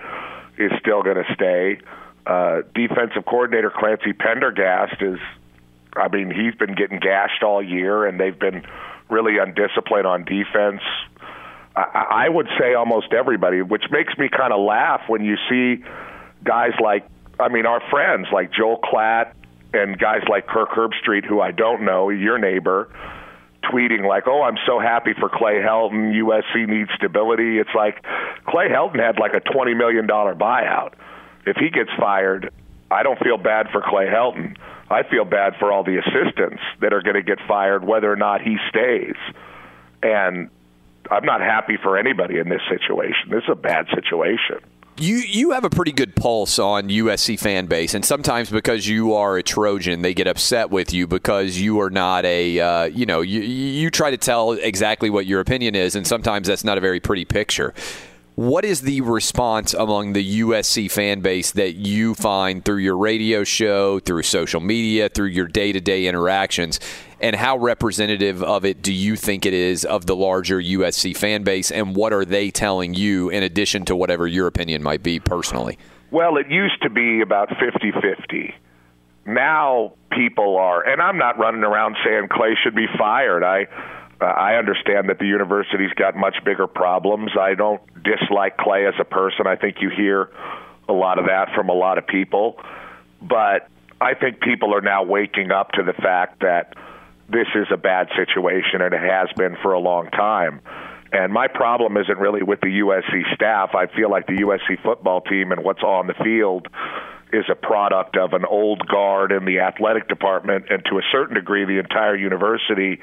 is 0.57 0.71
still 0.79 1.03
going 1.03 1.17
to 1.17 1.33
stay. 1.33 1.79
Uh, 2.25 2.61
defensive 2.75 3.25
coordinator 3.25 3.71
Clancy 3.75 4.13
Pendergast 4.13 5.01
is, 5.01 5.19
I 5.95 6.07
mean, 6.07 6.29
he's 6.31 6.55
been 6.55 6.75
getting 6.75 6.99
gashed 6.99 7.43
all 7.43 7.63
year, 7.63 8.05
and 8.05 8.19
they've 8.19 8.37
been 8.37 8.63
really 9.09 9.37
undisciplined 9.37 10.05
on 10.05 10.23
defense. 10.23 10.81
I, 11.75 12.25
I 12.25 12.29
would 12.29 12.47
say 12.59 12.73
almost 12.73 13.13
everybody, 13.13 13.61
which 13.61 13.83
makes 13.91 14.17
me 14.17 14.29
kind 14.29 14.53
of 14.53 14.59
laugh 14.61 15.01
when 15.07 15.23
you 15.23 15.35
see 15.49 15.83
guys 16.43 16.73
like, 16.81 17.05
I 17.39 17.49
mean, 17.49 17.65
our 17.65 17.81
friends 17.89 18.27
like 18.31 18.51
Joel 18.53 18.79
Klatt 18.79 19.33
and 19.73 19.97
guys 19.97 20.21
like 20.29 20.47
Kirk 20.47 20.69
Herbstreit, 20.69 21.25
who 21.25 21.41
I 21.41 21.51
don't 21.51 21.83
know, 21.83 22.09
your 22.09 22.37
neighbor, 22.37 22.89
tweeting 23.63 24.07
like, 24.07 24.27
"Oh, 24.27 24.41
I'm 24.41 24.57
so 24.65 24.79
happy 24.79 25.13
for 25.19 25.29
Clay 25.29 25.55
Helton. 25.55 26.13
USC 26.13 26.67
needs 26.67 26.89
stability." 26.95 27.57
It's 27.57 27.73
like 27.73 28.03
Clay 28.45 28.67
Helton 28.69 28.99
had 28.99 29.17
like 29.17 29.33
a 29.33 29.39
20 29.39 29.73
million 29.73 30.07
dollar 30.07 30.35
buyout. 30.35 30.93
If 31.45 31.57
he 31.57 31.69
gets 31.69 31.89
fired, 31.99 32.51
I 32.89 33.03
don't 33.03 33.19
feel 33.19 33.37
bad 33.37 33.67
for 33.71 33.81
Clay 33.81 34.07
Helton. 34.07 34.57
I 34.89 35.03
feel 35.03 35.23
bad 35.23 35.53
for 35.57 35.71
all 35.71 35.83
the 35.83 35.97
assistants 35.97 36.61
that 36.81 36.93
are 36.93 37.01
going 37.01 37.15
to 37.15 37.23
get 37.23 37.39
fired, 37.47 37.85
whether 37.85 38.11
or 38.11 38.17
not 38.17 38.41
he 38.41 38.57
stays. 38.69 39.15
And 40.03 40.49
I'm 41.09 41.25
not 41.25 41.41
happy 41.41 41.77
for 41.81 41.97
anybody 41.97 42.37
in 42.37 42.49
this 42.49 42.61
situation. 42.69 43.29
This 43.29 43.43
is 43.43 43.49
a 43.49 43.55
bad 43.55 43.87
situation. 43.95 44.59
You 44.97 45.15
you 45.15 45.51
have 45.51 45.63
a 45.63 45.69
pretty 45.69 45.93
good 45.93 46.15
pulse 46.15 46.59
on 46.59 46.89
USC 46.89 47.39
fan 47.39 47.65
base, 47.65 47.93
and 47.93 48.03
sometimes 48.03 48.49
because 48.49 48.87
you 48.87 49.13
are 49.13 49.37
a 49.37 49.41
Trojan, 49.41 50.01
they 50.01 50.13
get 50.13 50.27
upset 50.27 50.69
with 50.69 50.93
you 50.93 51.07
because 51.07 51.57
you 51.57 51.79
are 51.79 51.89
not 51.89 52.25
a 52.25 52.59
uh, 52.59 52.83
you 52.83 53.05
know 53.05 53.21
you 53.21 53.41
you 53.41 53.89
try 53.89 54.11
to 54.11 54.17
tell 54.17 54.51
exactly 54.51 55.09
what 55.09 55.25
your 55.25 55.39
opinion 55.39 55.75
is, 55.75 55.95
and 55.95 56.05
sometimes 56.05 56.47
that's 56.47 56.65
not 56.65 56.77
a 56.77 56.81
very 56.81 56.99
pretty 56.99 57.25
picture. 57.25 57.73
What 58.35 58.63
is 58.63 58.81
the 58.81 59.01
response 59.01 59.73
among 59.73 60.13
the 60.13 60.39
USC 60.39 60.89
fan 60.89 61.19
base 61.19 61.51
that 61.51 61.73
you 61.73 62.15
find 62.15 62.63
through 62.63 62.77
your 62.77 62.97
radio 62.97 63.43
show, 63.43 63.99
through 63.99 64.23
social 64.23 64.61
media, 64.61 65.09
through 65.09 65.27
your 65.27 65.47
day 65.47 65.73
to 65.73 65.81
day 65.81 66.07
interactions? 66.07 66.79
And 67.19 67.35
how 67.35 67.57
representative 67.57 68.41
of 68.41 68.63
it 68.63 68.81
do 68.81 68.93
you 68.93 69.17
think 69.17 69.45
it 69.45 69.53
is 69.53 69.83
of 69.83 70.05
the 70.05 70.15
larger 70.15 70.61
USC 70.61 71.15
fan 71.15 71.43
base? 71.43 71.71
And 71.71 71.93
what 71.93 72.13
are 72.13 72.23
they 72.23 72.51
telling 72.51 72.93
you 72.93 73.29
in 73.29 73.43
addition 73.43 73.83
to 73.85 73.97
whatever 73.97 74.25
your 74.27 74.47
opinion 74.47 74.81
might 74.81 75.03
be 75.03 75.19
personally? 75.19 75.77
Well, 76.09 76.37
it 76.37 76.49
used 76.49 76.81
to 76.83 76.89
be 76.89 77.19
about 77.19 77.49
50 77.49 77.91
50. 77.91 78.55
Now 79.25 79.93
people 80.09 80.55
are, 80.55 80.81
and 80.81 81.01
I'm 81.01 81.17
not 81.17 81.37
running 81.37 81.63
around 81.63 81.97
saying 82.03 82.29
Clay 82.31 82.55
should 82.63 82.75
be 82.75 82.87
fired. 82.97 83.43
I. 83.43 83.67
I 84.21 84.55
understand 84.55 85.09
that 85.09 85.19
the 85.19 85.25
university's 85.25 85.93
got 85.93 86.15
much 86.15 86.35
bigger 86.45 86.67
problems. 86.67 87.31
I 87.39 87.55
don't 87.55 87.81
dislike 88.03 88.57
Clay 88.57 88.85
as 88.85 88.93
a 88.99 89.05
person. 89.05 89.47
I 89.47 89.55
think 89.55 89.77
you 89.81 89.89
hear 89.89 90.29
a 90.87 90.93
lot 90.93 91.19
of 91.19 91.25
that 91.25 91.49
from 91.55 91.69
a 91.69 91.73
lot 91.73 91.97
of 91.97 92.07
people. 92.07 92.57
But 93.21 93.67
I 93.99 94.13
think 94.13 94.41
people 94.41 94.75
are 94.75 94.81
now 94.81 95.03
waking 95.03 95.51
up 95.51 95.71
to 95.73 95.83
the 95.83 95.93
fact 95.93 96.41
that 96.41 96.75
this 97.29 97.47
is 97.55 97.67
a 97.71 97.77
bad 97.77 98.09
situation 98.15 98.81
and 98.81 98.93
it 98.93 99.01
has 99.01 99.29
been 99.37 99.55
for 99.61 99.73
a 99.73 99.79
long 99.79 100.09
time. 100.09 100.61
And 101.13 101.33
my 101.33 101.47
problem 101.47 101.97
isn't 101.97 102.17
really 102.17 102.43
with 102.43 102.61
the 102.61 102.79
USC 102.79 103.33
staff. 103.35 103.75
I 103.75 103.87
feel 103.87 104.09
like 104.09 104.27
the 104.27 104.41
USC 104.43 104.81
football 104.81 105.21
team 105.21 105.51
and 105.51 105.63
what's 105.63 105.83
on 105.83 106.07
the 106.07 106.13
field 106.13 106.67
is 107.33 107.45
a 107.49 107.55
product 107.55 108.17
of 108.17 108.33
an 108.33 108.45
old 108.45 108.85
guard 108.87 109.31
in 109.31 109.45
the 109.45 109.59
athletic 109.59 110.07
department 110.07 110.65
and 110.69 110.83
to 110.85 110.97
a 110.97 111.01
certain 111.11 111.35
degree 111.35 111.65
the 111.65 111.79
entire 111.79 112.15
university 112.15 112.99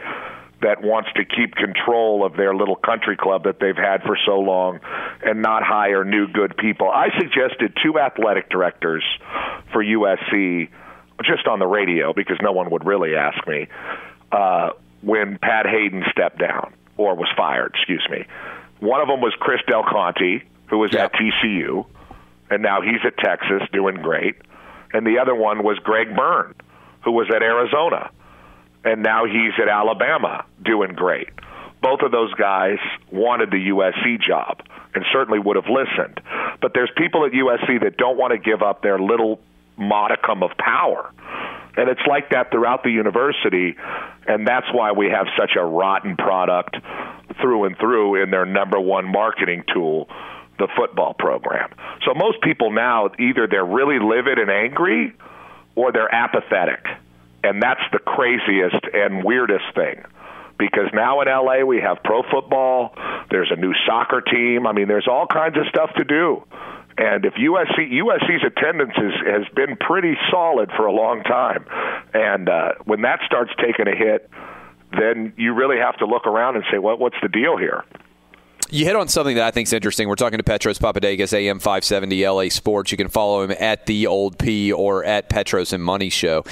that 0.61 0.83
wants 0.83 1.09
to 1.15 1.25
keep 1.25 1.55
control 1.55 2.25
of 2.25 2.37
their 2.37 2.55
little 2.55 2.77
country 2.77 3.17
club 3.17 3.45
that 3.45 3.61
they've 3.61 3.77
had 3.77 4.03
for 4.03 4.19
so 4.27 4.41
long 4.41 4.81
and 5.23 5.41
not 5.41 5.63
hire 5.63 6.05
new 6.05 6.27
good 6.27 6.57
people. 6.57 6.91
I 6.91 7.09
suggested 7.19 7.77
two 7.83 7.99
athletic 7.99 8.51
directors 8.51 9.05
for 9.73 9.85
USC 9.85 10.69
just 11.25 11.47
on 11.47 11.59
the 11.59 11.67
radio 11.67 12.13
because 12.13 12.39
no 12.43 12.53
one 12.53 12.71
would 12.71 12.85
really 12.85 13.15
ask 13.15 13.47
me 13.47 13.69
uh, 14.33 14.71
when 15.03 15.39
Pat 15.39 15.67
Haden 15.67 16.05
stepped 16.11 16.39
down 16.39 16.75
or 16.97 17.15
was 17.15 17.29
fired, 17.37 17.75
excuse 17.77 18.07
me. 18.11 18.27
One 18.81 19.01
of 19.01 19.09
them 19.09 19.21
was 19.21 19.35
Chris 19.39 19.61
Del 19.67 19.85
Conte, 19.85 20.43
who 20.67 20.79
was 20.79 20.95
at 20.95 21.13
TCU, 21.13 21.87
and 22.51 22.63
now 22.63 22.81
he's 22.81 23.01
at 23.05 23.17
Texas 23.19 23.63
doing 23.73 23.97
great. 23.97 24.37
And 24.93 25.07
the 25.07 25.19
other 25.19 25.35
one 25.35 25.63
was 25.63 25.79
Greg 25.79 26.15
Byrne, 26.17 26.55
who 27.05 27.13
was 27.13 27.29
at 27.35 27.43
Arizona 27.43 28.11
and 28.89 29.03
now 29.03 29.27
he's 29.27 29.53
at 29.61 29.69
Alabama 29.69 30.47
doing 30.65 30.95
great. 30.95 31.29
Both 31.83 32.01
of 32.01 32.11
those 32.11 32.33
guys 32.35 32.79
wanted 33.13 33.51
the 33.51 33.69
USC 33.69 34.21
job 34.21 34.63
and 34.95 35.05
certainly 35.13 35.39
would 35.39 35.57
have 35.57 35.69
listened. 35.69 36.21
But 36.63 36.73
there's 36.73 36.91
people 36.97 37.27
at 37.27 37.33
USC 37.33 37.83
that 37.83 37.99
don't 37.99 38.17
want 38.17 38.33
to 38.33 38.39
give 38.39 38.63
up 38.63 38.83
their 38.83 38.99
little 38.99 39.41
modicum 39.77 40.43
of 40.43 40.53
power. 40.59 41.13
And 41.77 41.89
it's 41.91 42.01
like 42.09 42.31
that 42.31 42.51
throughout 42.51 42.83
the 42.83 42.91
university, 42.91 43.77
and 44.27 44.47
that's 44.47 44.67
why 44.73 44.93
we 44.93 45.07
have 45.07 45.27
such 45.39 45.53
a 45.57 45.65
rotten 45.65 46.17
product 46.17 46.77
through 47.41 47.65
and 47.67 47.77
through 47.79 48.23
in 48.23 48.31
their 48.31 48.47
number 48.47 48.81
one 48.81 49.07
marketing 49.07 49.65
tool, 49.73 50.09
the 50.59 50.67
football 50.77 51.15
program. 51.15 51.71
So 52.05 52.15
most 52.15 52.41
people 52.41 52.73
now 52.73 53.11
either 53.21 53.47
they're 53.47 53.65
really 53.65 53.99
livid 54.01 54.39
and 54.39 54.51
angry 54.51 55.13
or 55.77 55.93
they're 55.93 56.13
apathetic. 56.13 56.85
And 57.45 57.63
that's 57.63 57.83
the 57.93 57.99
craziest 57.99 58.85
and 58.93 59.25
weirdest 59.25 59.65
thing. 59.75 60.05
Because 60.59 60.91
now 60.93 61.21
in 61.21 61.29
LA 61.29 61.65
we 61.65 61.81
have 61.81 61.99
pro 62.03 62.23
football, 62.31 62.95
there's 63.31 63.51
a 63.53 63.57
new 63.57 63.73
soccer 63.87 64.21
team. 64.21 64.67
I 64.67 64.73
mean, 64.73 64.89
there's 64.89 65.07
all 65.09 65.27
kinds 65.27 65.57
of 65.57 65.65
stuff 65.69 65.91
to 65.97 66.05
do. 66.05 66.43
And 66.99 67.25
if 67.25 67.35
USC 67.35 67.93
USC's 67.93 68.43
attendance 68.45 68.95
is, 68.97 69.13
has 69.25 69.55
been 69.55 69.77
pretty 69.77 70.17
solid 70.33 70.71
for 70.77 70.87
a 70.87 70.93
long 70.93 71.23
time, 71.23 71.65
and 72.13 72.49
uh, 72.49 72.73
when 72.87 73.03
that 73.03 73.21
starts 73.25 73.53
taking 73.65 73.87
a 73.87 73.95
hit, 73.95 74.29
then 74.99 75.33
you 75.37 75.55
really 75.55 75.77
have 75.77 75.97
to 75.99 76.07
look 76.07 76.27
around 76.27 76.57
and 76.57 76.65
say, 76.73 76.79
what 76.79 76.99
what's 76.99 77.17
the 77.23 77.29
deal 77.29 77.57
here? 77.57 77.85
You 78.71 78.85
hit 78.85 78.97
on 78.97 79.07
something 79.09 79.37
that 79.37 79.45
I 79.47 79.51
think 79.53 79.69
is 79.69 79.73
interesting. 79.73 80.09
We're 80.09 80.17
talking 80.17 80.39
to 80.39 80.45
Petros 80.45 80.79
Papadakis, 80.79 81.33
AM 81.33 81.59
570 81.61 82.29
LA 82.29 82.49
Sports. 82.49 82.91
You 82.91 82.99
can 82.99 83.09
follow 83.09 83.43
him 83.43 83.57
at 83.59 83.87
the 83.87 84.09
Old 84.09 84.37
P 84.37 84.73
or 84.73 85.05
at 85.05 85.31
Petros 85.31 85.73
and 85.73 85.83
Money 85.83 86.11
Show. 86.11 86.45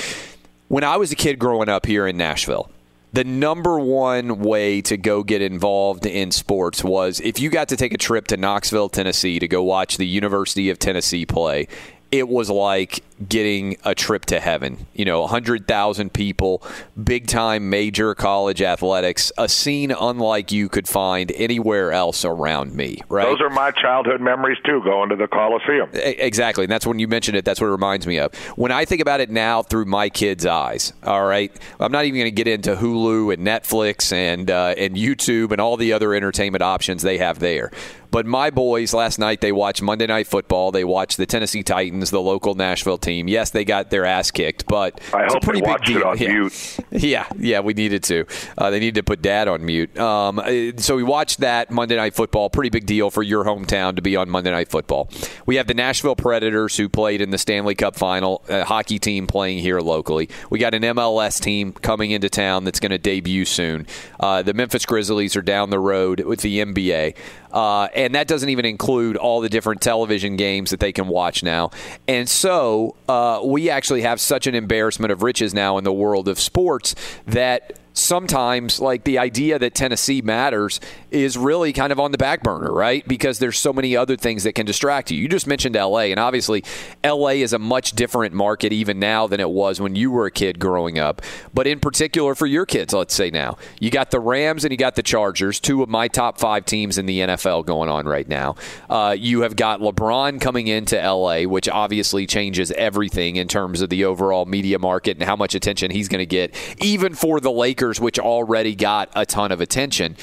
When 0.69 0.83
I 0.83 0.97
was 0.97 1.13
a 1.13 1.17
kid 1.17 1.39
growing 1.39 1.69
up 1.69 1.87
here 1.87 2.09
in 2.09 2.17
Nashville, 2.17 2.69
the 3.13 3.23
number 3.23 3.79
one 3.79 4.41
way 4.41 4.83
to 4.83 4.97
go 4.97 5.23
get 5.23 5.41
involved 5.41 6.05
in 6.05 6.33
sports 6.33 6.83
was 6.83 7.21
if 7.21 7.39
you 7.39 7.51
got 7.51 7.69
to 7.69 7.77
take 7.77 7.95
a 7.95 7.99
trip 7.99 8.27
to 8.29 8.37
Knoxville, 8.37 8.89
Tennessee 8.89 9.39
to 9.39 9.47
go 9.47 9.63
watch 9.63 9.97
the 9.97 10.07
University 10.07 10.69
of 10.69 10.81
Tennessee 10.81 11.25
play. 11.25 11.69
It 12.13 12.29
was 12.29 12.49
like 12.51 13.03
getting 13.29 13.77
a 13.85 13.95
trip 13.95 14.27
to 14.27 14.41
heaven. 14.41 14.87
You 14.95 15.05
know, 15.05 15.21
100,000 15.23 16.13
people, 16.13 16.63
big 17.03 17.27
time 17.27 17.71
major 17.71 18.15
college 18.15 18.63
athletics, 18.63 19.33
a 19.39 19.49
scene 19.49 19.91
unlike 19.91 20.53
you 20.53 20.69
could 20.69 20.87
find 20.89 21.33
anywhere 21.33 21.93
else 21.93 22.25
around 22.25 22.75
me, 22.75 22.99
right? 23.09 23.25
Those 23.25 23.41
are 23.41 23.51
my 23.51 23.71
childhood 23.71 24.21
memories 24.21 24.59
too, 24.65 24.83
going 24.85 25.09
to 25.11 25.17
the 25.17 25.29
Coliseum. 25.29 25.91
Exactly. 25.95 26.65
And 26.65 26.71
that's 26.71 26.87
when 26.87 26.99
you 26.99 27.09
mentioned 27.09 27.37
it, 27.37 27.45
that's 27.45 27.61
what 27.61 27.69
it 27.69 27.73
reminds 27.73 28.07
me 28.07 28.19
of. 28.19 28.35
When 28.57 28.73
I 28.73 28.85
think 28.85 29.01
about 29.01 29.21
it 29.21 29.31
now 29.31 29.63
through 29.63 29.87
my 29.87 30.09
kids' 30.09 30.47
eyes, 30.47 30.93
all 31.03 31.25
right, 31.27 31.55
I'm 31.81 31.93
not 31.93 32.05
even 32.05 32.21
going 32.21 32.31
to 32.31 32.31
get 32.31 32.49
into 32.49 32.77
Hulu 32.77 33.33
and 33.33 33.47
Netflix 33.47 34.13
and, 34.13 34.51
uh, 34.51 34.75
and 34.77 34.97
YouTube 34.97 35.53
and 35.53 35.61
all 35.61 35.77
the 35.77 35.93
other 35.93 36.15
entertainment 36.15 36.63
options 36.63 37.03
they 37.03 37.19
have 37.19 37.39
there. 37.39 37.71
But 38.17 38.25
my 38.25 38.49
boys 38.49 38.95
last 38.95 39.19
night 39.19 39.43
they 39.43 39.53
watched 39.53 39.83
Monday 39.83 40.07
Night 40.07 40.27
Football. 40.27 40.73
They 40.73 40.85
watched 40.85 41.19
the 41.19 41.27
Tennessee 41.27 41.63
Titans, 41.63 42.11
the 42.11 42.23
local 42.23 42.55
Nashville 42.55 42.97
team. 42.97 43.29
Yes, 43.29 43.51
they 43.51 43.63
got 43.63 43.91
their 43.91 44.07
ass 44.07 44.31
kicked, 44.31 44.67
but 44.67 44.99
I 45.13 45.27
it's 45.27 45.35
a 45.35 45.41
pretty 45.41 45.61
big 45.61 45.85
deal. 45.85 46.17
yeah. 46.17 46.29
mute. 46.33 46.79
Yeah, 46.93 47.27
yeah, 47.39 47.61
we 47.61 47.75
needed 47.75 48.03
to. 48.05 48.25
Uh, 48.57 48.71
they 48.71 48.81
needed 48.81 48.95
to 48.95 49.03
put 49.03 49.21
Dad 49.21 49.49
on 49.49 49.63
mute. 49.67 49.99
Um, 49.99 50.39
uh, 50.39 50.73
so 50.79 50.97
we 50.97 51.03
watched 51.03 51.41
that 51.41 51.71
Monday 51.71 51.97
Night 51.97 52.15
Football. 52.15 52.49
Pretty 52.49 52.71
big 52.71 52.87
deal 52.87 53.11
for 53.11 53.23
your 53.23 53.45
hometown 53.45 53.97
to 53.97 54.03
be 54.03 54.17
on 54.17 54.31
Monday 54.31 54.51
Night 54.51 54.69
Football. 54.69 55.11
We 55.45 55.57
have 55.57 55.67
the 55.67 55.75
Nashville 55.75 56.17
Predators 56.17 56.75
who 56.75 56.89
played 56.89 57.21
in 57.21 57.29
the 57.29 57.39
Stanley 57.39 57.75
Cup 57.75 57.97
Final, 57.97 58.43
a 58.49 58.65
hockey 58.65 58.99
team 58.99 59.27
playing 59.27 59.59
here 59.59 59.81
locally. 59.81 60.31
We 60.49 60.59
got 60.59 60.73
an 60.73 60.83
MLS 60.85 61.39
team 61.39 61.73
coming 61.75 62.13
into 62.13 62.31
town 62.31 62.65
that's 62.65 62.81
going 62.81 62.93
to 62.93 62.99
debut 62.99 63.45
soon. 63.45 63.87
Uh, 64.19 64.41
the 64.41 64.55
Memphis 64.55 64.87
Grizzlies 64.87 65.37
are 65.37 65.43
down 65.43 65.69
the 65.69 65.79
road 65.79 66.21
with 66.21 66.41
the 66.41 66.61
NBA. 66.65 67.15
Uh, 67.53 67.85
and 67.95 68.15
that 68.15 68.29
doesn't 68.29 68.49
even 68.49 68.65
include 68.65 69.17
all 69.17 69.41
the 69.41 69.49
different 69.49 69.81
television 69.81 70.37
games 70.37 70.71
that 70.71 70.81
they 70.81 70.93
can 70.93 71.09
watch 71.09 71.43
now. 71.43 71.71
And 72.09 72.29
so 72.29 72.97
uh, 73.09 73.41
we 73.45 73.71
actually 73.71 74.03
have 74.03 74.21
such 74.21 74.47
an 74.47 74.55
embarrassment 74.55 75.13
of 75.13 75.23
riches 75.23 75.55
now 75.55 75.79
in 75.79 75.85
the 75.85 75.93
world 75.93 76.29
of 76.29 76.39
sports 76.39 76.95
that 77.27 77.79
sometimes 77.97 78.79
like 78.81 79.05
the 79.05 79.19
idea 79.19 79.59
that 79.59 79.75
Tennessee 79.75 80.21
matters 80.21 80.81
is 81.11 81.39
really 81.39 81.73
kind 81.73 81.93
of 81.93 81.99
on 81.99 82.13
the 82.13 82.19
back 82.19 82.43
burner, 82.43 82.73
right? 82.73 83.07
Because 83.09 83.39
there's 83.39 83.59
so 83.59 83.73
many 83.73 83.97
other 83.97 84.17
things 84.17 84.45
that 84.45 84.53
can 84.55 84.67
distract 84.67 85.11
you. 85.11 85.19
You 85.19 85.29
just 85.29 85.47
mentioned 85.47 85.75
LA, 85.75 86.11
and 86.11 86.21
obviously 86.21 86.63
LA 87.03 87.29
is 87.29 87.53
a 87.53 87.59
much 87.59 87.93
different 87.93 88.35
market 88.35 88.73
even 88.73 88.99
now 88.99 89.27
than 89.27 89.41
it 89.41 89.49
was 89.49 89.81
when 89.81 89.97
you 89.97 90.11
were 90.11 90.27
a 90.27 90.31
kid 90.31 90.59
growing 90.59 90.99
up. 90.99 91.23
But 91.55 91.67
in 91.67 91.81
particular 91.81 92.35
for 92.35 92.47
your 92.47 92.67
kids, 92.67 92.93
let's 92.93 93.15
say 93.15 93.31
now, 93.31 93.57
you 93.81 93.91
got 93.91 94.11
the 94.11 94.21
Rams 94.21 94.65
and 94.65 94.73
you 94.73 94.77
got 94.77 94.95
the 94.95 95.03
Chargers, 95.03 95.59
two 95.59 95.83
of 95.83 95.89
my 95.89 96.09
top 96.09 96.39
five 96.39 96.67
teams 96.67 96.99
in 96.99 97.07
the 97.07 97.21
NFL 97.21 97.65
going 97.65 97.89
on 97.89 98.07
right 98.07 98.29
now. 98.29 98.57
Uh, 98.91 99.17
you 99.19 99.41
have 99.41 99.57
got 99.57 99.81
LeBron 99.81 100.41
coming 100.41 100.67
into 100.67 100.97
LA, 100.97 101.43
which 101.43 101.69
obviously 101.69 102.27
changes 102.27 102.71
everything 102.73 103.37
in 103.37 103.49
terms 103.49 103.81
of 103.81 103.89
the 103.89 104.05
overall 104.05 104.45
media 104.45 104.79
market 104.79 105.17
and 105.17 105.25
how 105.25 105.37
much 105.37 105.55
attention 105.55 105.91
he's 105.91 106.09
going 106.09 106.19
to 106.19 106.27
get, 106.27 106.55
even 106.83 107.15
for 107.15 107.41
the 107.41 107.51
Lakers, 107.51 107.86
which 107.95 108.19
already 108.19 108.75
got 108.75 109.11
a 109.15 109.25
ton 109.25 109.53
of 109.53 109.61
attention. 109.61 110.17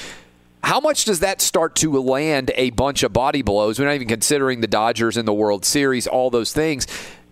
How 0.62 0.80
much 0.80 1.04
does 1.04 1.20
that 1.20 1.40
start 1.40 1.76
to 1.76 2.00
land 2.00 2.50
a 2.54 2.70
bunch 2.70 3.02
of 3.02 3.12
body 3.12 3.42
blows? 3.42 3.78
We're 3.78 3.86
not 3.86 3.96
even 3.96 4.08
considering 4.08 4.60
the 4.60 4.66
Dodgers 4.66 5.16
in 5.16 5.26
the 5.26 5.34
World 5.34 5.64
Series, 5.64 6.06
all 6.06 6.30
those 6.30 6.52
things. 6.52 6.86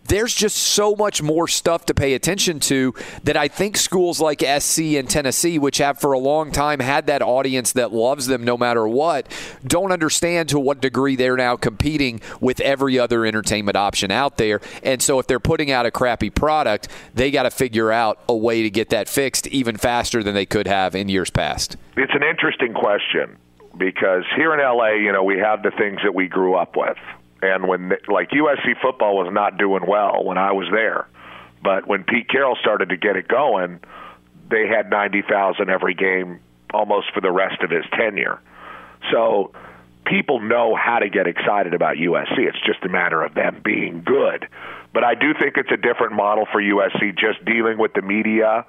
There's 0.07 0.35
just 0.35 0.57
so 0.57 0.95
much 0.95 1.23
more 1.23 1.49
stuff 1.49 1.87
to 1.87 1.95
pay 1.95 2.15
attention 2.15 2.61
to 2.61 2.95
that 3.25 3.37
I 3.37 3.49
think 3.49 3.77
schools 3.77 4.21
like 4.21 4.43
SC 4.43 4.81
and 4.97 5.09
Tennessee, 5.09 5.59
which 5.59 5.79
have 5.79 5.99
for 5.99 6.13
a 6.13 6.19
long 6.19 6.53
time 6.53 6.81
had 6.81 7.07
that 7.07 7.23
audience 7.23 7.73
that 7.73 7.93
loves 7.93 8.27
them 8.27 8.45
no 8.45 8.57
matter 8.57 8.87
what, 8.87 9.31
don't 9.67 9.93
understand 9.93 10.49
to 10.51 10.59
what 10.59 10.81
degree 10.81 11.17
they're 11.17 11.37
now 11.37 11.57
competing 11.57 12.21
with 12.41 12.61
every 12.61 12.99
other 12.99 13.25
entertainment 13.25 13.77
option 13.77 14.11
out 14.11 14.37
there. 14.37 14.61
And 14.83 15.03
so 15.03 15.19
if 15.19 15.27
they're 15.27 15.41
putting 15.41 15.71
out 15.71 15.87
a 15.87 15.91
crappy 15.91 16.31
product, 16.31 16.89
they 17.15 17.31
got 17.31 17.45
to 17.45 17.51
figure 17.51 17.91
out 17.93 18.19
a 18.29 18.37
way 18.37 18.63
to 18.63 18.71
get 18.71 18.91
that 18.91 19.09
fixed 19.09 19.47
even 19.49 19.77
faster 19.77 20.23
than 20.23 20.35
they 20.35 20.47
could 20.47 20.67
have 20.67 20.95
in 20.95 21.09
years 21.09 21.31
past. 21.31 21.77
It's 21.97 22.15
an 22.15 22.23
interesting 22.23 22.75
question 22.75 23.37
because 23.77 24.25
here 24.37 24.53
in 24.55 24.61
LA, 24.61 24.93
you 24.93 25.13
know, 25.13 25.25
we 25.25 25.39
have 25.39 25.63
the 25.63 25.71
things 25.71 26.01
that 26.05 26.15
we 26.15 26.29
grew 26.29 26.55
up 26.55 26.77
with. 26.77 26.99
And 27.43 27.67
when 27.67 27.91
like 28.09 28.31
USC 28.31 28.81
football 28.81 29.17
was 29.17 29.33
not 29.33 29.59
doing 29.59 29.85
well 29.87 30.23
when 30.25 30.39
I 30.39 30.53
was 30.53 30.69
there, 30.73 31.09
but 31.63 31.89
when 31.89 32.05
Pete 32.05 32.29
Carroll 32.29 32.57
started 32.61 32.91
to 32.91 32.97
get 32.97 33.17
it 33.17 33.27
going, 33.27 33.81
they 34.49 34.69
had 34.69 34.89
90,000 34.89 35.69
every 35.69 35.95
game 35.95 36.41
almost 36.73 37.13
for 37.13 37.21
the 37.21 37.33
rest 37.33 37.63
of 37.63 37.71
his 37.71 37.85
tenure. 37.93 38.41
So 39.11 39.53
people 40.07 40.41
know 40.41 40.77
how 40.77 41.01
to 41.01 41.09
get 41.09 41.27
excited 41.27 41.75
about 41.75 41.97
USC. 41.97 42.39
It's 42.39 42.61
just 42.65 42.83
a 42.85 42.89
matter 42.89 43.23
of 43.23 43.35
them 43.35 43.61
being 43.65 44.03
good. 44.05 44.49
But 44.95 45.05
I 45.05 45.15
do 45.15 45.35
think 45.35 45.57
it's 45.57 45.73
a 45.73 45.77
different 45.77 46.13
model 46.13 46.47
for 46.53 46.63
USC 46.63 47.19
just 47.19 47.45
dealing 47.45 47.77
with 47.77 47.93
the 47.95 48.03
media 48.03 48.65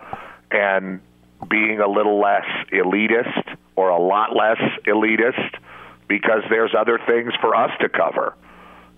and 0.49 0.99
being 1.47 1.79
a 1.79 1.87
little 1.87 2.19
less 2.19 2.45
elitist 2.71 3.55
or 3.75 3.89
a 3.89 4.01
lot 4.01 4.35
less 4.35 4.59
elitist 4.85 5.57
because 6.07 6.43
there's 6.49 6.73
other 6.77 6.99
things 7.05 7.33
for 7.41 7.55
us 7.55 7.71
to 7.81 7.89
cover 7.89 8.35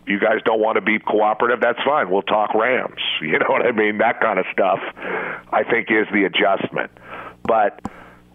you 0.07 0.19
guys 0.19 0.39
don't 0.45 0.59
want 0.59 0.75
to 0.75 0.81
be 0.81 0.99
cooperative, 0.99 1.59
that's 1.61 1.81
fine. 1.83 2.09
We'll 2.09 2.21
talk 2.21 2.53
Rams. 2.53 3.01
You 3.21 3.39
know 3.39 3.47
what 3.47 3.65
I 3.65 3.71
mean? 3.71 3.97
That 3.99 4.19
kind 4.21 4.37
of 4.37 4.45
stuff, 4.51 4.79
I 5.51 5.63
think, 5.63 5.87
is 5.89 6.05
the 6.13 6.25
adjustment. 6.25 6.91
But 7.43 7.81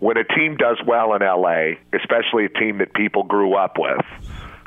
when 0.00 0.16
a 0.16 0.24
team 0.24 0.56
does 0.56 0.78
well 0.84 1.14
in 1.14 1.22
LA, 1.22 1.78
especially 1.92 2.46
a 2.46 2.48
team 2.48 2.78
that 2.78 2.92
people 2.92 3.22
grew 3.22 3.54
up 3.54 3.76
with, 3.78 4.04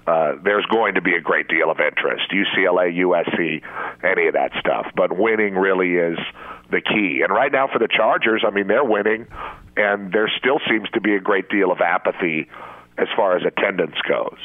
uh, 0.08 0.36
there's 0.44 0.66
going 0.68 0.96
to 0.96 1.02
be 1.02 1.16
a 1.16 1.20
great 1.20 1.48
deal 1.50 1.70
of 1.70 1.80
interest. 1.80 2.32
UCLA, 2.32 2.96
USC, 3.00 3.62
any 4.04 4.28
of 4.28 4.34
that 4.36 4.52
stuff. 4.60 4.88
But 4.96 5.18
winning 5.18 5.56
really 5.56 5.96
is 5.96 6.20
the 6.70 6.80
key. 6.80 7.22
And 7.24 7.34
right 7.34 7.52
now 7.52 7.68
for 7.68 7.80
the 7.80 7.90
Chargers, 7.90 8.44
I 8.48 8.52
mean, 8.52 8.68
they're 8.68 8.84
winning, 8.84 9.28
and 9.76 10.14
there 10.14 10.32
still 10.38 10.60
seems 10.70 10.90
to 10.92 11.02
be 11.02 11.16
a 11.16 11.20
great 11.20 11.50
deal 11.50 11.72
of 11.72 11.82
apathy 11.82 12.48
as 12.98 13.08
far 13.18 13.36
as 13.36 13.44
attendance 13.46 13.96
goes 14.08 14.38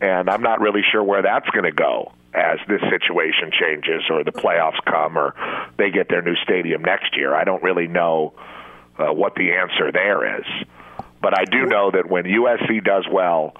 and 0.00 0.28
I'm 0.28 0.42
not 0.42 0.60
really 0.60 0.82
sure 0.90 1.02
where 1.02 1.22
that's 1.22 1.48
going 1.50 1.64
to 1.64 1.72
go 1.72 2.12
as 2.34 2.58
this 2.68 2.80
situation 2.90 3.52
changes 3.52 4.02
or 4.10 4.24
the 4.24 4.32
playoffs 4.32 4.82
come 4.84 5.16
or 5.16 5.34
they 5.78 5.90
get 5.90 6.08
their 6.08 6.22
new 6.22 6.34
stadium 6.42 6.82
next 6.82 7.16
year. 7.16 7.34
I 7.34 7.44
don't 7.44 7.62
really 7.62 7.86
know 7.86 8.34
uh, 8.98 9.12
what 9.12 9.34
the 9.34 9.52
answer 9.52 9.92
there 9.92 10.40
is, 10.40 10.46
but 11.22 11.38
I 11.38 11.44
do 11.44 11.66
know 11.66 11.90
that 11.92 12.08
when 12.08 12.24
USC 12.24 12.84
does 12.84 13.06
well, 13.10 13.54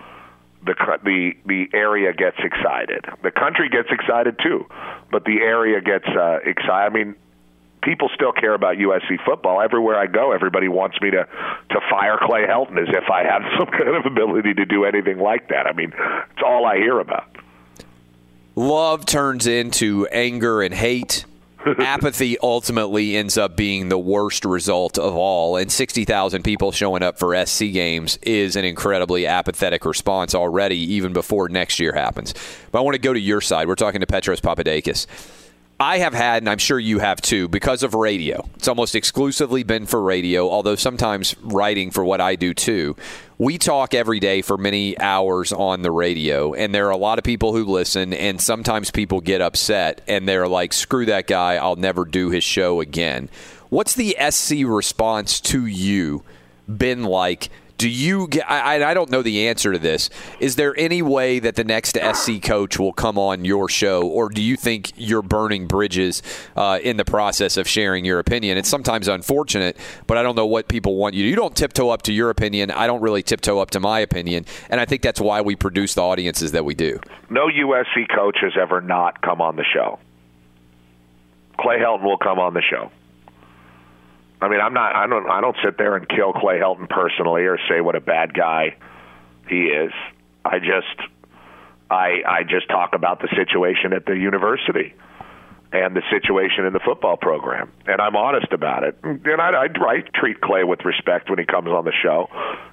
the 0.64 0.74
the 1.04 1.32
the 1.46 1.68
area 1.74 2.12
gets 2.12 2.38
excited. 2.38 3.04
The 3.22 3.30
country 3.30 3.68
gets 3.68 3.88
excited 3.90 4.38
too, 4.42 4.66
but 5.10 5.24
the 5.24 5.40
area 5.40 5.80
gets 5.80 6.06
uh, 6.08 6.38
excited. 6.44 6.70
I 6.70 6.88
mean, 6.88 7.16
people 7.84 8.08
still 8.14 8.32
care 8.32 8.54
about 8.54 8.76
USC 8.76 9.24
football. 9.24 9.60
Everywhere 9.60 9.98
I 9.98 10.06
go, 10.06 10.32
everybody 10.32 10.68
wants 10.68 11.00
me 11.00 11.10
to 11.10 11.28
to 11.70 11.80
fire 11.90 12.18
Clay 12.20 12.46
Helton 12.46 12.80
as 12.80 12.88
if 12.88 13.10
I 13.10 13.24
have 13.24 13.42
some 13.58 13.66
kind 13.66 13.96
of 13.96 14.06
ability 14.06 14.54
to 14.54 14.64
do 14.64 14.84
anything 14.84 15.18
like 15.18 15.48
that. 15.48 15.66
I 15.66 15.72
mean, 15.72 15.92
it's 15.92 16.42
all 16.44 16.66
I 16.66 16.76
hear 16.76 16.98
about. 16.98 17.28
Love 18.56 19.04
turns 19.04 19.46
into 19.46 20.06
anger 20.12 20.62
and 20.62 20.72
hate. 20.72 21.24
Apathy 21.78 22.36
ultimately 22.40 23.16
ends 23.16 23.38
up 23.38 23.56
being 23.56 23.88
the 23.88 23.98
worst 23.98 24.44
result 24.44 24.98
of 24.98 25.16
all, 25.16 25.56
and 25.56 25.72
60,000 25.72 26.42
people 26.42 26.72
showing 26.72 27.02
up 27.02 27.18
for 27.18 27.34
SC 27.46 27.72
games 27.72 28.18
is 28.22 28.54
an 28.54 28.66
incredibly 28.66 29.26
apathetic 29.26 29.86
response 29.86 30.34
already, 30.34 30.76
even 30.76 31.14
before 31.14 31.48
next 31.48 31.80
year 31.80 31.94
happens. 31.94 32.34
But 32.70 32.80
I 32.80 32.82
want 32.82 32.96
to 32.96 33.00
go 33.00 33.14
to 33.14 33.20
your 33.20 33.40
side. 33.40 33.66
We're 33.66 33.76
talking 33.76 34.00
to 34.02 34.06
Petros 34.06 34.42
Papadakis. 34.42 35.06
I 35.84 35.98
have 35.98 36.14
had, 36.14 36.42
and 36.42 36.48
I'm 36.48 36.56
sure 36.56 36.78
you 36.78 36.98
have 37.00 37.20
too, 37.20 37.46
because 37.46 37.82
of 37.82 37.92
radio. 37.92 38.48
It's 38.56 38.68
almost 38.68 38.94
exclusively 38.94 39.64
been 39.64 39.84
for 39.84 40.00
radio, 40.00 40.48
although 40.48 40.76
sometimes 40.76 41.36
writing 41.42 41.90
for 41.90 42.02
what 42.02 42.22
I 42.22 42.36
do 42.36 42.54
too. 42.54 42.96
We 43.36 43.58
talk 43.58 43.92
every 43.92 44.18
day 44.18 44.40
for 44.40 44.56
many 44.56 44.98
hours 44.98 45.52
on 45.52 45.82
the 45.82 45.90
radio, 45.90 46.54
and 46.54 46.74
there 46.74 46.86
are 46.86 46.90
a 46.90 46.96
lot 46.96 47.18
of 47.18 47.24
people 47.24 47.52
who 47.52 47.66
listen, 47.66 48.14
and 48.14 48.40
sometimes 48.40 48.90
people 48.90 49.20
get 49.20 49.42
upset 49.42 50.00
and 50.08 50.26
they're 50.26 50.48
like, 50.48 50.72
screw 50.72 51.04
that 51.04 51.26
guy, 51.26 51.56
I'll 51.56 51.76
never 51.76 52.06
do 52.06 52.30
his 52.30 52.44
show 52.44 52.80
again. 52.80 53.28
What's 53.68 53.94
the 53.94 54.16
SC 54.30 54.64
response 54.64 55.38
to 55.42 55.66
you 55.66 56.22
been 56.66 57.04
like? 57.04 57.50
Do 57.76 57.88
you 57.88 58.28
get, 58.28 58.48
I, 58.50 58.90
I 58.90 58.94
don't 58.94 59.10
know 59.10 59.22
the 59.22 59.48
answer 59.48 59.72
to 59.72 59.78
this. 59.78 60.08
Is 60.38 60.56
there 60.56 60.74
any 60.78 61.02
way 61.02 61.40
that 61.40 61.56
the 61.56 61.64
next 61.64 61.98
SC 61.98 62.40
coach 62.40 62.78
will 62.78 62.92
come 62.92 63.18
on 63.18 63.44
your 63.44 63.68
show, 63.68 64.06
or 64.06 64.28
do 64.28 64.40
you 64.40 64.56
think 64.56 64.92
you're 64.96 65.22
burning 65.22 65.66
bridges 65.66 66.22
uh, 66.56 66.78
in 66.82 66.96
the 66.96 67.04
process 67.04 67.56
of 67.56 67.66
sharing 67.66 68.04
your 68.04 68.20
opinion? 68.20 68.58
It's 68.58 68.68
sometimes 68.68 69.08
unfortunate, 69.08 69.76
but 70.06 70.16
I 70.16 70.22
don't 70.22 70.36
know 70.36 70.46
what 70.46 70.68
people 70.68 70.94
want 70.96 71.14
you 71.14 71.24
to. 71.24 71.28
You 71.28 71.36
don't 71.36 71.56
tiptoe 71.56 71.90
up 71.90 72.02
to 72.02 72.12
your 72.12 72.30
opinion. 72.30 72.70
I 72.70 72.86
don't 72.86 73.02
really 73.02 73.22
tiptoe 73.22 73.58
up 73.58 73.70
to 73.70 73.80
my 73.80 73.98
opinion, 74.00 74.46
and 74.70 74.80
I 74.80 74.84
think 74.84 75.02
that's 75.02 75.20
why 75.20 75.40
we 75.40 75.56
produce 75.56 75.94
the 75.94 76.02
audiences 76.02 76.52
that 76.52 76.64
we 76.64 76.74
do. 76.74 77.00
No 77.28 77.48
USC 77.48 78.06
coach 78.14 78.38
has 78.40 78.52
ever 78.60 78.80
not 78.80 79.20
come 79.20 79.40
on 79.40 79.56
the 79.56 79.64
show. 79.64 79.98
Clay 81.58 81.78
Helton 81.78 82.04
will 82.04 82.18
come 82.18 82.38
on 82.38 82.54
the 82.54 82.62
show. 82.62 82.90
I 84.44 84.48
mean, 84.48 84.60
I'm 84.60 84.74
not. 84.74 84.94
I 84.94 85.06
don't. 85.06 85.30
I 85.30 85.40
don't 85.40 85.56
sit 85.64 85.78
there 85.78 85.96
and 85.96 86.06
kill 86.06 86.34
Clay 86.34 86.58
Helton 86.58 86.86
personally 86.86 87.44
or 87.44 87.58
say 87.66 87.80
what 87.80 87.96
a 87.96 88.00
bad 88.00 88.34
guy 88.34 88.76
he 89.48 89.64
is. 89.72 89.90
I 90.44 90.58
just, 90.58 91.00
I, 91.90 92.20
I 92.28 92.42
just 92.42 92.68
talk 92.68 92.92
about 92.92 93.22
the 93.22 93.28
situation 93.34 93.94
at 93.94 94.04
the 94.04 94.12
university 94.12 94.92
and 95.72 95.96
the 95.96 96.02
situation 96.10 96.66
in 96.66 96.74
the 96.74 96.80
football 96.84 97.16
program, 97.16 97.72
and 97.86 98.02
I'm 98.02 98.16
honest 98.16 98.52
about 98.52 98.84
it. 98.84 98.98
And 99.02 99.40
I, 99.40 99.64
I, 99.64 99.64
I 99.64 100.00
treat 100.14 100.42
Clay 100.42 100.62
with 100.62 100.84
respect 100.84 101.30
when 101.30 101.38
he 101.38 101.46
comes 101.46 101.68
on 101.68 101.86
the 101.86 101.96
show. 102.02 102.28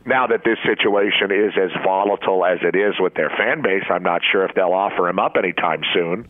Now 0.05 0.28
that 0.28 0.43
this 0.43 0.57
situation 0.67 1.32
is 1.32 1.53
as 1.55 1.72
volatile 1.86 2.43
as 2.45 2.59
it 2.63 2.76
is 2.76 2.95
with 2.99 3.13
their 3.13 3.30
fan 3.30 3.61
base, 3.61 3.86
I'm 3.89 4.03
not 4.03 4.22
sure 4.30 4.43
if 4.43 4.53
they'll 4.55 4.74
offer 4.74 5.07
him 5.07 5.19
up 5.19 5.38
anytime 5.38 5.84
soon. 5.93 6.28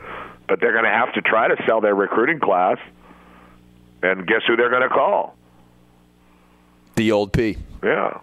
But 0.48 0.60
they're 0.62 0.74
going 0.74 0.86
to 0.86 0.92
have 0.92 1.14
to 1.14 1.22
try 1.22 1.48
to 1.48 1.56
sell 1.66 1.82
their 1.82 1.96
recruiting 1.96 2.40
class 2.40 2.78
and 4.04 4.28
guess 4.28 4.42
who 4.48 4.56
they're 4.56 4.70
going 4.70 4.82
to 4.82 4.90
call? 4.90 5.36
The 6.96 7.12
old 7.12 7.34
P. 7.34 7.58
Yeah. 7.84 8.20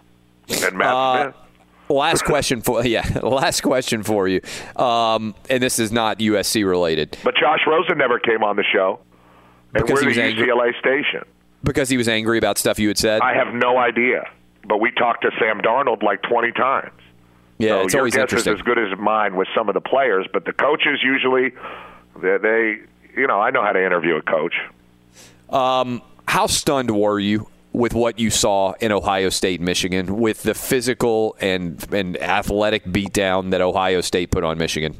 And 0.63 0.77
Matt 0.77 0.87
uh. 0.87 1.31
Last 1.89 2.23
question 2.23 2.61
for 2.61 2.85
yeah. 2.85 3.19
Last 3.23 3.61
question 3.61 4.03
for 4.03 4.27
you, 4.27 4.41
um, 4.75 5.33
and 5.49 5.61
this 5.61 5.79
is 5.79 5.91
not 5.91 6.19
USC 6.19 6.67
related. 6.67 7.17
But 7.23 7.35
Josh 7.35 7.61
Rosen 7.65 7.97
never 7.97 8.19
came 8.19 8.43
on 8.43 8.55
the 8.55 8.63
show, 8.63 8.99
and 9.73 9.85
because 9.85 10.05
we're 10.05 10.13
the 10.13 10.21
angry, 10.21 10.47
UCLA 10.47 10.77
station. 10.79 11.23
Because 11.63 11.89
he 11.89 11.97
was 11.97 12.07
angry 12.07 12.37
about 12.37 12.57
stuff 12.57 12.79
you 12.79 12.87
had 12.87 12.97
said. 12.97 13.21
I 13.21 13.33
have 13.33 13.53
no 13.53 13.77
idea, 13.77 14.23
but 14.67 14.77
we 14.77 14.91
talked 14.91 15.23
to 15.23 15.31
Sam 15.39 15.61
Darnold 15.61 16.03
like 16.03 16.21
twenty 16.21 16.51
times. 16.51 16.93
Yeah, 17.57 17.69
so 17.69 17.81
it's 17.81 17.93
your 17.93 18.01
always 18.01 18.13
guess 18.13 18.21
interesting. 18.21 18.53
is 18.53 18.59
as 18.59 18.63
good 18.63 18.77
as 18.77 18.97
mine 18.97 19.35
with 19.35 19.47
some 19.55 19.67
of 19.67 19.73
the 19.73 19.81
players, 19.81 20.27
but 20.31 20.45
the 20.45 20.53
coaches 20.53 20.99
usually 21.03 21.51
they, 22.21 22.37
they 22.37 22.77
you 23.19 23.25
know 23.25 23.41
I 23.41 23.49
know 23.49 23.63
how 23.63 23.71
to 23.71 23.83
interview 23.83 24.15
a 24.15 24.21
coach. 24.21 24.53
Um, 25.49 26.01
how 26.27 26.47
stunned 26.47 26.91
were 26.91 27.19
you 27.19 27.47
with 27.73 27.93
what 27.93 28.19
you 28.19 28.29
saw 28.29 28.73
in 28.79 28.91
Ohio 28.91 29.29
State, 29.29 29.61
Michigan, 29.61 30.17
with 30.19 30.43
the 30.43 30.53
physical 30.53 31.35
and 31.39 31.85
and 31.93 32.21
athletic 32.21 32.85
beatdown 32.85 33.51
that 33.51 33.61
Ohio 33.61 34.01
State 34.01 34.31
put 34.31 34.43
on 34.43 34.57
Michigan? 34.57 34.99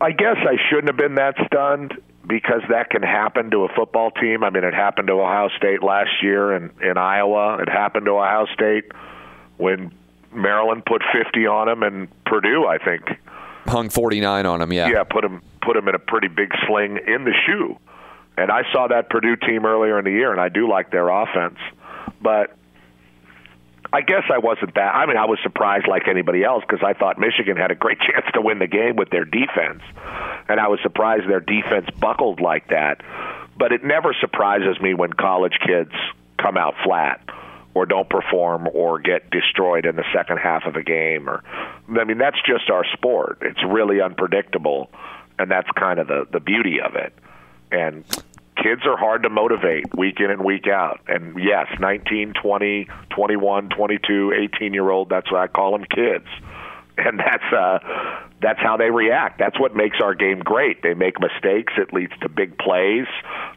I 0.00 0.12
guess 0.12 0.36
I 0.36 0.56
shouldn't 0.68 0.88
have 0.88 0.96
been 0.96 1.14
that 1.14 1.34
stunned 1.46 1.94
because 2.26 2.62
that 2.68 2.90
can 2.90 3.02
happen 3.02 3.50
to 3.50 3.64
a 3.64 3.68
football 3.74 4.10
team. 4.10 4.42
I 4.44 4.50
mean, 4.50 4.64
it 4.64 4.74
happened 4.74 5.08
to 5.08 5.14
Ohio 5.14 5.48
State 5.56 5.82
last 5.82 6.22
year 6.22 6.54
in, 6.54 6.70
in 6.82 6.98
Iowa. 6.98 7.58
It 7.62 7.68
happened 7.68 8.06
to 8.06 8.12
Ohio 8.12 8.46
State 8.52 8.92
when 9.56 9.92
Maryland 10.32 10.84
put 10.84 11.02
50 11.12 11.46
on 11.46 11.66
them, 11.68 11.82
and 11.82 12.08
Purdue, 12.24 12.66
I 12.66 12.78
think, 12.78 13.02
hung 13.66 13.88
49 13.88 14.44
on 14.44 14.60
them. 14.60 14.72
Yeah, 14.72 14.88
yeah, 14.88 15.04
put 15.04 15.22
them 15.22 15.42
put 15.62 15.74
them 15.74 15.88
in 15.88 15.94
a 15.94 15.98
pretty 15.98 16.28
big 16.28 16.50
sling 16.66 16.98
in 17.06 17.24
the 17.24 17.32
shoe. 17.46 17.78
And 18.36 18.50
I 18.50 18.62
saw 18.72 18.88
that 18.88 19.08
Purdue 19.08 19.36
team 19.36 19.64
earlier 19.64 19.98
in 19.98 20.04
the 20.04 20.10
year, 20.10 20.30
and 20.32 20.40
I 20.40 20.48
do 20.48 20.68
like 20.68 20.90
their 20.90 21.08
offense. 21.08 21.58
But 22.20 22.56
I 23.92 24.02
guess 24.02 24.24
I 24.32 24.38
wasn't 24.38 24.74
that. 24.74 24.94
I 24.94 25.06
mean, 25.06 25.16
I 25.16 25.26
was 25.26 25.38
surprised 25.42 25.86
like 25.88 26.08
anybody 26.08 26.44
else 26.44 26.62
because 26.68 26.84
I 26.84 26.92
thought 26.92 27.18
Michigan 27.18 27.56
had 27.56 27.70
a 27.70 27.74
great 27.74 27.98
chance 28.06 28.26
to 28.34 28.40
win 28.40 28.58
the 28.58 28.66
game 28.66 28.96
with 28.96 29.10
their 29.10 29.24
defense, 29.24 29.82
and 30.48 30.60
I 30.60 30.68
was 30.68 30.80
surprised 30.82 31.28
their 31.28 31.40
defense 31.40 31.88
buckled 31.98 32.40
like 32.40 32.68
that. 32.68 33.00
But 33.58 33.72
it 33.72 33.82
never 33.82 34.14
surprises 34.20 34.78
me 34.82 34.92
when 34.92 35.12
college 35.14 35.58
kids 35.66 35.92
come 36.38 36.58
out 36.58 36.74
flat 36.84 37.22
or 37.72 37.86
don't 37.86 38.08
perform 38.08 38.68
or 38.72 38.98
get 38.98 39.30
destroyed 39.30 39.86
in 39.86 39.96
the 39.96 40.04
second 40.14 40.38
half 40.38 40.64
of 40.66 40.76
a 40.76 40.82
game. 40.82 41.28
Or 41.28 41.42
I 41.88 42.04
mean, 42.04 42.18
that's 42.18 42.38
just 42.46 42.68
our 42.70 42.84
sport. 42.92 43.38
It's 43.40 43.62
really 43.66 44.02
unpredictable, 44.02 44.90
and 45.38 45.50
that's 45.50 45.68
kind 45.70 45.98
of 46.00 46.08
the 46.08 46.26
the 46.30 46.40
beauty 46.40 46.80
of 46.82 46.96
it. 46.96 47.14
And 47.70 48.04
kids 48.62 48.82
are 48.86 48.96
hard 48.96 49.22
to 49.24 49.30
motivate 49.30 49.94
week 49.96 50.20
in 50.20 50.30
and 50.30 50.44
week 50.44 50.66
out. 50.66 51.00
And 51.08 51.38
yes, 51.38 51.66
19, 51.78 52.34
20, 52.40 52.88
21, 53.10 53.68
22, 53.68 54.32
18 54.32 54.74
year 54.74 54.90
old, 54.90 55.08
that's 55.08 55.30
what 55.30 55.40
I 55.40 55.46
call 55.46 55.72
them 55.72 55.84
kids. 55.84 56.26
And 57.06 57.18
that's 57.20 57.52
uh 57.52 57.78
that's 58.40 58.58
how 58.60 58.76
they 58.76 58.90
react. 58.90 59.38
That's 59.38 59.58
what 59.58 59.74
makes 59.74 59.98
our 60.02 60.14
game 60.14 60.40
great. 60.40 60.82
They 60.82 60.94
make 60.94 61.20
mistakes. 61.20 61.72
It 61.78 61.92
leads 61.92 62.12
to 62.20 62.28
big 62.28 62.58
plays. 62.58 63.06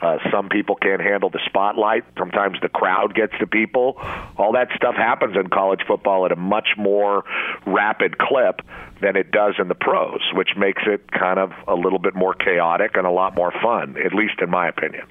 Uh, 0.01 0.17
some 0.31 0.47
people 0.49 0.75
can't 0.75 1.01
handle 1.01 1.29
the 1.29 1.39
spotlight. 1.45 2.05
Sometimes 2.17 2.57
the 2.61 2.69
crowd 2.69 3.13
gets 3.13 3.33
to 3.39 3.47
people. 3.47 3.95
All 4.37 4.53
that 4.53 4.69
stuff 4.75 4.95
happens 4.95 5.35
in 5.35 5.49
college 5.49 5.81
football 5.85 6.25
at 6.25 6.31
a 6.31 6.37
much 6.37 6.69
more 6.77 7.25
rapid 7.65 8.17
clip 8.17 8.61
than 9.01 9.15
it 9.15 9.31
does 9.31 9.55
in 9.59 9.67
the 9.67 9.75
pros, 9.75 10.21
which 10.33 10.49
makes 10.57 10.83
it 10.85 11.11
kind 11.11 11.39
of 11.39 11.51
a 11.67 11.75
little 11.75 11.99
bit 11.99 12.15
more 12.15 12.33
chaotic 12.33 12.95
and 12.95 13.05
a 13.05 13.11
lot 13.11 13.35
more 13.35 13.51
fun, 13.61 13.95
at 14.03 14.13
least 14.13 14.35
in 14.41 14.49
my 14.49 14.67
opinion. 14.67 15.05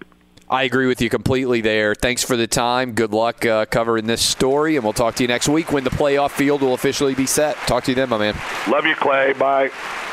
I 0.50 0.62
agree 0.62 0.86
with 0.86 1.02
you 1.02 1.10
completely 1.10 1.60
there. 1.60 1.94
Thanks 1.94 2.24
for 2.24 2.36
the 2.36 2.46
time. 2.46 2.92
Good 2.92 3.12
luck 3.12 3.44
uh, 3.44 3.66
covering 3.66 4.06
this 4.06 4.24
story, 4.24 4.76
and 4.76 4.84
we'll 4.84 4.94
talk 4.94 5.14
to 5.16 5.22
you 5.24 5.28
next 5.28 5.48
week 5.48 5.72
when 5.72 5.84
the 5.84 5.90
playoff 5.90 6.30
field 6.30 6.62
will 6.62 6.74
officially 6.74 7.14
be 7.14 7.26
set. 7.26 7.56
Talk 7.66 7.84
to 7.84 7.90
you 7.90 7.94
then, 7.94 8.08
my 8.08 8.18
man. 8.18 8.34
Love 8.68 8.86
you, 8.86 8.94
Clay. 8.94 9.34
Bye. 9.34 9.70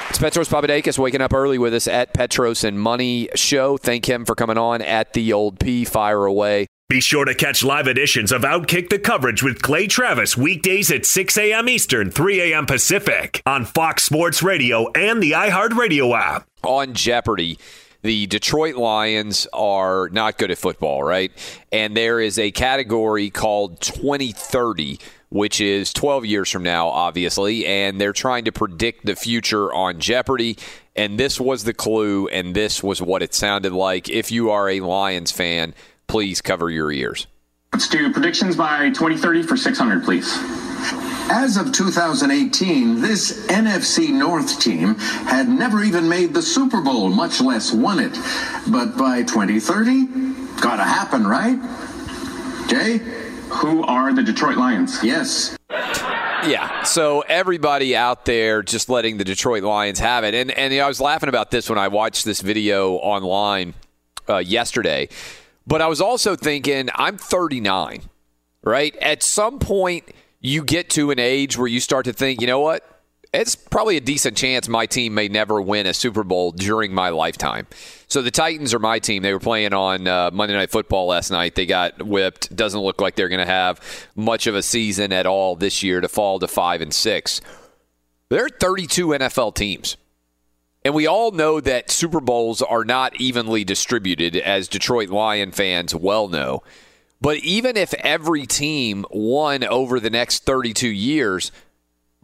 It's 0.09 0.19
Petros 0.19 0.49
Papadakis 0.49 0.99
waking 0.99 1.21
up 1.21 1.33
early 1.33 1.57
with 1.57 1.73
us 1.73 1.88
at 1.88 2.13
Petros 2.13 2.63
and 2.63 2.79
Money 2.79 3.29
Show. 3.36 3.77
Thank 3.77 4.07
him 4.07 4.25
for 4.25 4.36
coming 4.36 4.57
on 4.57 4.81
at 4.81 5.13
the 5.13 5.33
old 5.33 5.59
P. 5.59 5.83
Fire 5.86 6.25
away. 6.25 6.67
Be 6.88 7.01
sure 7.01 7.25
to 7.25 7.33
catch 7.33 7.63
live 7.63 7.88
editions 7.88 8.31
of 8.31 8.43
Outkick 8.43 8.89
the 8.89 8.99
Coverage 8.99 9.41
with 9.41 9.63
Clay 9.63 9.88
Travis 9.88 10.38
weekdays 10.38 10.91
at 10.91 11.05
6 11.05 11.36
a.m. 11.38 11.67
Eastern, 11.67 12.11
3 12.11 12.53
a.m. 12.53 12.67
Pacific 12.67 13.41
on 13.45 13.65
Fox 13.65 14.03
Sports 14.03 14.43
Radio 14.43 14.91
and 14.91 15.23
the 15.23 15.31
iHeartRadio 15.31 16.15
app. 16.15 16.45
On 16.63 16.93
Jeopardy! 16.93 17.57
The 18.05 18.27
Detroit 18.27 18.75
Lions 18.75 19.47
are 19.51 20.09
not 20.09 20.37
good 20.37 20.51
at 20.51 20.59
football, 20.59 21.01
right? 21.03 21.31
And 21.71 21.97
there 21.97 22.19
is 22.19 22.37
a 22.37 22.51
category 22.51 23.31
called 23.31 23.81
2030, 23.81 24.99
which 25.29 25.59
is 25.59 25.91
12 25.91 26.23
years 26.23 26.51
from 26.51 26.61
now, 26.61 26.87
obviously, 26.87 27.65
and 27.65 27.99
they're 27.99 28.13
trying 28.13 28.45
to 28.45 28.51
predict 28.51 29.07
the 29.07 29.15
future 29.15 29.73
on 29.73 29.99
Jeopardy. 29.99 30.55
And 30.95 31.19
this 31.19 31.39
was 31.39 31.63
the 31.63 31.73
clue, 31.73 32.27
and 32.27 32.55
this 32.55 32.83
was 32.83 33.01
what 33.01 33.23
it 33.23 33.33
sounded 33.33 33.73
like. 33.73 34.07
If 34.07 34.31
you 34.31 34.51
are 34.51 34.69
a 34.69 34.81
Lions 34.81 35.31
fan, 35.31 35.73
please 36.05 36.41
cover 36.41 36.69
your 36.69 36.91
ears. 36.91 37.25
Let's 37.73 37.89
do 37.89 38.13
predictions 38.13 38.55
by 38.55 38.89
2030 38.89 39.41
for 39.41 39.57
600, 39.57 40.03
please. 40.03 40.31
As 41.30 41.57
of 41.57 41.71
2018, 41.71 43.01
this 43.01 43.47
NFC 43.47 44.09
North 44.09 44.59
team 44.59 44.95
had 45.26 45.49
never 45.49 45.84
even 45.84 46.07
made 46.07 46.36
the 46.36 46.41
Super 46.41 46.82
Bowl, 46.82 47.09
much 47.09 47.41
less 47.41 47.73
won 47.73 47.99
it. 47.99 48.13
But 48.67 48.95
by 48.95 49.23
2030, 49.23 50.61
gotta 50.61 50.84
happen, 50.84 51.26
right? 51.26 51.57
Jay? 52.67 52.99
Who 53.49 53.84
are 53.84 54.13
the 54.13 54.21
Detroit 54.21 54.57
Lions? 54.57 55.03
Yes. 55.03 55.57
Yeah, 55.69 56.84
so 56.84 57.21
everybody 57.21 57.95
out 57.95 58.26
there 58.26 58.61
just 58.61 58.88
letting 58.88 59.17
the 59.17 59.23
Detroit 59.23 59.63
Lions 59.63 59.97
have 59.97 60.23
it, 60.23 60.36
and 60.36 60.51
and 60.51 60.71
you 60.71 60.80
know, 60.80 60.86
I 60.86 60.88
was 60.88 61.01
laughing 61.01 61.30
about 61.30 61.49
this 61.49 61.67
when 61.69 61.80
I 61.80 61.88
watched 61.88 62.23
this 62.23 62.41
video 62.41 62.93
online 62.97 63.73
uh, 64.30 64.38
yesterday, 64.38 65.09
but 65.65 65.82
I 65.82 65.88
was 65.88 66.01
also 66.01 66.36
thinking 66.36 66.89
I'm 66.93 67.17
39, 67.17 68.01
right? 68.63 68.95
At 68.97 69.23
some 69.23 69.57
point, 69.57 70.11
you 70.45 70.63
get 70.63 70.89
to 70.91 71.11
an 71.11 71.19
age 71.19 71.57
where 71.57 71.67
you 71.67 71.79
start 71.79 72.05
to 72.05 72.13
think, 72.13 72.41
you 72.41 72.47
know 72.47 72.59
what? 72.59 72.83
It's 73.33 73.55
probably 73.55 73.97
a 73.97 74.01
decent 74.01 74.37
chance 74.37 74.69
my 74.69 74.85
team 74.85 75.13
may 75.13 75.27
never 75.27 75.59
win 75.59 75.87
a 75.87 75.93
Super 75.93 76.23
Bowl 76.23 76.51
during 76.51 76.93
my 76.93 77.09
lifetime. 77.09 77.67
So 78.07 78.21
the 78.21 78.31
Titans 78.31 78.73
are 78.73 78.79
my 78.79 78.99
team. 78.99 79.23
They 79.23 79.33
were 79.33 79.39
playing 79.39 79.73
on 79.73 80.07
uh, 80.07 80.31
Monday 80.31 80.55
Night 80.55 80.71
Football 80.71 81.07
last 81.07 81.31
night. 81.31 81.55
They 81.55 81.65
got 81.65 82.01
whipped. 82.01 82.55
Doesn't 82.55 82.79
look 82.79 83.01
like 83.01 83.15
they're 83.15 83.27
going 83.27 83.45
to 83.45 83.45
have 83.45 83.81
much 84.15 84.47
of 84.47 84.55
a 84.55 84.61
season 84.61 85.11
at 85.11 85.25
all 85.25 85.55
this 85.55 85.83
year 85.83 85.99
to 85.99 86.07
fall 86.07 86.39
to 86.39 86.47
five 86.47 86.79
and 86.79 86.93
six. 86.93 87.41
There 88.29 88.45
are 88.45 88.49
32 88.49 89.07
NFL 89.07 89.55
teams. 89.55 89.97
And 90.85 90.93
we 90.93 91.07
all 91.07 91.31
know 91.31 91.59
that 91.59 91.89
Super 91.89 92.21
Bowls 92.21 92.61
are 92.61 92.85
not 92.85 93.19
evenly 93.19 93.63
distributed, 93.63 94.35
as 94.37 94.67
Detroit 94.67 95.09
Lion 95.09 95.51
fans 95.51 95.95
well 95.95 96.27
know. 96.27 96.61
But 97.22 97.38
even 97.38 97.78
if 97.78 97.93
every 97.95 98.45
team 98.45 99.05
won 99.09 99.63
over 99.63 99.99
the 99.99 100.09
next 100.09 100.43
32 100.43 100.88
years, 100.88 101.51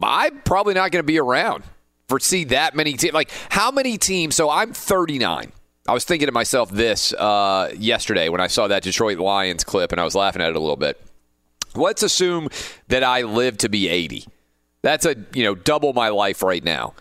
I'm 0.00 0.40
probably 0.42 0.74
not 0.74 0.90
going 0.90 1.02
to 1.02 1.06
be 1.06 1.18
around 1.18 1.64
for 2.08 2.20
see 2.20 2.44
that 2.44 2.74
many 2.74 2.94
teams. 2.94 3.14
Like 3.14 3.30
how 3.48 3.70
many 3.70 3.98
teams? 3.98 4.34
So 4.34 4.50
I'm 4.50 4.72
39. 4.72 5.52
I 5.88 5.92
was 5.92 6.04
thinking 6.04 6.26
to 6.26 6.32
myself 6.32 6.70
this 6.70 7.12
uh, 7.14 7.72
yesterday 7.76 8.28
when 8.28 8.40
I 8.40 8.46
saw 8.46 8.68
that 8.68 8.82
Detroit 8.84 9.18
Lions 9.18 9.64
clip, 9.64 9.90
and 9.90 10.00
I 10.00 10.04
was 10.04 10.14
laughing 10.14 10.40
at 10.42 10.50
it 10.50 10.56
a 10.56 10.60
little 10.60 10.76
bit. 10.76 11.00
Let's 11.74 12.02
assume 12.02 12.50
that 12.88 13.02
I 13.02 13.22
live 13.22 13.58
to 13.58 13.68
be 13.68 13.88
80. 13.88 14.26
That's 14.82 15.06
a 15.06 15.16
you 15.32 15.42
know 15.42 15.54
double 15.54 15.92
my 15.92 16.10
life 16.10 16.42
right 16.42 16.62
now. 16.62 16.94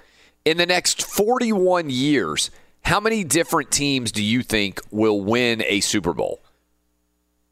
In 0.45 0.57
the 0.57 0.65
next 0.65 1.03
41 1.03 1.89
years, 1.89 2.49
how 2.83 2.99
many 2.99 3.23
different 3.23 3.69
teams 3.69 4.11
do 4.11 4.23
you 4.23 4.41
think 4.41 4.79
will 4.89 5.21
win 5.21 5.63
a 5.67 5.81
Super 5.81 6.13
Bowl? 6.13 6.39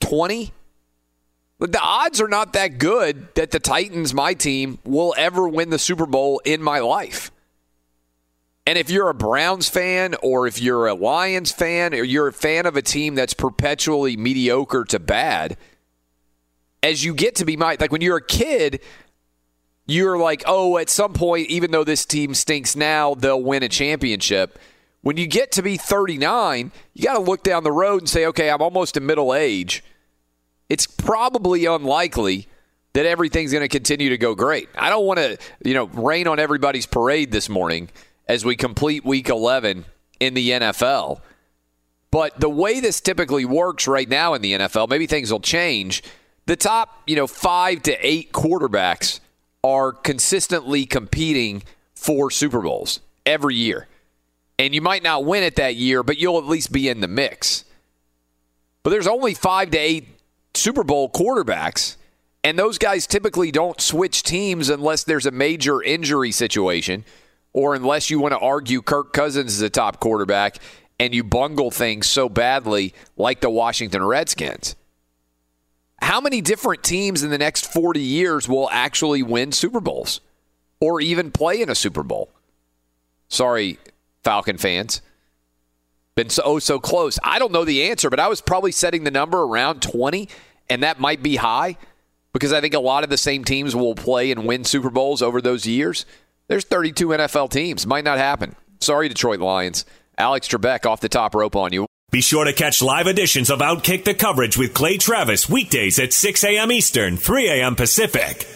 20? 0.09 0.51
The 1.59 1.79
odds 1.79 2.19
are 2.19 2.27
not 2.27 2.53
that 2.53 2.79
good 2.79 3.35
that 3.35 3.51
the 3.51 3.59
Titans, 3.59 4.11
my 4.11 4.33
team, 4.33 4.79
will 4.83 5.13
ever 5.15 5.47
win 5.47 5.69
the 5.69 5.77
Super 5.77 6.07
Bowl 6.07 6.41
in 6.43 6.63
my 6.63 6.79
life. 6.79 7.31
And 8.65 8.75
if 8.75 8.89
you're 8.89 9.09
a 9.09 9.13
Browns 9.13 9.69
fan 9.69 10.15
or 10.23 10.47
if 10.47 10.59
you're 10.59 10.87
a 10.87 10.95
Lions 10.95 11.51
fan 11.51 11.93
or 11.93 12.03
you're 12.03 12.27
a 12.27 12.33
fan 12.33 12.65
of 12.65 12.75
a 12.75 12.81
team 12.81 13.13
that's 13.13 13.35
perpetually 13.35 14.17
mediocre 14.17 14.83
to 14.85 14.99
bad, 14.99 15.57
as 16.81 17.03
you 17.03 17.13
get 17.13 17.35
to 17.35 17.45
be 17.45 17.55
my 17.55 17.77
like 17.79 17.91
when 17.91 18.01
you're 18.01 18.17
a 18.17 18.25
kid, 18.25 18.81
you're 19.85 20.17
like, 20.17 20.41
"Oh, 20.47 20.79
at 20.79 20.89
some 20.89 21.13
point 21.13 21.49
even 21.49 21.69
though 21.69 21.83
this 21.83 22.03
team 22.03 22.33
stinks 22.33 22.75
now, 22.75 23.13
they'll 23.13 23.43
win 23.43 23.61
a 23.61 23.69
championship." 23.69 24.57
When 25.01 25.17
you 25.17 25.27
get 25.27 25.51
to 25.53 25.61
be 25.61 25.77
39, 25.77 26.71
you 26.95 27.03
got 27.03 27.13
to 27.13 27.19
look 27.19 27.43
down 27.43 27.63
the 27.63 27.71
road 27.71 28.01
and 28.01 28.09
say, 28.09 28.25
"Okay, 28.25 28.49
I'm 28.49 28.61
almost 28.61 28.97
in 28.97 29.05
middle 29.05 29.35
age." 29.35 29.83
It's 30.69 30.85
probably 30.87 31.65
unlikely 31.65 32.47
that 32.93 33.05
everything's 33.05 33.51
going 33.51 33.63
to 33.63 33.67
continue 33.67 34.09
to 34.09 34.17
go 34.17 34.35
great. 34.35 34.69
I 34.75 34.89
don't 34.89 35.05
want 35.05 35.19
to, 35.19 35.37
you 35.63 35.73
know, 35.73 35.85
rain 35.85 36.27
on 36.27 36.39
everybody's 36.39 36.85
parade 36.85 37.31
this 37.31 37.49
morning 37.49 37.89
as 38.27 38.45
we 38.45 38.55
complete 38.55 39.03
week 39.03 39.29
11 39.29 39.85
in 40.19 40.33
the 40.33 40.49
NFL. 40.51 41.21
But 42.11 42.39
the 42.39 42.49
way 42.49 42.79
this 42.79 43.01
typically 43.01 43.45
works 43.45 43.87
right 43.87 44.09
now 44.09 44.33
in 44.33 44.41
the 44.41 44.53
NFL, 44.53 44.89
maybe 44.89 45.05
things 45.07 45.31
will 45.31 45.39
change. 45.39 46.03
The 46.45 46.55
top, 46.55 47.03
you 47.05 47.15
know, 47.15 47.27
5 47.27 47.83
to 47.83 48.07
8 48.07 48.31
quarterbacks 48.31 49.19
are 49.63 49.91
consistently 49.91 50.85
competing 50.85 51.63
for 51.93 52.31
Super 52.31 52.61
Bowls 52.61 53.01
every 53.25 53.55
year. 53.55 53.87
And 54.57 54.73
you 54.73 54.81
might 54.81 55.03
not 55.03 55.25
win 55.25 55.43
it 55.43 55.55
that 55.57 55.75
year, 55.75 56.01
but 56.01 56.17
you'll 56.17 56.37
at 56.37 56.45
least 56.45 56.71
be 56.71 56.89
in 56.89 57.01
the 57.01 57.07
mix. 57.07 57.65
But 58.83 58.89
there's 58.89 59.07
only 59.07 59.33
5 59.33 59.71
to 59.71 59.77
8 59.77 60.07
Super 60.59 60.83
Bowl 60.83 61.09
quarterbacks. 61.09 61.95
And 62.43 62.57
those 62.57 62.77
guys 62.77 63.05
typically 63.05 63.51
don't 63.51 63.81
switch 63.81 64.23
teams 64.23 64.69
unless 64.69 65.03
there's 65.03 65.25
a 65.25 65.31
major 65.31 65.81
injury 65.81 66.31
situation 66.31 67.03
or 67.53 67.75
unless 67.75 68.09
you 68.09 68.19
want 68.19 68.33
to 68.33 68.39
argue 68.39 68.81
Kirk 68.81 69.11
Cousins 69.11 69.53
is 69.53 69.61
a 69.61 69.69
top 69.69 69.99
quarterback 69.99 70.57
and 70.99 71.13
you 71.13 71.23
bungle 71.23 71.71
things 71.71 72.07
so 72.07 72.29
badly 72.29 72.93
like 73.17 73.41
the 73.41 73.49
Washington 73.49 74.03
Redskins. 74.03 74.75
How 76.01 76.21
many 76.21 76.41
different 76.41 76.83
teams 76.83 77.23
in 77.23 77.29
the 77.29 77.37
next 77.37 77.71
40 77.71 77.99
years 77.99 78.47
will 78.47 78.69
actually 78.71 79.21
win 79.21 79.51
Super 79.51 79.81
Bowls 79.81 80.21
or 80.79 81.01
even 81.01 81.31
play 81.31 81.61
in 81.61 81.69
a 81.69 81.75
Super 81.75 82.03
Bowl? 82.03 82.29
Sorry, 83.27 83.77
Falcon 84.23 84.57
fans. 84.57 85.01
Been 86.15 86.29
so, 86.29 86.41
oh, 86.45 86.59
so 86.59 86.79
close. 86.79 87.19
I 87.23 87.39
don't 87.39 87.51
know 87.51 87.65
the 87.65 87.83
answer, 87.89 88.09
but 88.09 88.19
I 88.19 88.27
was 88.27 88.41
probably 88.41 88.71
setting 88.71 89.03
the 89.03 89.11
number 89.11 89.41
around 89.41 89.81
20 89.81 90.27
and 90.69 90.83
that 90.83 90.99
might 90.99 91.23
be 91.23 91.35
high 91.35 91.77
because 92.33 92.53
I 92.53 92.61
think 92.61 92.73
a 92.73 92.79
lot 92.79 93.03
of 93.03 93.09
the 93.09 93.17
same 93.17 93.43
teams 93.43 93.75
will 93.75 93.95
play 93.95 94.31
and 94.31 94.45
win 94.45 94.63
Super 94.63 94.89
Bowls 94.89 95.21
over 95.21 95.41
those 95.41 95.65
years. 95.65 96.05
There's 96.47 96.65
32 96.65 97.09
NFL 97.09 97.51
teams. 97.51 97.85
Might 97.85 98.03
not 98.03 98.17
happen. 98.17 98.55
Sorry, 98.79 99.07
Detroit 99.07 99.39
Lions. 99.39 99.85
Alex 100.17 100.47
Trebek 100.47 100.85
off 100.85 101.01
the 101.01 101.09
top 101.09 101.35
rope 101.35 101.55
on 101.55 101.73
you. 101.73 101.85
Be 102.11 102.21
sure 102.21 102.45
to 102.45 102.53
catch 102.53 102.81
live 102.81 103.05
editions 103.05 103.51
of 103.51 103.59
Outkick 103.59 104.03
the 104.03 104.15
Coverage 104.15 104.57
with 104.57 104.73
Clay 104.73 104.97
Travis 104.97 105.47
weekdays 105.47 105.99
at 105.99 106.11
6 106.11 106.43
a.m. 106.43 106.71
Eastern, 106.71 107.17
3 107.17 107.49
a.m. 107.49 107.75
Pacific. 107.75 108.47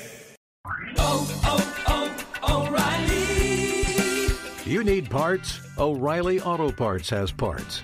Oh, 0.98 1.42
oh, 1.46 2.26
oh, 2.42 2.68
O'Reilly. 2.68 4.34
You 4.66 4.84
need 4.84 5.10
parts? 5.10 5.60
O'Reilly 5.78 6.42
Auto 6.42 6.72
Parts 6.72 7.12
has 7.12 7.32
parts. 7.32 7.84